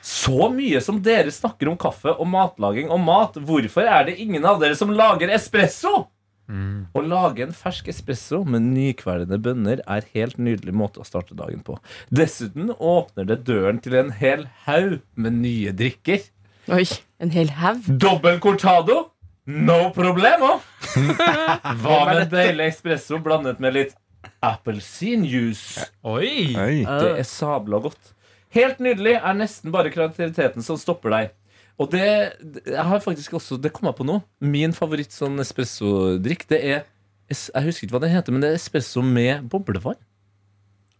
Så 0.06 0.47
mye 0.54 0.80
som 0.82 1.02
dere 1.04 1.32
snakker 1.34 1.67
om 1.69 1.75
kaffe 1.80 2.13
og 2.15 2.30
matlaging 2.32 2.88
og 2.93 3.02
mat, 3.04 3.36
hvorfor 3.36 3.89
er 3.89 4.08
det 4.08 4.19
ingen 4.23 4.47
av 4.47 4.62
dere 4.62 4.78
som 4.80 4.93
lager 4.95 5.32
espresso? 5.36 6.08
Å 6.49 7.02
lage 7.06 7.43
en 7.45 7.52
fersk 7.54 7.91
espresso 7.91 8.39
med 8.41 8.63
nykvelende 8.71 9.38
bønner 9.38 9.84
er 9.86 10.08
helt 10.15 10.39
nydelig 10.41 10.73
måte 10.73 11.04
å 11.04 11.06
starte 11.06 11.38
dagen 11.38 11.62
på. 11.62 11.75
Dessuten 12.10 12.71
åpner 12.73 13.28
det 13.30 13.43
døren 13.45 13.78
til 13.84 13.99
en 13.99 14.10
hel 14.17 14.47
haug 14.65 14.97
med 15.13 15.38
nye 15.43 15.75
drikker. 15.78 16.25
Oi, 16.73 16.88
en 17.21 17.36
hel 17.36 17.54
haug. 17.60 17.86
Dobbel 18.02 18.41
cortado? 18.41 19.09
No 19.50 19.90
problemo! 19.96 20.60
Hva 21.82 21.98
med 22.10 22.24
en 22.26 22.32
deilig 22.32 22.68
espresso 22.70 23.18
blandet 23.24 23.62
med 23.64 23.74
litt 23.76 23.96
appelsinjuice? 24.46 25.88
Oi! 26.06 26.54
Oi. 26.54 26.76
Det 26.86 27.16
er 27.24 27.28
sabla 27.28 27.80
godt. 27.82 28.14
Helt 28.54 28.82
nydelig 28.84 29.16
er 29.18 29.38
nesten 29.38 29.74
bare 29.74 29.92
kreativiteten 29.94 30.66
som 30.66 30.78
stopper 30.82 31.14
deg. 31.16 31.34
Og 31.80 31.90
det, 31.94 32.06
jeg 32.68 32.86
har 32.92 33.02
faktisk 33.04 33.38
også, 33.40 33.58
det 33.62 33.72
kom 33.74 33.88
jeg 33.88 33.98
på 33.98 34.06
nå. 34.08 34.20
Min 34.44 34.74
favoritt 34.76 35.16
sånn 35.16 35.40
espressodrikk, 35.40 36.46
det 36.52 36.60
er 36.60 36.80
Jeg 37.30 37.66
husker 37.70 37.86
ikke 37.86 37.96
hva 37.96 38.02
det 38.04 38.12
heter, 38.12 38.34
men 38.36 38.44
det 38.44 38.50
er 38.52 38.58
espresso 38.60 39.04
med 39.06 39.46
boblevann. 39.52 40.00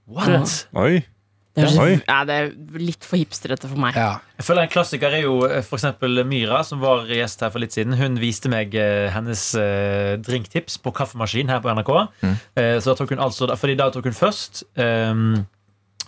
What? 0.10 0.70
Oi. 0.78 1.02
Ja, 2.08 2.20
det 2.28 2.38
er 2.38 2.50
litt 2.80 3.06
for 3.08 3.20
hipstrete 3.20 3.70
for 3.70 3.82
meg. 3.82 3.98
Ja. 4.00 4.20
Jeg 4.40 4.48
føler 4.48 4.66
En 4.66 4.72
klassiker 4.72 5.16
er 5.16 5.26
jo 5.26 5.36
f.eks. 5.48 5.68
for 5.68 5.80
eksempel 5.80 6.24
Myra, 6.30 6.62
som 6.68 6.82
var 6.84 7.10
gjest 7.12 7.44
her 7.44 7.54
for 7.54 7.64
litt 7.64 7.76
siden. 7.76 7.98
Hun 8.00 8.18
viste 8.22 8.52
meg 8.52 8.76
eh, 8.78 9.10
hennes 9.14 9.44
eh, 9.60 10.16
drinktips 10.24 10.80
på 10.84 10.94
kaffemaskin 10.96 11.52
her 11.52 11.62
på 11.64 11.74
NRK. 11.76 11.94
Mm. 12.24 12.36
så 12.82 12.92
da 12.92 12.96
tok 13.00 13.14
hun 13.14 13.22
altså, 13.24 13.50
fordi 13.60 13.76
da 13.80 13.90
tok 13.94 14.08
hun 14.10 14.16
først 14.18 14.64
ehm, 14.80 15.30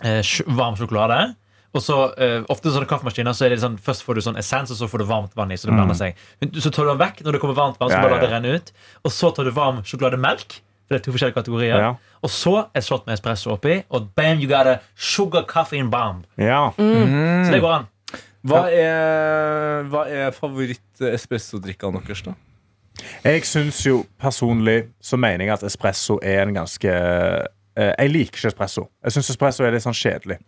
eh, 0.02 0.20
varm 0.56 0.78
sjokolade. 0.80 1.32
Og 1.72 1.80
så, 1.80 1.94
uh, 2.20 2.42
ofte 2.52 2.72
sånne 2.72 2.88
kaffemaskiner 2.88 3.32
så 3.36 3.46
er 3.46 3.54
det 3.54 3.62
sånn 3.62 3.78
Først 3.80 4.04
får 4.04 4.18
du 4.18 4.24
sånn 4.26 4.36
essens, 4.40 4.72
og 4.74 4.76
så 4.76 4.88
får 4.92 5.02
du 5.02 5.06
varmt 5.08 5.32
vann 5.38 5.54
i. 5.54 5.56
Så 5.56 5.70
det 5.70 5.76
blander 5.76 5.96
seg 5.96 6.18
Så 6.60 6.68
tar 6.68 6.84
du 6.84 6.92
den 6.92 7.00
vekk 7.00 7.22
når 7.24 7.36
det 7.36 7.40
kommer 7.44 7.56
varmt 7.56 7.80
vann, 7.80 7.88
så 7.88 7.96
Ja, 7.96 8.02
bare 8.04 8.18
lar 8.18 8.26
det 8.26 8.32
renne 8.34 8.58
ut. 8.58 8.72
Og 9.06 9.14
så 9.14 9.32
tar 9.32 9.48
du 9.48 9.54
varm 9.56 9.80
sjokolademelk. 9.80 10.58
For 10.86 10.94
det 10.94 11.00
er 11.00 11.04
to 11.06 11.14
forskjellige 11.14 11.38
kategorier. 11.38 11.78
Ja. 11.78 11.94
Og 12.22 12.30
så 12.30 12.54
et 12.76 12.84
shot 12.86 13.06
med 13.06 13.16
espresso 13.16 13.54
oppi, 13.54 13.80
og 13.90 14.10
bam, 14.16 14.42
you 14.42 14.50
got 14.50 14.68
a 14.68 14.78
sugar 14.96 15.46
coffee 15.48 15.82
bomb. 15.82 16.26
Ja. 16.36 16.68
Så 16.76 17.50
det 17.52 17.62
går 17.62 17.76
an. 17.80 17.88
Hva 18.42 18.64
er, 18.74 19.84
hva 19.86 20.06
er 20.10 20.32
favoritt-espressodrikkene 20.34 22.02
deres, 22.02 22.24
da? 22.26 22.34
Jeg 23.24 23.44
syns 23.46 23.80
jo 23.86 24.02
personlig 24.20 24.90
så 25.02 25.18
mener 25.18 25.46
jeg 25.46 25.54
at 25.54 25.66
espresso 25.66 26.18
er 26.22 26.42
en 26.44 26.54
ganske 26.54 26.90
eh, 26.92 27.92
Jeg 27.96 28.10
liker 28.12 28.38
ikke 28.38 28.50
espresso. 28.52 28.88
Jeg 29.02 29.14
syns 29.16 29.30
espresso 29.32 29.64
er 29.64 29.74
litt 29.74 29.86
sånn 29.86 29.96
kjedelig. 29.96 30.38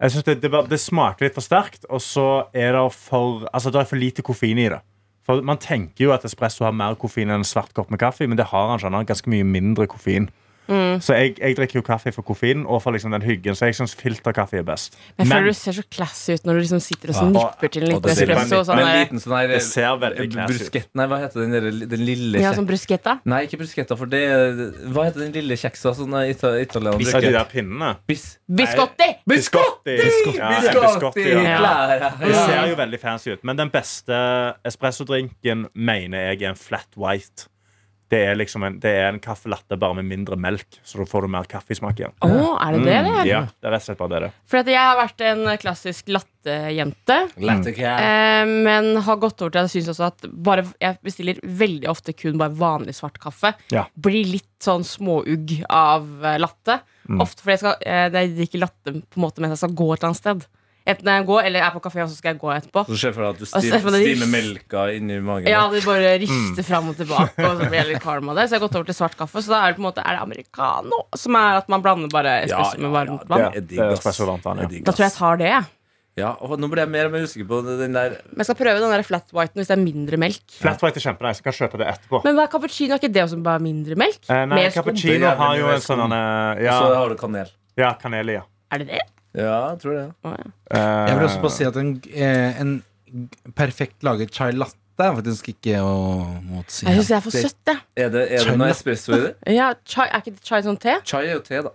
Jeg 0.00 0.14
synes 0.14 0.26
det, 0.26 0.36
det, 0.42 0.50
det 0.70 0.80
smaker 0.80 1.26
litt 1.26 1.36
for 1.36 1.44
sterkt, 1.44 1.86
og 1.88 2.02
så 2.02 2.28
er 2.56 2.74
det 2.76 2.84
for 2.96 3.46
Altså 3.52 3.72
det 3.72 3.82
er 3.82 3.90
for 3.90 4.00
lite 4.00 4.24
koffein 4.26 4.60
i 4.60 4.68
det. 4.72 4.80
For 5.26 5.42
Man 5.44 5.60
tenker 5.60 6.06
jo 6.06 6.12
at 6.14 6.24
espresso 6.24 6.64
har 6.64 6.76
mer 6.76 6.96
koffein 7.00 7.28
enn 7.30 7.42
en 7.42 7.48
svart 7.48 7.74
kopp 7.76 7.90
med 7.92 8.00
kaffe, 8.02 8.26
men 8.26 8.38
det 8.40 8.50
har 8.52 8.70
han 8.70 8.80
ikke. 8.80 8.94
Han 8.96 9.08
ganske 9.08 9.32
mye 9.32 9.46
mindre 9.46 9.86
koffein. 9.90 10.30
Så 11.02 11.16
jeg, 11.16 11.34
jeg 11.40 11.56
drikker 11.58 11.80
jo 11.80 11.84
kaffe 11.86 12.12
for 12.14 12.26
koffeinen 12.26 12.66
og 12.66 12.82
for 12.84 12.94
liksom 12.94 13.14
den 13.14 13.24
hyggen. 13.26 13.56
Så 13.58 13.68
jeg 13.70 13.78
syns 13.78 13.94
filterkaffe 13.98 14.60
er 14.60 14.66
best. 14.66 14.96
Men 15.18 15.26
jeg 15.26 15.28
Men- 15.28 15.36
føler 15.36 15.50
du 15.50 15.58
ser 15.60 15.76
så 15.78 15.84
classy 15.90 16.34
ut 16.34 16.46
når 16.46 16.52
du 16.54 16.60
liksom 16.60 16.82
sitter 16.84 17.12
og 17.12 17.14
så 17.18 17.26
nipper 17.30 17.72
til 17.74 17.82
en 17.82 17.88
liten 17.94 18.10
espresso. 18.14 18.60
Og 18.60 18.66
sånn 18.66 18.82
liten 18.86 19.22
sånn 19.24 19.36
her 19.36 19.48
Det 19.48 19.62
ser 19.66 19.98
veldig 20.04 20.28
classy 20.32 20.66
ut. 20.80 20.88
Nei, 20.94 21.06
hva 21.06 21.20
heter 21.24 21.40
den, 21.40 21.50
der, 21.56 21.70
den 21.94 22.04
lille 22.06 22.40
ja, 22.40 22.52
sånn 22.54 22.68
bruschetta. 22.68 23.20
Nei, 23.24 23.42
ikke 23.46 23.60
brusketta, 23.62 23.98
for 23.98 24.06
det 24.06 24.22
Hva 24.90 25.08
heter 25.08 25.26
den 25.26 25.32
lille 25.32 25.58
kjeksa 25.58 25.94
som 25.96 26.14
er 26.14 26.30
ita 26.30 26.54
italienere 26.60 27.20
de 27.20 27.32
der 27.32 27.48
pinnene. 27.50 27.96
Bis 28.06 28.38
Biscotti! 28.50 29.10
Biscotti! 29.26 29.94
Ja, 30.36 30.48
biscotti, 30.60 31.26
ja. 31.30 31.42
Ja. 31.44 32.10
Det 32.18 32.34
ser 32.34 32.66
jo 32.70 32.76
veldig 32.78 33.00
fancy 33.00 33.34
ut. 33.34 33.44
Men 33.44 33.56
den 33.56 33.70
beste 33.70 34.16
espressodrinken 34.66 35.68
mener 35.74 36.30
jeg 36.30 36.42
er 36.42 36.52
en 36.54 36.58
flat 36.58 36.88
white. 36.96 37.48
Det 38.10 38.20
er 38.26 38.34
liksom 38.34 38.64
en, 38.66 38.76
det 38.82 38.90
er 38.90 39.08
en 39.12 39.20
caffè 39.22 39.50
latte 39.52 39.76
bare 39.78 39.94
med 40.00 40.08
mindre 40.10 40.34
melk, 40.40 40.80
så 40.82 40.98
da 40.98 41.04
får 41.06 41.26
du 41.26 41.30
mer 41.30 41.46
kaffesmak 41.50 42.00
igjen. 42.00 42.14
Å, 42.26 42.30
er 42.58 42.74
det 42.74 42.80
det, 42.82 42.96
det? 43.06 43.12
Mm, 43.14 43.28
ja, 43.28 43.42
det 43.54 43.68
er 43.68 43.74
rett 43.76 43.84
og 43.84 43.86
slett 43.86 44.00
bare 44.00 44.12
det. 44.12 44.20
det. 44.24 44.48
For 44.50 44.62
at 44.62 44.70
jeg 44.72 44.82
har 44.82 44.98
vært 44.98 45.24
en 45.28 45.42
klassisk 45.62 46.10
lattejente. 46.10 47.18
Latte 47.46 47.74
cat. 47.76 48.02
Eh, 48.02 48.54
men 48.66 48.90
har 49.06 49.20
gått 49.22 49.44
over 49.44 49.54
til 49.54 49.62
at 49.62 49.70
jeg 49.70 49.76
syns 49.76 49.92
også 49.94 50.08
at 50.08 50.26
bare, 50.34 50.66
Jeg 50.82 50.98
bestiller 51.06 51.38
veldig 51.62 51.90
ofte 51.92 52.16
kun 52.18 52.40
bare 52.40 52.56
vanlig 52.58 52.96
svart 52.98 53.20
kaffe. 53.22 53.54
Ja. 53.70 53.86
Blir 53.94 54.26
litt 54.26 54.48
sånn 54.64 54.82
småugg 54.86 55.60
av 55.70 56.10
eh, 56.24 56.40
latte. 56.42 56.80
Mm. 57.06 57.22
Ofte 57.22 57.44
fordi 57.44 57.60
jeg, 57.60 57.62
skal, 57.62 57.78
eh, 57.86 58.08
jeg 58.10 58.34
drikker 58.40 58.64
latte 58.66 58.96
på 59.06 59.20
en 59.20 59.28
måte 59.28 59.44
mens 59.44 59.54
jeg 59.54 59.62
skal 59.68 59.78
gå 59.78 59.92
et 59.92 60.00
eller 60.00 60.10
annet 60.10 60.24
sted. 60.24 60.50
Enten 60.86 61.04
jeg 61.12 61.26
går 61.28 61.44
eller 61.44 61.60
er 61.60 61.70
på 61.74 61.80
kafé, 61.84 62.00
og 62.02 62.08
så 62.08 62.16
skal 62.16 62.32
jeg 62.32 62.40
gå 62.40 62.48
etterpå. 62.54 62.86
Så 62.88 62.96
ser 62.98 63.12
for 63.12 63.20
deg 63.26 63.34
at 63.34 63.38
du 63.38 63.44
stimer, 63.46 63.80
så 63.84 63.90
jeg 64.00 64.16
stimer 64.16 64.30
melka 64.32 64.84
inni 64.96 65.18
magen. 65.20 65.46
Ja, 65.52 65.68
det 65.70 65.84
bare 65.84 66.14
Mm. 66.16 66.22
rister 66.24 66.64
fram 66.64 66.88
og 66.88 66.96
tilbake, 66.96 67.36
og 67.36 67.60
så 67.60 67.68
blir 67.68 67.78
jeg 67.82 67.86
litt 67.92 68.02
kvalm 68.02 68.28
av 68.30 68.36
det. 68.36 68.48
Så 68.48 68.54
jeg 68.56 68.60
har 68.60 68.68
gått 68.68 68.76
over 68.80 68.84
til 68.88 68.94
svart 68.96 69.16
kaffe. 69.16 69.42
Så 69.44 69.48
da 69.52 69.60
er 69.66 69.72
det 69.72 69.76
på 69.76 69.84
en 69.84 69.88
måte 69.92 70.00
Er 70.04 70.16
det 70.16 70.22
americano, 70.22 71.02
som 71.14 71.36
er 71.36 71.58
at 71.60 71.68
man 71.68 71.82
blander 71.82 72.08
bare 72.08 72.42
espresso 72.46 72.78
med 72.80 72.90
varmt 72.90 73.28
vann. 73.28 73.52
det 73.52 73.68
Det 73.68 73.78
er 73.78 73.90
ass. 73.92 74.00
espresso 74.00 74.26
varmt 74.26 74.42
vann, 74.42 74.58
ja. 74.58 74.66
Det 74.68 74.80
er 74.80 74.84
Da 74.84 74.92
tror 74.92 75.04
jeg 75.04 75.12
jeg 75.12 75.18
tar 75.18 75.36
det. 75.36 75.46
jeg. 75.52 75.64
Ja, 76.16 76.32
og 76.40 76.58
nå 76.58 76.68
ble 76.68 76.80
jeg 76.82 76.88
mer 76.90 77.06
og 77.06 77.12
mer 77.12 77.20
usikker 77.22 77.46
på 77.46 77.60
den 77.78 77.92
der 77.94 78.10
Men 78.10 78.38
jeg 78.42 78.46
skal 78.46 78.56
prøve 78.56 78.80
den 78.80 78.90
der 78.90 79.02
flat 79.06 79.30
whiten 79.32 79.60
hvis 79.60 79.68
det 79.68 79.78
er 79.78 79.84
mindre 79.84 80.16
melk. 80.18 80.42
Flat 80.58 80.82
white 80.82 80.96
er 80.96 81.00
kjempenice. 81.06 81.38
Jeg 81.40 81.44
kan 81.44 81.52
kjøpe 81.60 81.78
det 81.78 81.86
etterpå. 81.86 82.24
Men 82.24 82.34
hva 82.34 82.42
er 82.44 82.50
cappuccino? 82.50 82.94
Er 82.94 82.98
ikke 82.98 83.12
det 83.12 83.22
også 83.24 83.42
bare 83.42 83.60
mindre 83.60 83.94
melk? 83.96 84.18
Eh, 84.28 84.44
nei, 84.44 84.56
Med 84.64 84.72
cappuccino 84.74 85.30
har 85.36 85.56
jo 85.56 85.66
en 85.68 85.80
sånn 85.80 86.12
eh, 86.12 86.66
Og 86.66 86.82
så 86.82 86.94
har 86.96 87.08
du 87.08 87.14
kanel. 87.16 87.48
ja 87.78 87.92
kanel 87.94 88.26
ja. 88.34 88.42
Er 88.72 88.78
det 88.78 88.86
det? 88.88 89.00
Ja, 89.34 89.70
jeg 89.70 89.78
tror 89.84 89.94
det. 89.94 90.06
Oh, 90.26 90.34
ja. 90.34 90.50
Eh, 90.74 91.08
Jeg 91.08 91.16
vil 91.18 91.24
også 91.28 91.40
bare 91.44 91.54
si 91.54 91.64
at 91.64 91.76
en, 91.76 91.90
eh, 92.12 92.60
en 92.60 92.72
perfekt 93.54 94.02
laget 94.06 94.32
chai 94.34 94.50
latte 94.52 94.76
er 95.00 95.14
faktisk 95.16 95.52
ikke 95.54 95.78
å 95.80 95.92
motsi. 96.44 96.84
Jeg 96.86 96.98
syns 96.98 97.08
jeg 97.10 97.16
er 97.16 97.24
for 97.24 97.30
søtt, 97.36 97.60
jeg. 97.70 97.78
Er 97.96 98.10
det, 98.12 98.24
er 98.32 98.44
det 98.50 98.56
noe 98.58 98.70
espresso 98.74 99.14
i 99.14 99.20
det? 99.22 99.30
Ja, 99.60 99.70
chai, 99.86 100.08
er 100.10 100.20
ikke 100.24 100.34
chai 100.44 100.60
sånn 100.66 100.78
te? 100.82 100.96
Chai 101.08 101.22
er 101.28 101.36
jo 101.38 101.44
te, 101.46 101.62
da. 101.62 101.72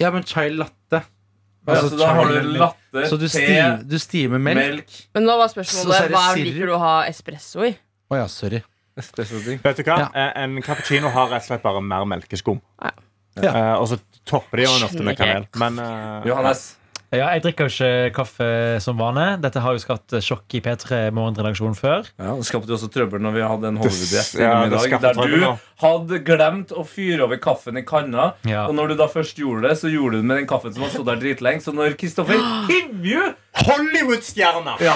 Ja, 0.00 0.10
men 0.14 0.22
chai 0.28 0.50
latte. 0.54 1.00
Ja, 1.00 1.74
Altså, 1.74 1.90
så 1.92 1.98
da 2.00 2.06
har 2.16 2.30
du 2.30 2.52
latte, 2.56 3.02
Så 3.10 3.16
du, 3.20 3.26
te, 3.28 3.34
stiv, 3.34 3.82
du 3.88 3.98
stimer 4.00 4.40
melk? 4.42 4.60
melk, 4.60 4.94
Men 5.14 5.24
nå 5.28 5.36
var 5.38 5.48
Så- 5.48 5.60
så 5.60 5.86
spørsmålet 5.86 6.10
hva 6.10 6.22
liker 6.38 6.66
du 6.66 6.72
å 6.72 6.78
ha 6.80 6.94
espresso 7.06 7.64
i? 7.68 7.72
Å 8.10 8.16
ja, 8.16 8.26
sorry. 8.26 8.62
Vet 8.96 9.76
du 9.76 9.82
hva? 9.84 9.98
Ja. 9.98 10.08
Eh, 10.14 10.32
En 10.44 10.60
cappuccino 10.62 11.08
har 11.12 11.28
rett 11.30 11.42
og 11.42 11.46
slett 11.48 11.62
bare 11.62 11.80
mer 11.80 12.04
melkeskum. 12.08 12.60
Ja. 12.82 12.90
Ja. 13.40 13.52
Eh, 13.54 13.74
og 13.80 13.86
så 13.88 13.98
topper 14.30 14.62
de 14.62 14.68
jo 14.68 14.76
ofte 14.86 15.06
med 15.06 15.18
kanel. 15.18 15.48
Men 15.60 15.80
uh, 15.82 16.28
Johannes. 16.28 16.70
Ja, 17.10 17.26
jeg 17.34 17.42
drikker 17.42 17.66
jo 17.66 17.72
ikke 17.72 18.10
kaffe 18.20 18.48
som 18.82 18.98
vane. 19.00 19.32
Dette 19.42 19.58
har 19.64 19.74
jo 19.74 19.80
skapt 19.82 20.14
sjokk 20.22 20.54
i 20.54 20.60
P3 20.62 21.08
Morgenredaksjonen 21.14 21.74
før. 21.74 22.06
Ja, 22.20 22.36
Det 22.38 22.46
skapte 22.46 22.70
jo 22.70 22.76
også 22.76 22.86
trøbbel 22.94 23.24
når 23.24 23.34
vi 23.34 23.42
hadde 23.42 23.66
en 23.72 23.80
Hollywood-gjest 23.82 24.38
ja, 24.38 24.52
i 24.62 24.70
dag. 24.70 24.94
Der 25.02 25.18
du 25.18 25.48
hadde 25.82 26.20
glemt 26.28 26.70
å 26.70 26.84
fyre 26.86 27.26
over 27.26 27.40
kaffen 27.42 27.80
i 27.80 27.82
kanna. 27.86 28.30
Ja. 28.46 28.68
Og 28.68 28.78
når 28.78 28.92
du 28.92 29.00
da 29.02 29.10
først 29.10 29.42
gjorde 29.42 29.66
det, 29.66 29.80
så 29.82 29.90
gjorde 29.90 30.20
du 30.20 30.22
det 30.22 30.30
med 30.30 30.42
den 30.44 30.50
kaffen 30.52 30.76
som 30.76 30.86
har 30.86 30.94
stått 30.94 31.08
der 31.10 31.18
dritlenge. 31.24 31.66
Så 31.66 31.74
når 31.74 31.98
Kristoffer 31.98 32.38
Hivju 32.70 33.32
Hollywood-stjerna! 33.58 34.78
ja, 34.78 34.94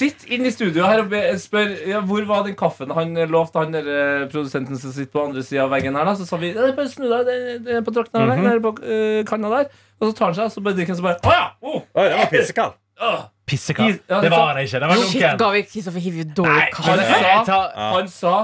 sitter 0.00 0.32
inn 0.34 0.46
i 0.48 0.50
studio 0.54 0.86
her 0.88 1.02
og 1.04 1.10
be- 1.12 1.22
spør 1.40 1.70
ja, 1.90 2.00
hvor 2.08 2.24
var 2.28 2.42
den 2.48 2.56
kaffen 2.58 2.90
han 2.96 3.14
lovte 3.30 3.60
han 3.62 3.72
der 3.76 3.86
eh, 3.94 4.26
produsenten 4.32 4.78
som 4.80 4.92
sitter 4.96 5.12
på 5.14 5.24
andre 5.28 5.44
sida 5.46 5.66
av 5.66 5.74
veggen 5.76 5.96
her, 6.00 6.08
da, 6.08 6.14
så 6.18 6.26
sa 6.28 6.38
vi 6.40 6.50
ja, 6.54 6.70
bare 6.76 6.88
snu 6.92 7.06
deg, 7.10 7.26
det 7.28 7.36
det 7.68 7.76
er 7.78 7.84
på 7.86 7.94
drakten 7.96 8.24
her, 8.24 8.40
der, 8.48 8.62
på 8.64 8.72
uh, 8.80 9.20
kanna 9.28 9.50
der. 9.58 9.68
Og 10.00 10.08
så 10.08 10.16
tar 10.16 10.30
han 10.32 10.38
seg, 10.40 10.48
og 10.48 10.54
så 10.56 10.62
bare 10.64 10.78
drikker 10.78 10.94
han 10.96 11.00
så 11.02 11.06
bare 11.10 11.20
Å 11.20 11.36
ja! 11.36 11.44
Oh, 11.60 11.76
Oh, 11.92 12.04
det 12.08 12.16
var 12.22 12.30
pissekald. 12.32 12.74
ah. 13.00 13.20
Pissekald. 13.50 13.98
Ja, 14.08 14.20
Det 14.22 14.30
var 14.30 14.52
han 14.54 14.60
ikke. 14.62 14.78
Det 14.80 14.88
var 14.88 14.96
Shit, 15.02 15.20
lunken. 15.20 15.38
ga 15.42 15.48
vi 15.56 15.62
Kristoffer 15.66 16.02
Hivju 16.06 16.24
dårlig 16.38 16.54
han 16.54 16.72
kaffe? 16.72 17.22
Han 17.26 17.46
sa, 17.48 17.60
han 17.92 18.08
sa 18.14 18.34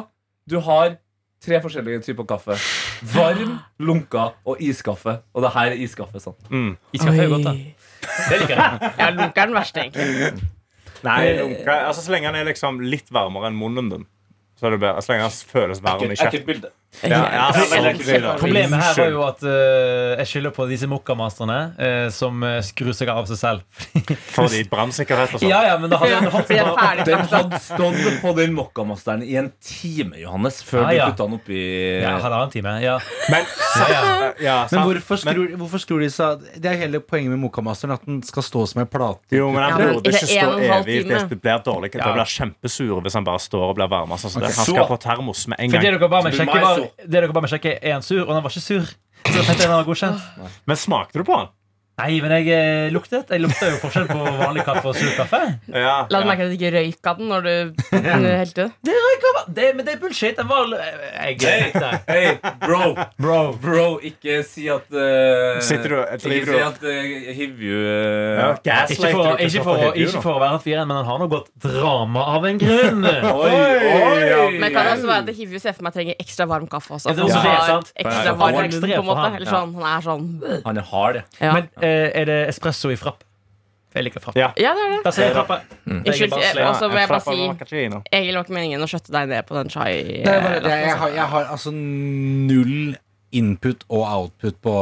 du 0.50 0.56
har 0.66 0.96
tre 1.46 1.60
forskjellige 1.62 2.00
typer 2.08 2.26
kaffe. 2.26 2.56
Varm, 3.14 3.52
lunka 3.78 4.24
og 4.44 4.60
iskaffe. 4.66 5.18
Og 5.34 5.44
det 5.46 5.52
her 5.54 5.72
er 5.76 5.82
iskaffe. 5.86 6.18
sånn 6.22 6.34
Mm. 6.50 6.72
Iskaffe 6.96 7.22
er 7.22 7.28
jo 7.28 7.34
godt, 7.36 7.44
da. 7.46 7.54
Oi. 7.54 7.74
Det 8.30 8.40
liker 8.40 8.56
jeg. 8.56 8.92
Ja, 8.98 9.10
lunka 9.14 9.42
er 9.42 9.46
den 9.52 9.54
verste, 9.60 9.84
egentlig. 9.86 10.42
Nei, 11.04 11.36
lunka, 11.40 11.74
altså 11.88 12.02
Så 12.04 12.12
lenge 12.14 12.30
den 12.30 12.40
er 12.40 12.48
liksom 12.48 12.80
litt 12.80 13.10
varmere 13.12 13.50
enn 13.50 13.58
munnen 13.58 13.90
din. 13.92 14.06
Så 14.56 14.68
er 14.68 14.76
det 14.76 14.80
bedre. 14.80 15.02
Så 15.04 15.12
lenge 15.12 15.28
den 15.28 15.52
føles 15.52 15.82
varm 15.84 16.06
i 16.10 16.16
kjeften. 16.16 16.68
Ja, 17.02 17.20
ja, 17.32 18.20
da. 18.20 18.36
Problemet 18.40 18.80
her 18.80 18.94
var 18.96 19.10
jo 19.12 19.22
at 19.26 19.42
uh, 19.44 20.16
jeg 20.20 20.28
skylder 20.30 20.54
på 20.56 20.66
disse 20.70 20.88
mokkamasterne 20.88 21.58
uh, 21.76 22.06
som 22.14 22.40
eh, 22.46 22.58
skrur 22.64 22.94
seg 22.96 23.10
av 23.12 23.26
seg 23.28 23.38
selv. 23.40 23.82
Fordi 24.36 24.62
brannsikkerhet 24.70 25.36
og 25.36 25.42
sånn. 25.42 25.50
Ja, 25.50 25.60
ja, 25.68 25.74
men 25.82 25.92
da 25.92 25.98
hadde 26.00 26.14
Ja, 26.14 26.22
jeg 26.24 26.64
hatt. 26.64 27.02
Den 27.06 27.26
hadde 27.32 27.60
stått 27.62 28.20
på 28.22 28.32
den 28.38 28.54
mokkamasteren 28.56 29.24
i 29.26 29.36
en 29.40 29.50
time, 29.60 30.16
Johannes, 30.22 30.62
før 30.66 30.86
Ja, 30.86 30.94
ja. 30.96 31.06
du 31.10 31.12
putta 31.12 31.28
den 31.28 31.38
oppi 31.38 31.60
ja, 32.00 32.14
halvannen 32.22 32.54
time. 32.54 32.76
Ja. 32.84 32.96
Men, 33.32 33.44
Ja, 33.76 34.32
ja, 34.40 34.56
Men 34.72 34.86
hvorfor 34.88 35.20
skrur, 35.20 35.50
hvorfor 35.60 35.82
skrur 35.82 36.00
de 36.00 36.08
seg 36.12 36.44
Det 36.62 36.70
er 36.70 36.78
hele 36.80 37.00
poenget 37.04 37.34
med 37.34 37.42
mokkamasteren, 37.44 37.96
at 37.98 38.06
den 38.08 38.22
skal 38.26 38.44
stå 38.46 38.64
som 38.72 38.82
en 38.82 38.88
plate. 38.90 39.20
Jo, 39.36 39.50
men 39.52 39.62
han 39.66 39.76
Ja, 39.76 39.92
burde 39.92 40.14
ikke 40.14 40.30
stå 40.30 40.56
evig. 40.64 40.98
Det 41.06 41.40
blir 41.42 41.62
dårlig. 41.66 41.92
Det 41.92 42.00
Ja. 42.00 42.12
blir 42.16 42.30
kjempesur 42.36 43.02
hvis 43.04 43.14
han 43.18 43.24
bare 43.26 43.42
står 43.42 43.68
og 43.70 43.76
blir 43.76 43.90
varma. 43.92 44.16
Sånn 44.20 44.36
okay. 44.40 44.52
Han 44.56 44.68
skal 44.70 44.88
på 44.88 45.00
termos 45.02 45.46
med 45.48 45.60
en 45.60 45.70
gang. 45.70 45.82
Fordi 45.82 45.98
dere 45.98 46.08
ba 46.08 46.22
meg 46.22 46.32
sjekke, 46.38 46.60
var, 46.62 46.85
det 47.02 47.12
dere 47.16 47.34
bare 47.36 47.50
sjekke 47.50 47.76
er 47.80 47.96
han 47.96 48.04
sur, 48.06 48.22
og 48.26 48.34
han 48.34 48.44
var 48.44 48.52
ikke 48.54 48.64
sur. 48.64 48.88
Så 49.26 49.54
den 49.58 49.70
var 49.72 49.86
godkjent. 49.86 50.22
Men 50.66 50.78
smakte 50.78 51.18
du 51.20 51.26
på 51.26 51.36
han? 51.40 51.48
Nei, 51.96 52.20
men 52.20 52.32
jeg 52.44 52.90
lukter 52.92 53.22
luktet. 53.22 53.30
Jeg 53.32 53.40
lukta 53.40 53.68
jo 53.70 53.76
forskjell 53.80 54.08
på 54.10 54.18
vanlig 54.20 54.64
kaffe 54.66 54.90
og 54.90 54.96
sur 54.98 55.12
kaffe. 55.16 55.38
Ja, 55.72 56.02
La 56.12 56.18
du 56.20 56.26
ja. 56.26 56.28
merke 56.28 56.44
at 56.44 56.50
du 56.52 56.56
ikke 56.58 56.72
røyk 56.74 57.08
av 57.08 57.20
den 57.22 57.30
når 57.32 57.46
du 57.46 57.52
helte 58.04 58.66
det? 58.84 58.96
røyka 59.06 59.30
det, 59.56 59.68
Men 59.76 59.86
det 59.86 59.94
er 59.94 60.00
bullshit. 60.02 60.36
Den 60.36 60.50
var 60.50 60.68
Jeg 60.76 61.40
Hey, 61.40 61.70
hey, 62.08 62.34
bro, 62.60 62.92
Bro. 63.16 63.38
bro, 63.62 63.86
ikke 64.04 64.42
si 64.44 64.66
at 64.68 64.84
uh, 64.92 65.56
Sitter 65.64 65.88
du- 65.88 66.28
Ikke 66.28 66.44
si 66.50 66.60
at 66.66 66.84
uh, 66.84 67.32
Hivju 67.38 67.78
uh, 67.80 68.60
Ja, 68.66 68.82
Ikke 68.90 69.12
for, 69.14 69.38
du 69.38 69.46
ikke, 69.46 69.64
for, 69.64 69.80
Hivju 69.96 70.06
ikke 70.10 70.22
for 70.26 70.36
å 70.36 70.42
være 70.42 70.60
en 70.60 70.86
men 70.86 70.96
han 70.98 71.08
har 71.08 71.22
nå 71.22 71.30
gått 71.32 71.48
drama 71.64 72.26
av 72.36 72.44
en 72.44 72.60
grunn. 72.60 73.04
Oi, 73.46 73.56
oi! 73.56 74.58
Men 74.60 74.68
kan 74.74 74.84
det 74.84 74.92
også 74.98 75.08
være 75.08 75.24
at 75.24 75.32
Hivju 75.40 75.62
ser 75.62 75.76
for 75.76 75.86
meg 75.88 75.96
trenger 75.96 76.20
ekstra 76.20 76.46
varm 76.50 76.68
kaffe 76.68 76.98
også? 76.98 77.08
Ja, 77.08 77.16
det 77.16 77.24
For 77.24 77.32
også 77.32 77.40
å 77.40 77.80
det. 77.80 77.96
Ekstra 78.04 78.36
varm 78.36 78.60
han 78.60 78.76
på 78.76 78.92
en 79.00 79.08
måte. 79.08 79.26
Eller 79.40 79.50
sånn, 79.50 79.74
han 79.80 79.88
er 79.94 80.06
sånn 80.06 80.26
Han 80.66 80.80
er 80.82 80.88
hard, 80.92 81.20
ja. 81.40 81.52
Men 81.56 81.68
eh, 81.80 81.85
er 82.12 82.28
det 82.28 82.40
espresso 82.50 82.92
i 82.92 82.98
frapp? 83.00 83.24
Jeg 83.96 84.04
liker 84.04 84.20
frapp. 84.20 84.36
Ja. 84.36 84.50
ja, 84.60 84.74
det 84.76 84.82
er 84.84 84.90
det. 84.92 84.98
Da 85.06 85.12
sier 85.14 85.30
jeg 85.30 85.36
frappe. 85.38 85.56
Unnskyld. 85.88 86.34
bare 86.34 86.50
eh. 86.50 86.66
Og 86.68 86.74
så 86.76 86.88
må 86.92 87.00
jeg 87.00 87.08
bare 87.08 87.22
si 87.24 87.78
Egil, 88.12 88.36
var 88.36 88.44
ikke 88.44 88.56
meningen 88.58 88.84
å 88.84 88.88
skjøtte 88.90 89.14
deg 89.14 89.30
ned 89.30 89.46
på 89.48 89.56
den 89.56 89.72
chai. 89.72 89.92
Det 90.26 90.34
er 90.34 90.44
bare 90.44 90.58
det, 90.60 90.72
eh, 90.74 90.82
jeg, 90.84 90.98
har, 91.00 91.14
jeg 91.16 91.28
har 91.32 91.52
altså 91.54 91.72
null 91.72 92.96
input 93.36 93.86
og 93.88 94.04
output 94.04 94.60
på 94.64 94.74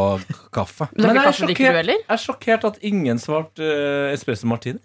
kaffe. 0.54 0.88
Men 0.96 1.06
Men 1.06 1.20
jeg 1.20 1.22
er 1.22 1.28
er 1.28 1.30
du, 1.30 1.38
sjokkert, 1.44 1.92
jeg 1.92 2.02
er 2.16 2.22
sjokkert 2.24 2.66
at 2.72 2.82
ingen 2.90 3.22
svarte 3.22 3.62
uh, 3.62 4.10
espresso 4.14 4.50
martini. 4.50 4.82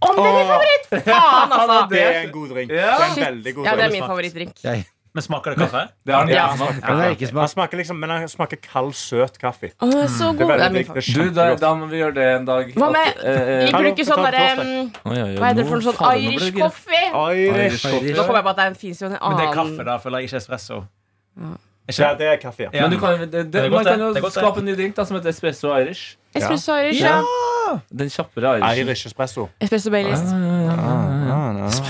Å, 0.00 0.10
det 0.16 0.26
er 0.26 0.34
min 0.34 0.50
favoritt! 0.50 0.86
Faen, 1.06 1.54
altså! 1.60 1.78
Det 1.92 2.02
er 2.02 2.18
en 2.24 2.32
god 2.34 2.54
drink. 2.56 2.72
Det 2.72 2.86
er 2.86 3.04
en 3.04 3.20
veldig 3.20 3.54
god 3.58 3.68
Ja, 3.68 3.76
det 3.76 3.86
er 3.86 3.94
min 3.94 4.06
favorittdrink. 4.08 4.64
Men 5.12 5.22
smaker 5.26 5.54
det 5.56 5.58
kaffe? 5.64 5.80
Det 6.06 6.14
er, 6.14 6.28
Ja. 6.30 6.42
ikke 6.46 6.56
smakt. 6.56 6.82
men 6.86 6.98
det 6.98 7.06
er 7.06 7.14
ikke 7.16 7.38
Han 7.40 7.48
smaker 7.48 7.76
liksom, 7.80 7.96
men 7.98 8.10
han 8.10 8.28
smaker 8.30 8.56
kald, 8.62 8.92
søt 8.94 9.38
kaffe. 9.42 9.72
Å, 9.82 9.88
det 9.90 10.04
er 10.04 10.12
så 10.12 10.28
god. 10.30 10.38
Det 10.38 10.50
er 10.50 10.60
veldig. 10.60 10.84
Det 10.86 11.02
er 11.02 11.24
Du, 11.24 11.30
da, 11.34 11.46
da 11.56 11.70
må 11.74 11.88
vi 11.90 11.98
gjøre 11.98 12.14
det 12.14 12.26
en 12.36 12.44
dag. 12.46 12.70
Hva 12.74 12.90
med- 12.92 13.16
Vi 13.18 13.26
eh, 13.26 13.80
Liker 13.82 14.04
sånn 14.06 14.22
ta 14.22 14.30
derre 14.30 14.54
Hva 15.02 15.48
heter 15.50 15.54
det 15.62 15.66
for 15.66 15.80
noe 15.80 15.92
sånn 15.92 16.22
Irish 16.22 16.54
coffee? 16.54 17.08
Irish. 17.34 17.82
coffee. 17.82 18.14
Nå 18.14 18.22
kommer 18.22 18.38
jeg 18.38 18.44
på 18.44 18.50
at 18.54 18.56
det 18.62 18.76
fins 18.78 19.00
jo 19.02 19.06
en 19.10 19.18
Men 19.18 19.36
det 19.36 19.48
er 19.48 19.54
kaffe, 19.54 19.84
da. 19.84 19.98
Føler 19.98 20.18
jeg 20.20 20.30
ikke 20.30 20.40
espresso. 20.44 20.84
Ja, 21.98 22.14
det 22.14 22.26
er 22.30 22.36
kaffe, 22.36 22.68
ja. 22.70 22.70
Men 22.86 22.90
du 22.92 22.98
kan, 23.00 23.18
det, 23.18 23.30
det, 23.32 23.52
Det 23.52 23.70
man 23.72 23.84
kan 23.84 23.98
jo 23.98 24.14
skape 24.30 24.58
en 24.58 24.64
ny 24.64 24.74
drink 24.76 24.94
da, 24.94 25.04
som 25.04 25.16
heter 25.18 25.30
espresso 25.34 25.74
irish. 25.74 26.16
Espresso 26.34 26.76
Irish. 26.78 27.00
Ja. 27.02 27.20
Den 27.90 28.10
kjappere 28.10 28.56
irish. 28.58 28.82
Irish 28.84 29.06
espresso. 29.10 29.48
Espresso 29.62 29.90
Baileys. 29.90 30.22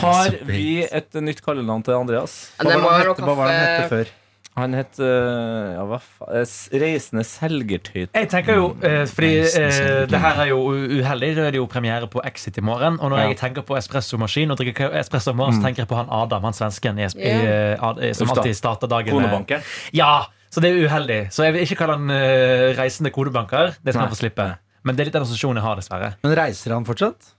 Har 0.00 0.34
vi 0.48 0.84
et 0.86 1.20
nytt 1.24 1.42
kallenavn 1.44 1.84
til 1.86 1.96
Andreas? 1.98 2.38
Hva 2.60 2.80
var 2.80 3.04
det 3.12 3.20
han 3.20 3.52
hette 3.52 3.92
før? 3.92 4.16
Han 4.58 4.74
het 4.74 4.98
eh, 4.98 5.68
ja, 5.76 5.84
hva 5.86 5.98
eh, 6.34 6.54
Reisende 6.82 7.22
selgertøyt. 7.24 8.10
Jeg 8.16 8.28
tenker 8.32 8.58
jo, 8.58 8.64
eh, 8.84 9.04
fordi 9.08 9.30
eh, 9.46 10.08
det 10.10 10.20
her 10.20 10.40
er 10.42 10.50
jo 10.50 10.58
uheldig. 10.74 11.30
Da 11.38 11.44
er 11.46 11.54
det 11.54 11.60
jo 11.60 11.68
premiere 11.70 12.08
på 12.10 12.20
Exit 12.26 12.58
i 12.58 12.64
morgen. 12.66 12.98
Og 12.98 13.12
når 13.12 13.22
Ja. 13.22 13.28
jeg 13.30 13.38
tenker 13.40 13.62
på 13.62 13.78
espressomaskin 13.78 14.50
og 14.50 14.58
drikker 14.58 14.90
espresso 15.00 15.30
om 15.30 15.38
morgenen, 15.40 15.62
så 15.62 15.68
tenker 15.68 15.84
jeg 15.84 15.88
på 15.92 16.00
han 16.00 16.10
Adam, 16.10 16.42
han 16.50 16.56
svensken 16.58 16.98
i, 16.98 17.06
i, 17.06 17.30
eh, 17.30 17.78
eh, 17.78 18.12
som 18.18 18.28
alltid 18.34 18.58
starter 18.58 18.90
dagen 18.90 19.14
Konebanken? 19.14 19.62
Ja! 19.94 20.26
Så 20.50 20.60
det 20.64 20.70
er 20.72 20.80
uheldig. 20.88 21.20
Så 21.32 21.44
jeg 21.46 21.54
vil 21.54 21.62
ikke 21.66 21.76
kalle 21.78 21.94
han 21.98 22.10
uh, 22.10 22.74
reisende 22.78 23.12
kodebanker. 23.14 23.76
Det 23.78 23.92
skal 23.94 24.00
Nei. 24.02 24.06
han 24.08 24.14
få 24.16 24.18
slippe. 24.20 24.46
Men 24.82 24.96
det 24.96 25.04
er 25.04 25.10
litt 25.10 25.14
den 25.18 25.26
assosiasjonen 25.26 25.60
jeg 25.60 25.66
har, 25.68 25.76
dessverre. 25.78 26.08
Men 26.24 26.34
reiser 26.38 26.74
han 26.74 26.86
fortsatt? 26.88 27.30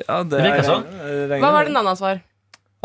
Ja, 0.00 0.22
det 0.24 0.30
Det 0.34 0.42
virker 0.42 0.58
er- 0.64 0.70
sånn. 0.72 1.38
Hva 1.40 1.52
var 1.54 1.64
det 1.68 1.72
navnet 1.76 1.92
hans 1.94 2.00
var? 2.04 2.20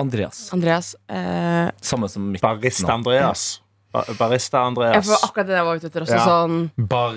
Andreas. 0.02 0.38
Andreas. 0.54 0.94
Eh, 1.10 1.72
Samme 1.82 2.08
som 2.10 2.30
mitt 2.32 2.42
Barista. 2.42 2.94
Andreas. 2.94 3.60
Ba 3.92 4.06
Barista 4.16 4.62
jeg 4.72 5.04
får 5.04 5.24
akkurat 5.28 5.48
det 5.50 5.56
jeg 5.58 5.66
var 5.68 5.76
ute 5.76 5.88
etter. 5.90 6.02
Også 6.06 6.16
Ja. 6.16 6.24
sånn 6.24 6.72
Bar 6.88 7.12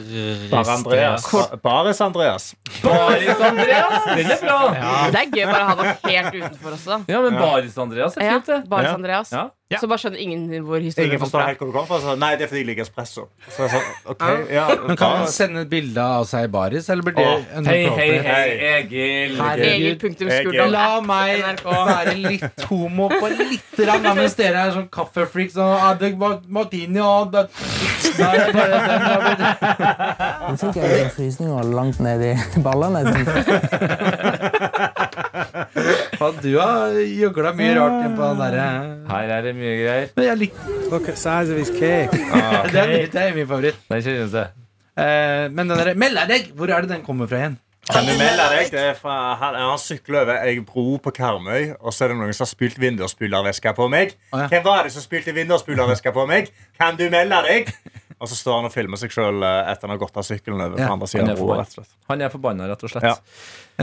Andreas. 0.75 1.29
Ba- 1.31 1.57
Baris 1.62 2.01
Andreas. 2.03 2.55
Baris 2.83 3.41
Andreas! 3.41 4.05
Den 4.16 4.31
er 4.35 4.41
bra! 4.43 4.57
Ja. 4.75 5.11
Det 5.14 5.20
er 5.20 5.31
gøy 5.31 5.47
bare 5.53 5.62
å 5.62 5.68
ha 5.68 5.75
det 5.79 5.93
helt 6.11 6.35
utenfor 6.35 6.72
også. 6.75 6.99
Ja, 7.09 7.20
men 7.22 7.39
Baris 7.39 7.79
Andreas 7.79 8.16
er 8.18 8.33
fint, 8.33 8.47
det. 8.51 8.59
Baris 8.68 8.91
Andreas. 8.91 9.31
Ja. 9.31 9.45
Ja. 9.73 9.79
Så 9.81 9.89
bare 9.89 9.97
skjønner 9.97 10.21
ingen 10.21 10.43
hvor 10.67 10.77
historien 10.77 11.09
Ingen 11.09 11.21
forstår 11.23 11.47
helt 11.49 11.59
hvor 11.62 11.71
du 11.71 11.73
kommer 11.73 11.89
fra. 11.89 11.99
Så, 12.03 12.15
nei, 12.21 12.35
det 12.37 12.45
er 12.45 12.51
fordi 12.51 12.61
jeg 12.61 12.67
liker 12.69 12.85
espresso. 12.85 13.23
Så 13.49 13.62
jeg 13.65 13.71
sa, 13.73 13.79
ok, 14.12 14.25
ja, 14.53 14.65
Men 14.83 14.99
Kan 15.01 15.15
man 15.23 15.31
sende 15.33 15.62
et 15.65 15.71
bilde 15.71 16.05
av 16.05 16.27
seg 16.29 16.45
i 16.45 16.51
baris, 16.53 16.89
eller 16.93 17.07
blir 17.07 17.17
det 17.17 17.25
Åh, 17.25 17.47
en 17.57 17.71
Hei, 17.71 17.79
sånn 17.87 17.97
hei, 17.97 18.11
hei, 18.27 18.51
Egil. 18.75 19.39
Herregud. 19.41 20.05
Egil. 20.37 20.61
La 20.75 21.01
meg 21.01 21.65
være 21.65 22.12
litt 22.21 22.67
homo 22.69 23.09
på 23.09 23.33
litt 23.33 23.81
rann, 23.89 24.05
da, 24.05 24.12
mens 24.21 24.37
dere 24.37 24.67
er 24.67 24.77
sånn 24.77 24.91
kaffefreaks 24.93 25.57
og 25.57 25.73
ah, 25.73 25.95
det 25.97 26.12
var 26.21 26.37
Martini 26.45 27.01
og 27.01 27.33
det, 27.33 27.47
Nei, 28.21 28.37
bare 28.55 28.79
den 28.85 29.01
Nå 30.45 30.55
fikk 30.61 30.77
jeg 30.85 31.09
frysninger 31.17 31.73
langt 31.73 31.99
ned 32.05 32.21
i 32.29 32.37
ballene. 32.62 33.01
Faen, 36.25 36.41
Du 36.43 36.51
har 36.59 36.95
gjøgla 36.97 37.53
mye 37.59 37.75
rart 37.79 37.99
inn 38.07 38.14
på 38.16 38.29
den 38.31 38.41
derre 38.41 38.66
Her 39.11 39.33
er 39.39 39.43
det 39.49 39.55
mye 39.59 39.75
greier. 39.83 40.09
Men 40.16 40.29
jeg 40.31 40.41
liker 40.45 40.72
Look 40.91 41.09
at 41.12 41.18
size 41.20 41.53
of 41.53 41.59
his 41.61 41.70
cake. 41.75 42.14
det, 42.72 42.81
er, 42.81 42.89
min- 42.93 43.11
det 43.12 43.20
er 43.25 43.35
min 43.37 43.47
favoritt. 43.51 43.79
Den 43.91 44.03
kjennes 44.05 44.33
det. 44.35 44.47
Eh, 44.97 45.45
men 45.51 45.68
den 45.68 45.77
derre 45.77 45.95
Mellardegg, 45.99 46.51
hvor 46.55 46.70
er 46.72 46.85
det 46.85 46.91
den 46.95 47.05
kommer 47.07 47.27
fra 47.31 47.41
igjen? 47.43 47.57
Kan 47.91 48.07
du 48.09 48.14
melde 48.16 48.45
deg? 48.49 48.70
Det 48.72 48.81
er 48.81 48.95
fra, 48.97 49.14
han, 49.37 49.57
han 49.61 49.81
sykler 49.83 50.22
over 50.22 50.39
ei 50.49 50.55
bro 50.64 50.95
på 51.05 51.11
Karmøy, 51.12 51.75
og 51.85 51.93
så 51.93 52.07
er 52.07 52.14
det 52.14 52.16
noen 52.16 52.33
som 52.33 52.47
har 52.47 52.49
spylt 52.55 52.79
vindusspylervæske 52.81 53.75
på 53.77 53.89
meg. 53.93 54.14
Hvem 54.33 54.62
var 54.64 54.87
det 54.87 54.95
som 54.95 55.05
spylte 55.05 55.35
vindusspylervæske 55.37 56.12
på 56.16 56.25
meg? 56.31 56.49
Kan 56.81 56.97
du 56.97 57.05
melde 57.12 57.43
deg? 57.45 57.68
Og 58.23 58.29
så 58.31 58.37
står 58.39 58.61
han 58.61 58.69
og 58.69 58.73
filmer 58.73 58.97
seg 59.01 59.11
sjøl 59.12 59.43
etter 59.43 59.85
han 59.89 59.93
har 59.97 59.99
gått 60.01 60.17
av 60.17 60.25
sykkelen 60.25 60.61
over 60.62 60.79
Ja, 60.81 60.87
på 60.87 60.93
andre 60.95 61.09
siden 61.11 61.31
av 61.33 61.41
broa. 61.41 61.57
rett 61.61 61.73
og 61.75 61.81
slett. 61.81 61.95
Han 62.09 62.21
er 62.23 62.31
forbanna, 62.33 62.69
rett 62.71 62.85
og 62.87 62.93
slett. 62.93 63.05
Ja. 63.09 63.17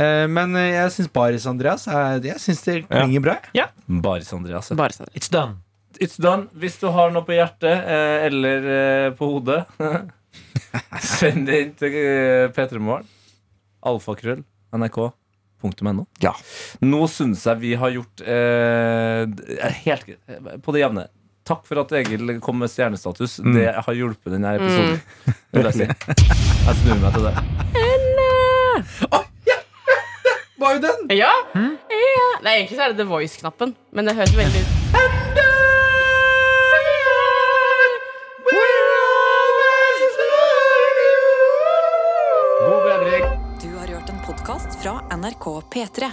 Eh, 0.01 0.27
men 0.31 0.55
eh, 0.55 0.69
jeg 0.77 0.93
syns 0.95 1.11
Baris 1.13 1.45
Andreas 1.51 1.87
er, 1.91 2.21
Jeg 2.25 2.39
synes 2.39 2.63
det 2.65 2.77
klinger 2.87 3.21
bra. 3.27 3.35
Ja. 3.57 3.67
Baris 3.87 4.31
Andreas. 4.33 4.71
Baris. 4.79 5.01
It's 5.13 5.29
done. 5.29 5.59
It's 5.99 6.15
done. 6.21 6.47
Hvis 6.57 6.79
du 6.81 6.87
har 6.95 7.11
noe 7.13 7.25
på 7.27 7.35
hjertet 7.35 7.69
eh, 7.75 8.25
eller 8.29 8.69
eh, 8.77 9.09
på 9.19 9.27
hodet, 9.35 9.65
send 11.03 11.45
det 11.49 11.59
inn 11.65 11.73
til 11.77 11.97
eh, 11.99 12.47
P3morgen. 12.55 13.05
Alfakrøll. 13.91 14.43
NRK.no. 14.71 16.05
Ja. 16.23 16.31
Nå 16.85 17.01
syns 17.11 17.43
jeg 17.49 17.59
vi 17.61 17.73
har 17.77 17.91
gjort 17.93 18.21
eh, 18.23 19.25
helt 19.85 20.05
greit. 20.07 20.61
På 20.63 20.71
det 20.75 20.85
jevne. 20.85 21.07
Takk 21.47 21.65
for 21.65 21.81
at 21.81 21.91
Egil 21.97 22.35
kom 22.43 22.59
med 22.61 22.69
stjernestatus. 22.69 23.39
Det 23.41 23.65
har 23.73 23.97
hjulpet 23.97 24.35
denne 24.35 24.53
episoden. 24.59 25.01
Vil 25.55 25.69
jeg 25.71 25.79
si. 25.79 25.87
Jeg 26.67 26.75
snur 26.83 26.99
meg 27.01 27.15
til 27.15 27.25
det. 27.25 27.33
Var 30.61 30.75
jo 30.77 30.81
den! 30.83 31.07
Ja. 31.17 31.31
ja. 31.57 32.27
Nei, 32.45 32.53
egentlig 32.59 32.77
så 32.77 32.83
er 32.85 32.93
det 32.93 33.01
The 33.01 33.07
Voice-knappen, 33.09 33.73
men 33.97 34.05
det 34.05 34.13
høres 34.19 34.35
veldig 34.37 34.61
ut. 34.61 34.77
God 42.61 42.83
bedring. 42.85 43.25
Du 43.63 43.69
har 43.79 43.87
hørt 43.97 44.13
en 44.13 44.21
podkast 44.27 44.77
fra 44.83 44.99
NRK 45.17 45.47
P3. 45.73 46.11